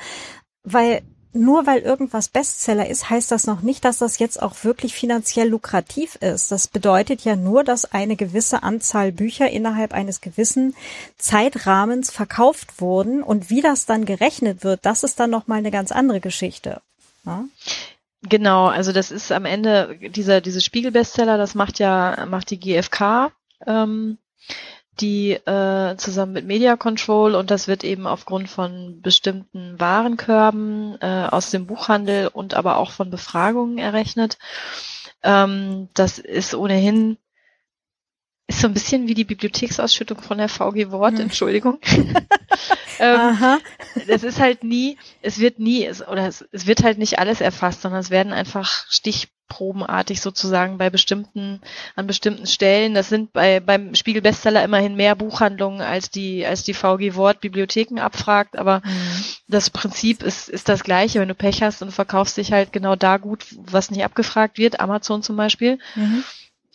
[0.63, 1.03] weil
[1.33, 5.49] nur weil irgendwas Bestseller ist, heißt das noch nicht, dass das jetzt auch wirklich finanziell
[5.49, 6.51] lukrativ ist.
[6.51, 10.75] Das bedeutet ja nur, dass eine gewisse Anzahl Bücher innerhalb eines gewissen
[11.17, 15.71] Zeitrahmens verkauft wurden und wie das dann gerechnet wird, das ist dann noch mal eine
[15.71, 16.81] ganz andere Geschichte.
[17.27, 17.45] Ja?
[18.23, 23.33] Genau, also das ist am Ende dieser diese Spiegelbestseller, das macht ja macht die GfK.
[23.67, 24.19] Ähm,
[25.01, 31.29] die äh, zusammen mit Media Control und das wird eben aufgrund von bestimmten Warenkörben äh,
[31.31, 34.39] aus dem Buchhandel und aber auch von Befragungen errechnet.
[35.23, 37.19] Ähm, das ist ohnehin
[38.49, 41.21] ist so ein bisschen wie die Bibliotheksausschüttung von der VG Wort, hm.
[41.21, 41.79] Entschuldigung.
[42.99, 43.59] ähm, Aha.
[44.07, 47.41] Das ist halt nie, es wird nie, es, oder es, es, wird halt nicht alles
[47.41, 51.61] erfasst, sondern es werden einfach stichprobenartig sozusagen bei bestimmten,
[51.97, 52.95] an bestimmten Stellen.
[52.95, 57.41] Das sind bei, beim Spiegel Bestseller immerhin mehr Buchhandlungen als die, als die VG Wort
[57.41, 59.25] Bibliotheken abfragt, aber mhm.
[59.49, 61.21] das Prinzip ist, ist das gleiche.
[61.21, 64.81] Wenn du Pech hast und verkaufst dich halt genau da gut, was nicht abgefragt wird,
[64.81, 65.79] Amazon zum Beispiel.
[65.95, 66.25] Mhm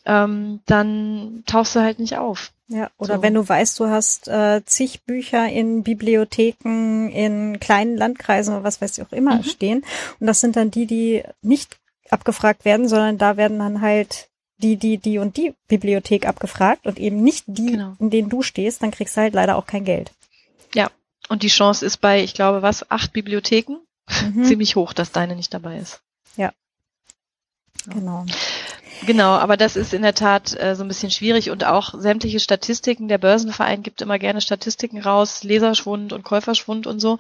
[0.05, 2.51] ähm, dann tauchst du halt nicht auf.
[2.73, 3.21] Ja, oder so.
[3.21, 8.81] wenn du weißt, du hast äh, zig Bücher in Bibliotheken, in kleinen Landkreisen oder was
[8.81, 9.43] weiß ich auch immer mhm.
[9.43, 9.85] stehen.
[10.19, 11.77] Und das sind dann die, die nicht
[12.09, 16.97] abgefragt werden, sondern da werden dann halt die, die, die und die Bibliothek abgefragt und
[16.97, 17.95] eben nicht die, genau.
[17.99, 20.11] in denen du stehst, dann kriegst du halt leider auch kein Geld.
[20.73, 20.89] Ja,
[21.29, 23.77] und die Chance ist bei, ich glaube, was, acht Bibliotheken
[24.33, 24.43] mhm.
[24.45, 26.01] ziemlich hoch, dass deine nicht dabei ist.
[26.37, 26.51] Ja.
[27.85, 28.25] Genau.
[29.05, 32.39] Genau, aber das ist in der Tat äh, so ein bisschen schwierig und auch sämtliche
[32.39, 33.07] Statistiken.
[33.07, 37.17] Der Börsenverein gibt immer gerne Statistiken raus, Leserschwund und Käuferschwund und so.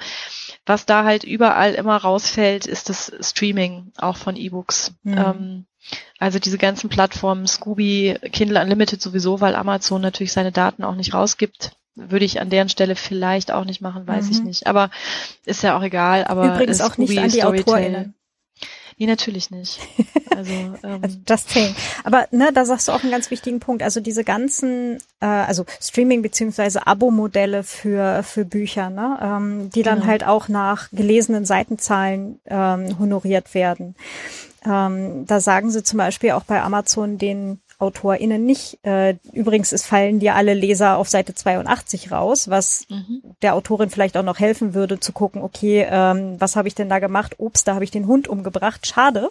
[0.65, 4.93] Was da halt überall immer rausfällt, ist das Streaming auch von E-Books.
[5.03, 5.17] Mhm.
[5.17, 5.65] Ähm,
[6.19, 11.13] also diese ganzen Plattformen, Scooby, Kindle Unlimited sowieso, weil Amazon natürlich seine Daten auch nicht
[11.13, 11.71] rausgibt.
[11.95, 14.31] Würde ich an deren Stelle vielleicht auch nicht machen, weiß mhm.
[14.31, 14.67] ich nicht.
[14.67, 14.89] Aber
[15.45, 16.25] ist ja auch egal.
[16.25, 18.15] Aber Übrigens auch nicht an die AutorInnen.
[18.97, 19.79] Nee, natürlich nicht.
[20.35, 20.51] Also,
[20.83, 21.75] ähm, also just saying.
[22.03, 23.83] Aber ne, da sagst du auch einen ganz wichtigen Punkt.
[23.83, 29.99] Also diese ganzen, äh, also Streaming beziehungsweise Abo-Modelle für für Bücher, ne, ähm, die dann
[29.99, 30.07] genau.
[30.07, 33.95] halt auch nach gelesenen Seitenzahlen ähm, honoriert werden.
[34.65, 38.79] Ähm, da sagen sie zum Beispiel auch bei Amazon den AutorInnen nicht.
[38.83, 43.21] Äh, übrigens, es fallen dir alle Leser auf Seite 82 raus, was mhm.
[43.41, 46.89] der Autorin vielleicht auch noch helfen würde, zu gucken, okay, ähm, was habe ich denn
[46.89, 47.35] da gemacht?
[47.37, 48.87] Ups, da habe ich den Hund umgebracht.
[48.87, 49.29] Schade.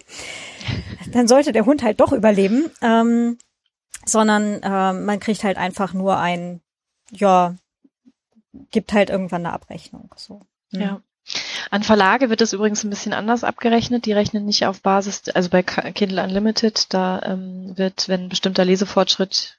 [1.13, 2.71] Dann sollte der Hund halt doch überleben.
[2.83, 3.39] Ähm,
[4.05, 6.61] sondern äh, man kriegt halt einfach nur ein,
[7.11, 7.55] ja,
[8.71, 10.13] gibt halt irgendwann eine Abrechnung.
[10.17, 10.43] So.
[10.73, 10.81] Mhm.
[10.81, 11.03] Ja.
[11.71, 14.07] An Verlage wird es übrigens ein bisschen anders abgerechnet.
[14.07, 18.65] Die rechnen nicht auf Basis, also bei Kindle Unlimited, da ähm, wird, wenn ein bestimmter
[18.65, 19.57] Lesefortschritt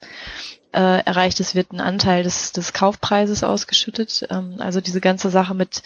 [0.73, 4.27] äh, erreicht ist, wird ein Anteil des, des Kaufpreises ausgeschüttet.
[4.30, 5.84] Ähm, also diese ganze Sache mit,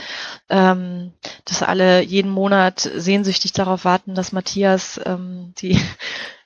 [0.49, 1.13] ähm,
[1.45, 5.79] dass alle jeden Monat sehnsüchtig darauf warten, dass Matthias ähm, die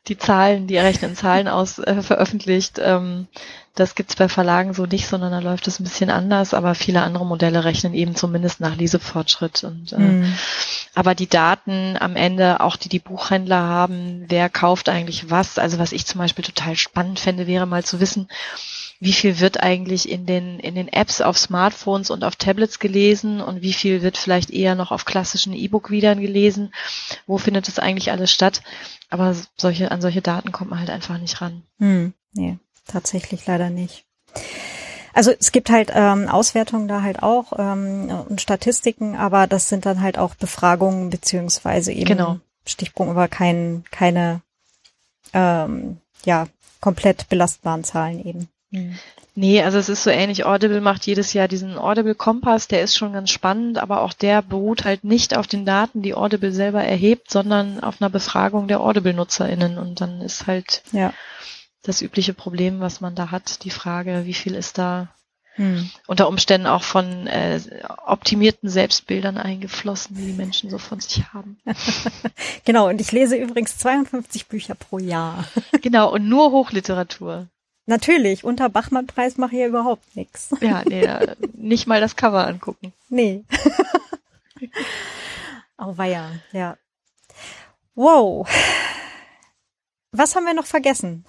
[0.07, 2.79] die Zahlen, die errechneten Zahlen aus äh, veröffentlicht.
[2.79, 3.27] Ähm,
[3.75, 7.01] das gibt's bei Verlagen so nicht, sondern da läuft es ein bisschen anders, aber viele
[7.03, 9.63] andere Modelle rechnen eben zumindest nach Lesefortschritt.
[9.63, 10.33] Und, äh, mhm.
[10.93, 15.79] Aber die Daten am Ende, auch die die Buchhändler haben, wer kauft eigentlich was, also
[15.79, 18.27] was ich zum Beispiel total spannend fände, wäre mal zu wissen,
[18.99, 23.41] wie viel wird eigentlich in den, in den Apps auf Smartphones und auf Tablets gelesen
[23.41, 26.73] und wie viel wird vielleicht eher noch auf klassischen E-Book-Widern gelesen?
[27.25, 28.61] Wo findet es eigentlich alles statt?
[29.09, 31.63] Aber solche, an solche Daten kommt man halt einfach nicht ran.
[31.79, 34.05] Hm, nee, tatsächlich leider nicht.
[35.13, 39.85] Also es gibt halt ähm, Auswertungen da halt auch ähm, und Statistiken, aber das sind
[39.85, 42.39] dann halt auch Befragungen beziehungsweise eben genau.
[42.65, 44.41] Stichpunkt, aber kein, keine
[45.33, 46.47] ähm, ja
[46.79, 48.47] komplett belastbaren Zahlen eben.
[48.69, 48.97] Mhm.
[49.33, 50.45] Nee, also es ist so ähnlich.
[50.45, 54.41] Audible macht jedes Jahr diesen Audible Kompass, der ist schon ganz spannend, aber auch der
[54.41, 58.81] beruht halt nicht auf den Daten, die Audible selber erhebt, sondern auf einer Befragung der
[58.81, 59.77] Audible-NutzerInnen.
[59.77, 61.13] Und dann ist halt ja.
[61.83, 65.09] Das übliche Problem, was man da hat, die Frage, wie viel ist da
[65.55, 65.89] hm.
[66.07, 67.59] unter Umständen auch von äh,
[68.05, 71.59] optimierten Selbstbildern eingeflossen, die die Menschen so von sich haben.
[72.65, 75.45] genau, und ich lese übrigens 52 Bücher pro Jahr.
[75.81, 77.47] genau, und nur Hochliteratur.
[77.85, 80.49] Natürlich, unter Bachmann-Preis mache ich ja überhaupt nichts.
[80.61, 81.07] Ja, nee,
[81.53, 82.93] nicht mal das Cover angucken.
[83.09, 83.43] Nee.
[85.77, 86.77] oh weia, ja.
[87.95, 88.47] Wow.
[90.13, 91.25] Was haben wir noch vergessen?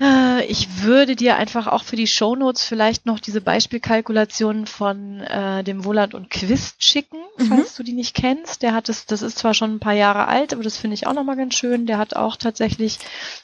[0.00, 5.64] Äh, ich würde dir einfach auch für die Shownotes vielleicht noch diese Beispielkalkulation von äh,
[5.64, 7.46] dem Wohland und Quist schicken, mhm.
[7.46, 8.62] falls du die nicht kennst.
[8.62, 11.06] Der hat es, das ist zwar schon ein paar Jahre alt, aber das finde ich
[11.06, 11.86] auch nochmal ganz schön.
[11.86, 12.98] Der hat auch tatsächlich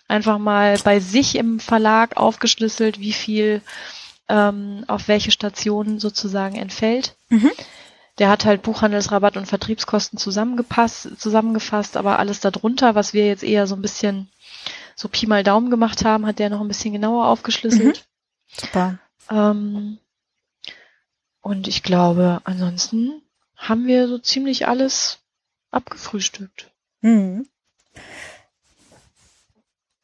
[0.06, 3.60] einfach mal bei sich im Verlag aufgeschlüsselt, wie viel
[4.28, 7.14] ähm, auf welche Stationen sozusagen entfällt.
[7.28, 7.50] Mhm.
[8.18, 13.66] Der hat halt Buchhandelsrabatt und Vertriebskosten zusammengepasst, zusammengefasst, aber alles darunter, was wir jetzt eher
[13.66, 14.28] so ein bisschen
[14.96, 18.06] so Pi mal Daumen gemacht haben, hat der noch ein bisschen genauer aufgeschlüsselt.
[18.06, 18.60] Mhm.
[18.60, 18.98] Super.
[19.30, 19.98] Ähm,
[21.40, 23.22] und ich glaube, ansonsten
[23.56, 25.18] haben wir so ziemlich alles
[25.70, 26.70] abgefrühstückt.
[27.00, 27.46] Mhm.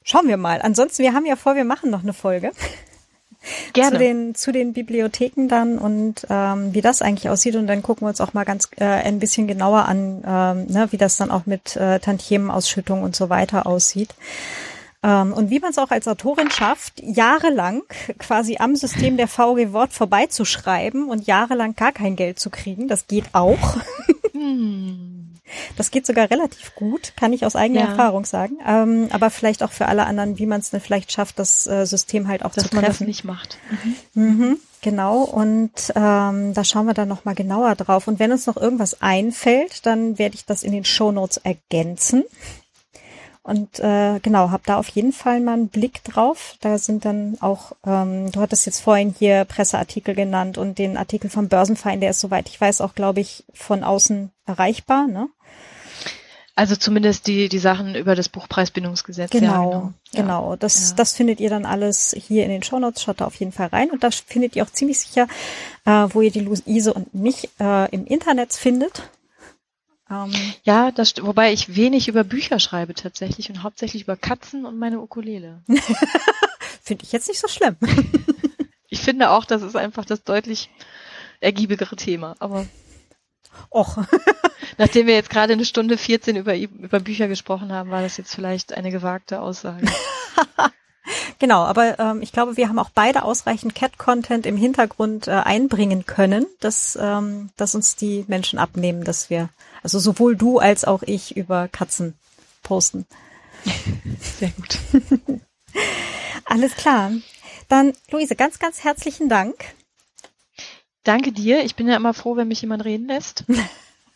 [0.03, 0.61] Schauen wir mal.
[0.63, 2.53] Ansonsten, wir haben ja vor, wir machen noch eine Folge.
[3.73, 3.93] Gerne.
[3.93, 7.57] Zu den, zu den Bibliotheken dann und ähm, wie das eigentlich aussieht.
[7.57, 10.89] Und dann gucken wir uns auch mal ganz äh, ein bisschen genauer an, ähm, ne,
[10.91, 14.15] wie das dann auch mit äh, Tantiemenausschüttung und so weiter aussieht.
[15.03, 17.83] Ähm, und wie man es auch als Autorin schafft, jahrelang
[18.19, 23.07] quasi am System der VG Wort vorbeizuschreiben und jahrelang gar kein Geld zu kriegen, das
[23.07, 23.77] geht auch.
[24.33, 25.31] Hm.
[25.77, 27.89] Das geht sogar relativ gut, kann ich aus eigener ja.
[27.89, 28.59] Erfahrung sagen.
[28.67, 31.87] Ähm, aber vielleicht auch für alle anderen, wie man es denn vielleicht schafft, das äh,
[31.87, 32.87] System halt auch Dass zu treffen.
[32.87, 33.59] Dass man das nicht macht.
[34.15, 34.23] Mhm.
[34.23, 35.23] Mhm, genau.
[35.23, 38.09] Und ähm, da schauen wir dann noch mal genauer drauf.
[38.09, 42.25] Und wenn uns noch irgendwas einfällt, dann werde ich das in den Show Notes ergänzen.
[43.43, 46.57] Und äh, genau, hab da auf jeden Fall mal einen Blick drauf.
[46.61, 51.31] Da sind dann auch, ähm, du hattest jetzt vorhin hier Presseartikel genannt und den Artikel
[51.31, 55.29] vom Börsenverein, der ist soweit ich weiß auch, glaube ich, von außen erreichbar, ne?
[56.61, 59.31] Also zumindest die, die Sachen über das Buchpreisbindungsgesetz.
[59.31, 59.93] Genau, ja, genau.
[60.13, 60.57] genau.
[60.57, 60.97] Das, ja.
[60.97, 63.03] das findet ihr dann alles hier in den Shownotes.
[63.03, 63.91] Schaut da auf jeden Fall rein.
[63.91, 65.27] Und da findet ihr auch ziemlich sicher,
[65.87, 69.05] äh, wo ihr die Luise und mich äh, im Internet findet.
[70.11, 70.33] Ähm,
[70.65, 75.01] ja, das, wobei ich wenig über Bücher schreibe tatsächlich und hauptsächlich über Katzen und meine
[75.01, 75.63] Ukulele.
[76.83, 77.77] Finde ich jetzt nicht so schlimm.
[78.89, 80.69] ich finde auch, das ist einfach das deutlich
[81.39, 82.67] ergiebigere Thema, aber.
[83.71, 83.99] Och.
[84.79, 88.35] Nachdem wir jetzt gerade eine Stunde 14 über, über Bücher gesprochen haben, war das jetzt
[88.35, 89.87] vielleicht eine gewagte Aussage.
[91.39, 96.05] Genau, aber ähm, ich glaube, wir haben auch beide ausreichend Cat-Content im Hintergrund äh, einbringen
[96.07, 99.49] können, dass, ähm, dass uns die Menschen abnehmen, dass wir,
[99.83, 102.15] also sowohl du als auch ich über Katzen
[102.63, 103.07] posten.
[104.39, 104.79] Sehr gut.
[106.45, 107.13] Alles klar.
[107.69, 109.55] Dann, Luise, ganz, ganz herzlichen Dank.
[111.05, 111.65] Danke dir.
[111.65, 113.45] Ich bin ja immer froh, wenn mich jemand reden lässt.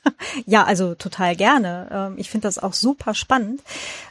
[0.46, 1.88] Ja, also total gerne.
[1.90, 3.62] Ähm, ich finde das auch super spannend,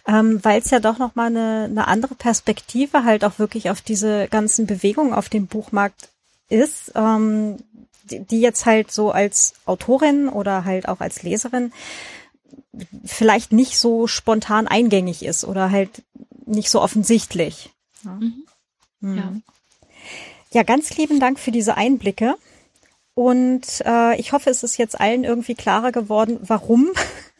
[0.07, 4.27] ähm, weil es ja doch nochmal eine, eine andere Perspektive halt auch wirklich auf diese
[4.27, 6.09] ganzen Bewegungen auf dem Buchmarkt
[6.49, 7.57] ist, ähm,
[8.03, 11.71] die jetzt halt so als Autorin oder halt auch als Leserin
[13.05, 16.03] vielleicht nicht so spontan eingängig ist oder halt
[16.45, 17.71] nicht so offensichtlich.
[18.03, 18.45] Mhm.
[18.99, 19.17] Mhm.
[19.17, 19.33] ja.
[20.51, 22.35] ja ganz lieben Dank für diese Einblicke.
[23.15, 26.91] Und äh, ich hoffe, es ist jetzt allen irgendwie klarer geworden, warum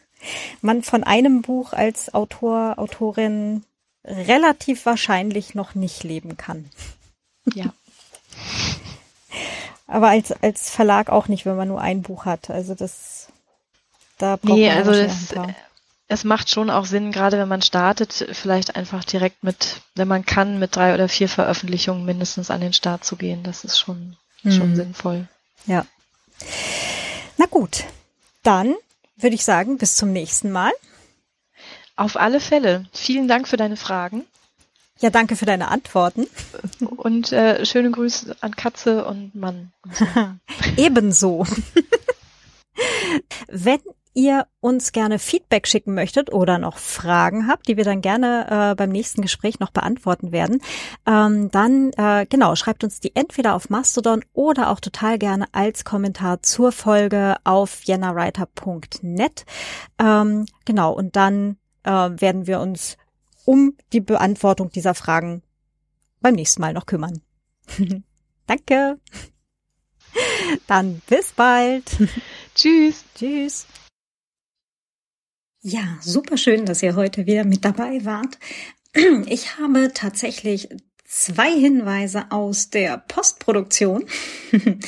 [0.60, 3.64] man von einem Buch als Autor, Autorin
[4.04, 6.70] relativ wahrscheinlich noch nicht leben kann.
[7.54, 7.72] Ja.
[9.86, 12.50] Aber als, als Verlag auch nicht, wenn man nur ein Buch hat.
[12.50, 13.28] Also das,
[14.18, 15.34] da braucht nee, man also das,
[16.08, 20.24] es macht schon auch Sinn, gerade wenn man startet, vielleicht einfach direkt mit, wenn man
[20.24, 23.42] kann, mit drei oder vier Veröffentlichungen mindestens an den Start zu gehen.
[23.42, 24.52] Das ist schon, hm.
[24.52, 25.28] schon sinnvoll.
[25.66, 25.86] Ja.
[27.36, 27.84] Na gut,
[28.42, 28.74] dann
[29.16, 30.72] würde ich sagen, bis zum nächsten Mal.
[31.96, 32.86] Auf alle Fälle.
[32.92, 34.24] Vielen Dank für deine Fragen.
[35.00, 36.26] Ja, danke für deine Antworten.
[36.80, 39.72] Und äh, schöne Grüße an Katze und Mann.
[40.76, 41.46] Ebenso.
[43.48, 43.80] Wenn
[44.14, 48.74] ihr uns gerne Feedback schicken möchtet oder noch Fragen habt, die wir dann gerne äh,
[48.74, 50.60] beim nächsten Gespräch noch beantworten werden,
[51.06, 55.84] ähm, dann äh, genau, schreibt uns die entweder auf Mastodon oder auch total gerne als
[55.84, 59.44] Kommentar zur Folge auf jennawriter.net.
[59.98, 62.96] Ähm, genau, und dann äh, werden wir uns
[63.44, 65.42] um die Beantwortung dieser Fragen
[66.20, 67.20] beim nächsten Mal noch kümmern.
[68.46, 68.98] Danke.
[70.66, 71.84] Dann bis bald.
[72.54, 73.04] Tschüss.
[73.14, 73.66] Tschüss.
[75.66, 78.38] Ja, super schön, dass ihr heute wieder mit dabei wart.
[79.26, 80.68] Ich habe tatsächlich
[81.06, 84.04] zwei Hinweise aus der Postproduktion.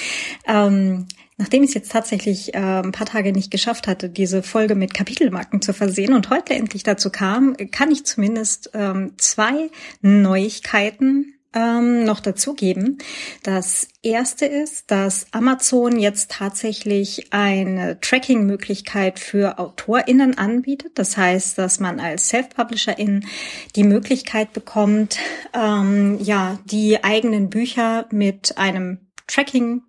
[0.47, 1.07] ähm,
[1.39, 4.93] nachdem ich es jetzt tatsächlich äh, ein paar Tage nicht geschafft hatte, diese Folge mit
[4.93, 9.71] Kapitelmarken zu versehen und heute endlich dazu kam, kann ich zumindest ähm, zwei
[10.03, 12.99] Neuigkeiten ähm, noch dazugeben.
[13.43, 20.99] Das erste ist, dass Amazon jetzt tatsächlich eine Tracking-Möglichkeit für AutorInnen anbietet.
[20.99, 23.27] Das heißt, dass man als Self-Publisherin
[23.75, 25.19] die Möglichkeit bekommt,
[25.55, 29.83] ähm, ja, die eigenen Bücher mit einem Tracking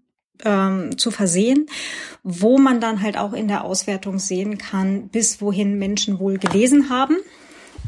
[0.45, 1.68] ähm, zu versehen,
[2.23, 6.89] wo man dann halt auch in der Auswertung sehen kann, bis wohin Menschen wohl gelesen
[6.89, 7.18] haben.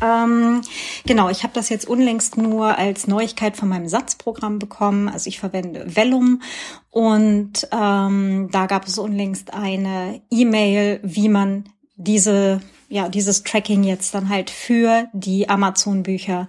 [0.01, 0.61] Ähm,
[1.05, 5.09] genau, ich habe das jetzt unlängst nur als Neuigkeit von meinem Satzprogramm bekommen.
[5.09, 6.41] Also ich verwende Vellum
[6.89, 11.65] und ähm, da gab es unlängst eine E-Mail, wie man
[11.95, 16.47] diese ja dieses Tracking jetzt dann halt für die Amazon Bücher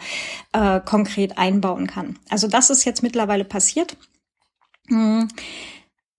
[0.52, 2.18] äh, konkret einbauen kann.
[2.28, 3.96] Also das ist jetzt mittlerweile passiert.
[4.88, 5.28] Hm.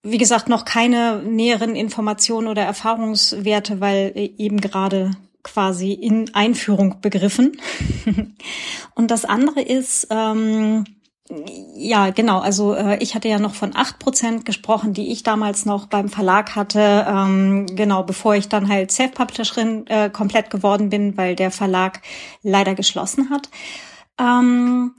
[0.04, 5.12] Wie gesagt, noch keine näheren Informationen oder Erfahrungswerte, weil eben gerade
[5.42, 7.60] quasi in Einführung begriffen.
[8.94, 10.84] und das andere ist, ähm,
[11.74, 12.40] ja, genau.
[12.40, 16.08] Also äh, ich hatte ja noch von acht Prozent gesprochen, die ich damals noch beim
[16.08, 21.50] Verlag hatte, ähm, genau, bevor ich dann halt Self-Publisherin äh, komplett geworden bin, weil der
[21.50, 22.02] Verlag
[22.42, 23.48] leider geschlossen hat.
[24.18, 24.94] Ähm,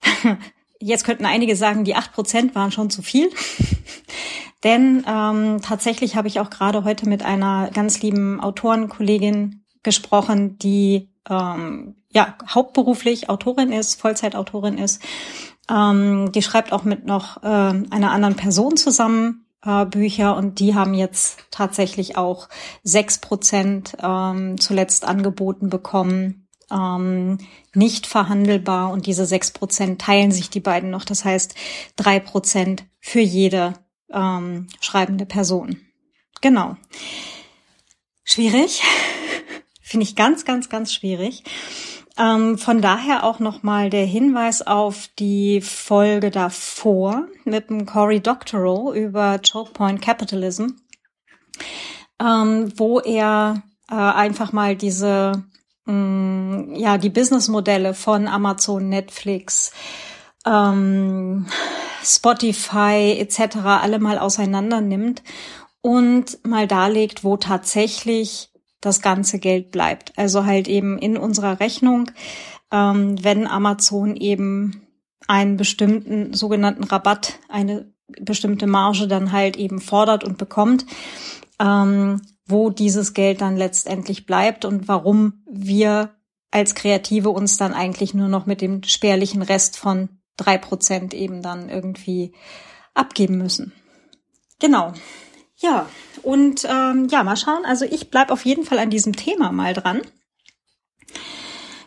[0.80, 3.30] jetzt könnten einige sagen, die acht Prozent waren schon zu viel.
[4.64, 11.08] Denn ähm, tatsächlich habe ich auch gerade heute mit einer ganz lieben Autorenkollegin gesprochen, die
[11.30, 15.00] ähm, ja hauptberuflich Autorin ist, Vollzeitautorin ist.
[15.70, 20.74] Ähm, die schreibt auch mit noch äh, einer anderen Person zusammen äh, Bücher und die
[20.74, 22.48] haben jetzt tatsächlich auch
[22.82, 26.48] sechs Prozent ähm, zuletzt angeboten bekommen.
[26.68, 27.38] Ähm,
[27.74, 31.04] nicht verhandelbar und diese sechs Prozent teilen sich die beiden noch.
[31.04, 31.54] Das heißt
[31.94, 33.74] drei Prozent für jede
[34.12, 35.80] ähm, schreibende Person.
[36.40, 36.76] Genau.
[38.24, 38.82] Schwierig.
[39.86, 41.44] Finde ich ganz, ganz, ganz schwierig.
[42.18, 48.92] Ähm, von daher auch nochmal der Hinweis auf die Folge davor mit dem Cory Doctorow
[48.92, 50.70] über Choke Point Capitalism,
[52.20, 55.44] ähm, wo er äh, einfach mal diese,
[55.84, 59.70] mh, mm, ja, die Businessmodelle von Amazon, Netflix,
[60.44, 61.46] ähm,
[62.02, 63.58] Spotify etc.
[63.58, 65.22] alle mal auseinander nimmt
[65.80, 68.50] und mal darlegt, wo tatsächlich
[68.80, 70.12] das ganze Geld bleibt.
[70.16, 72.10] Also halt eben in unserer Rechnung,
[72.72, 74.82] ähm, wenn Amazon eben
[75.26, 80.86] einen bestimmten sogenannten Rabatt, eine bestimmte Marge dann halt eben fordert und bekommt,
[81.58, 86.14] ähm, wo dieses Geld dann letztendlich bleibt und warum wir
[86.52, 91.42] als Kreative uns dann eigentlich nur noch mit dem spärlichen Rest von drei Prozent eben
[91.42, 92.32] dann irgendwie
[92.94, 93.72] abgeben müssen.
[94.60, 94.92] Genau.
[95.58, 95.88] Ja,
[96.22, 97.64] und ähm, ja, mal schauen.
[97.64, 100.02] Also ich bleib auf jeden Fall an diesem Thema mal dran.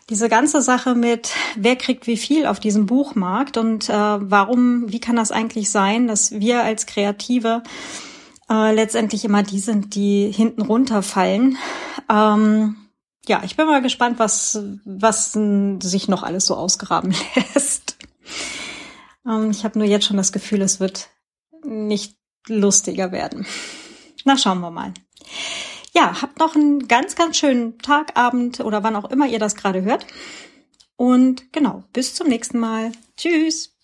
[0.09, 4.99] Diese ganze Sache mit, wer kriegt wie viel auf diesem Buchmarkt und äh, warum, wie
[4.99, 7.61] kann das eigentlich sein, dass wir als Kreative
[8.49, 11.57] äh, letztendlich immer die sind, die hinten runterfallen.
[12.09, 12.75] Ähm,
[13.27, 17.13] ja, ich bin mal gespannt, was, was sich noch alles so ausgraben
[17.53, 17.97] lässt.
[19.27, 21.09] Ähm, ich habe nur jetzt schon das Gefühl, es wird
[21.63, 22.18] nicht
[22.49, 23.45] lustiger werden.
[24.25, 24.93] Na, schauen wir mal.
[25.93, 29.55] Ja, habt noch einen ganz, ganz schönen Tag, Abend oder wann auch immer ihr das
[29.55, 30.05] gerade hört.
[30.95, 32.91] Und genau, bis zum nächsten Mal.
[33.15, 33.78] Tschüss.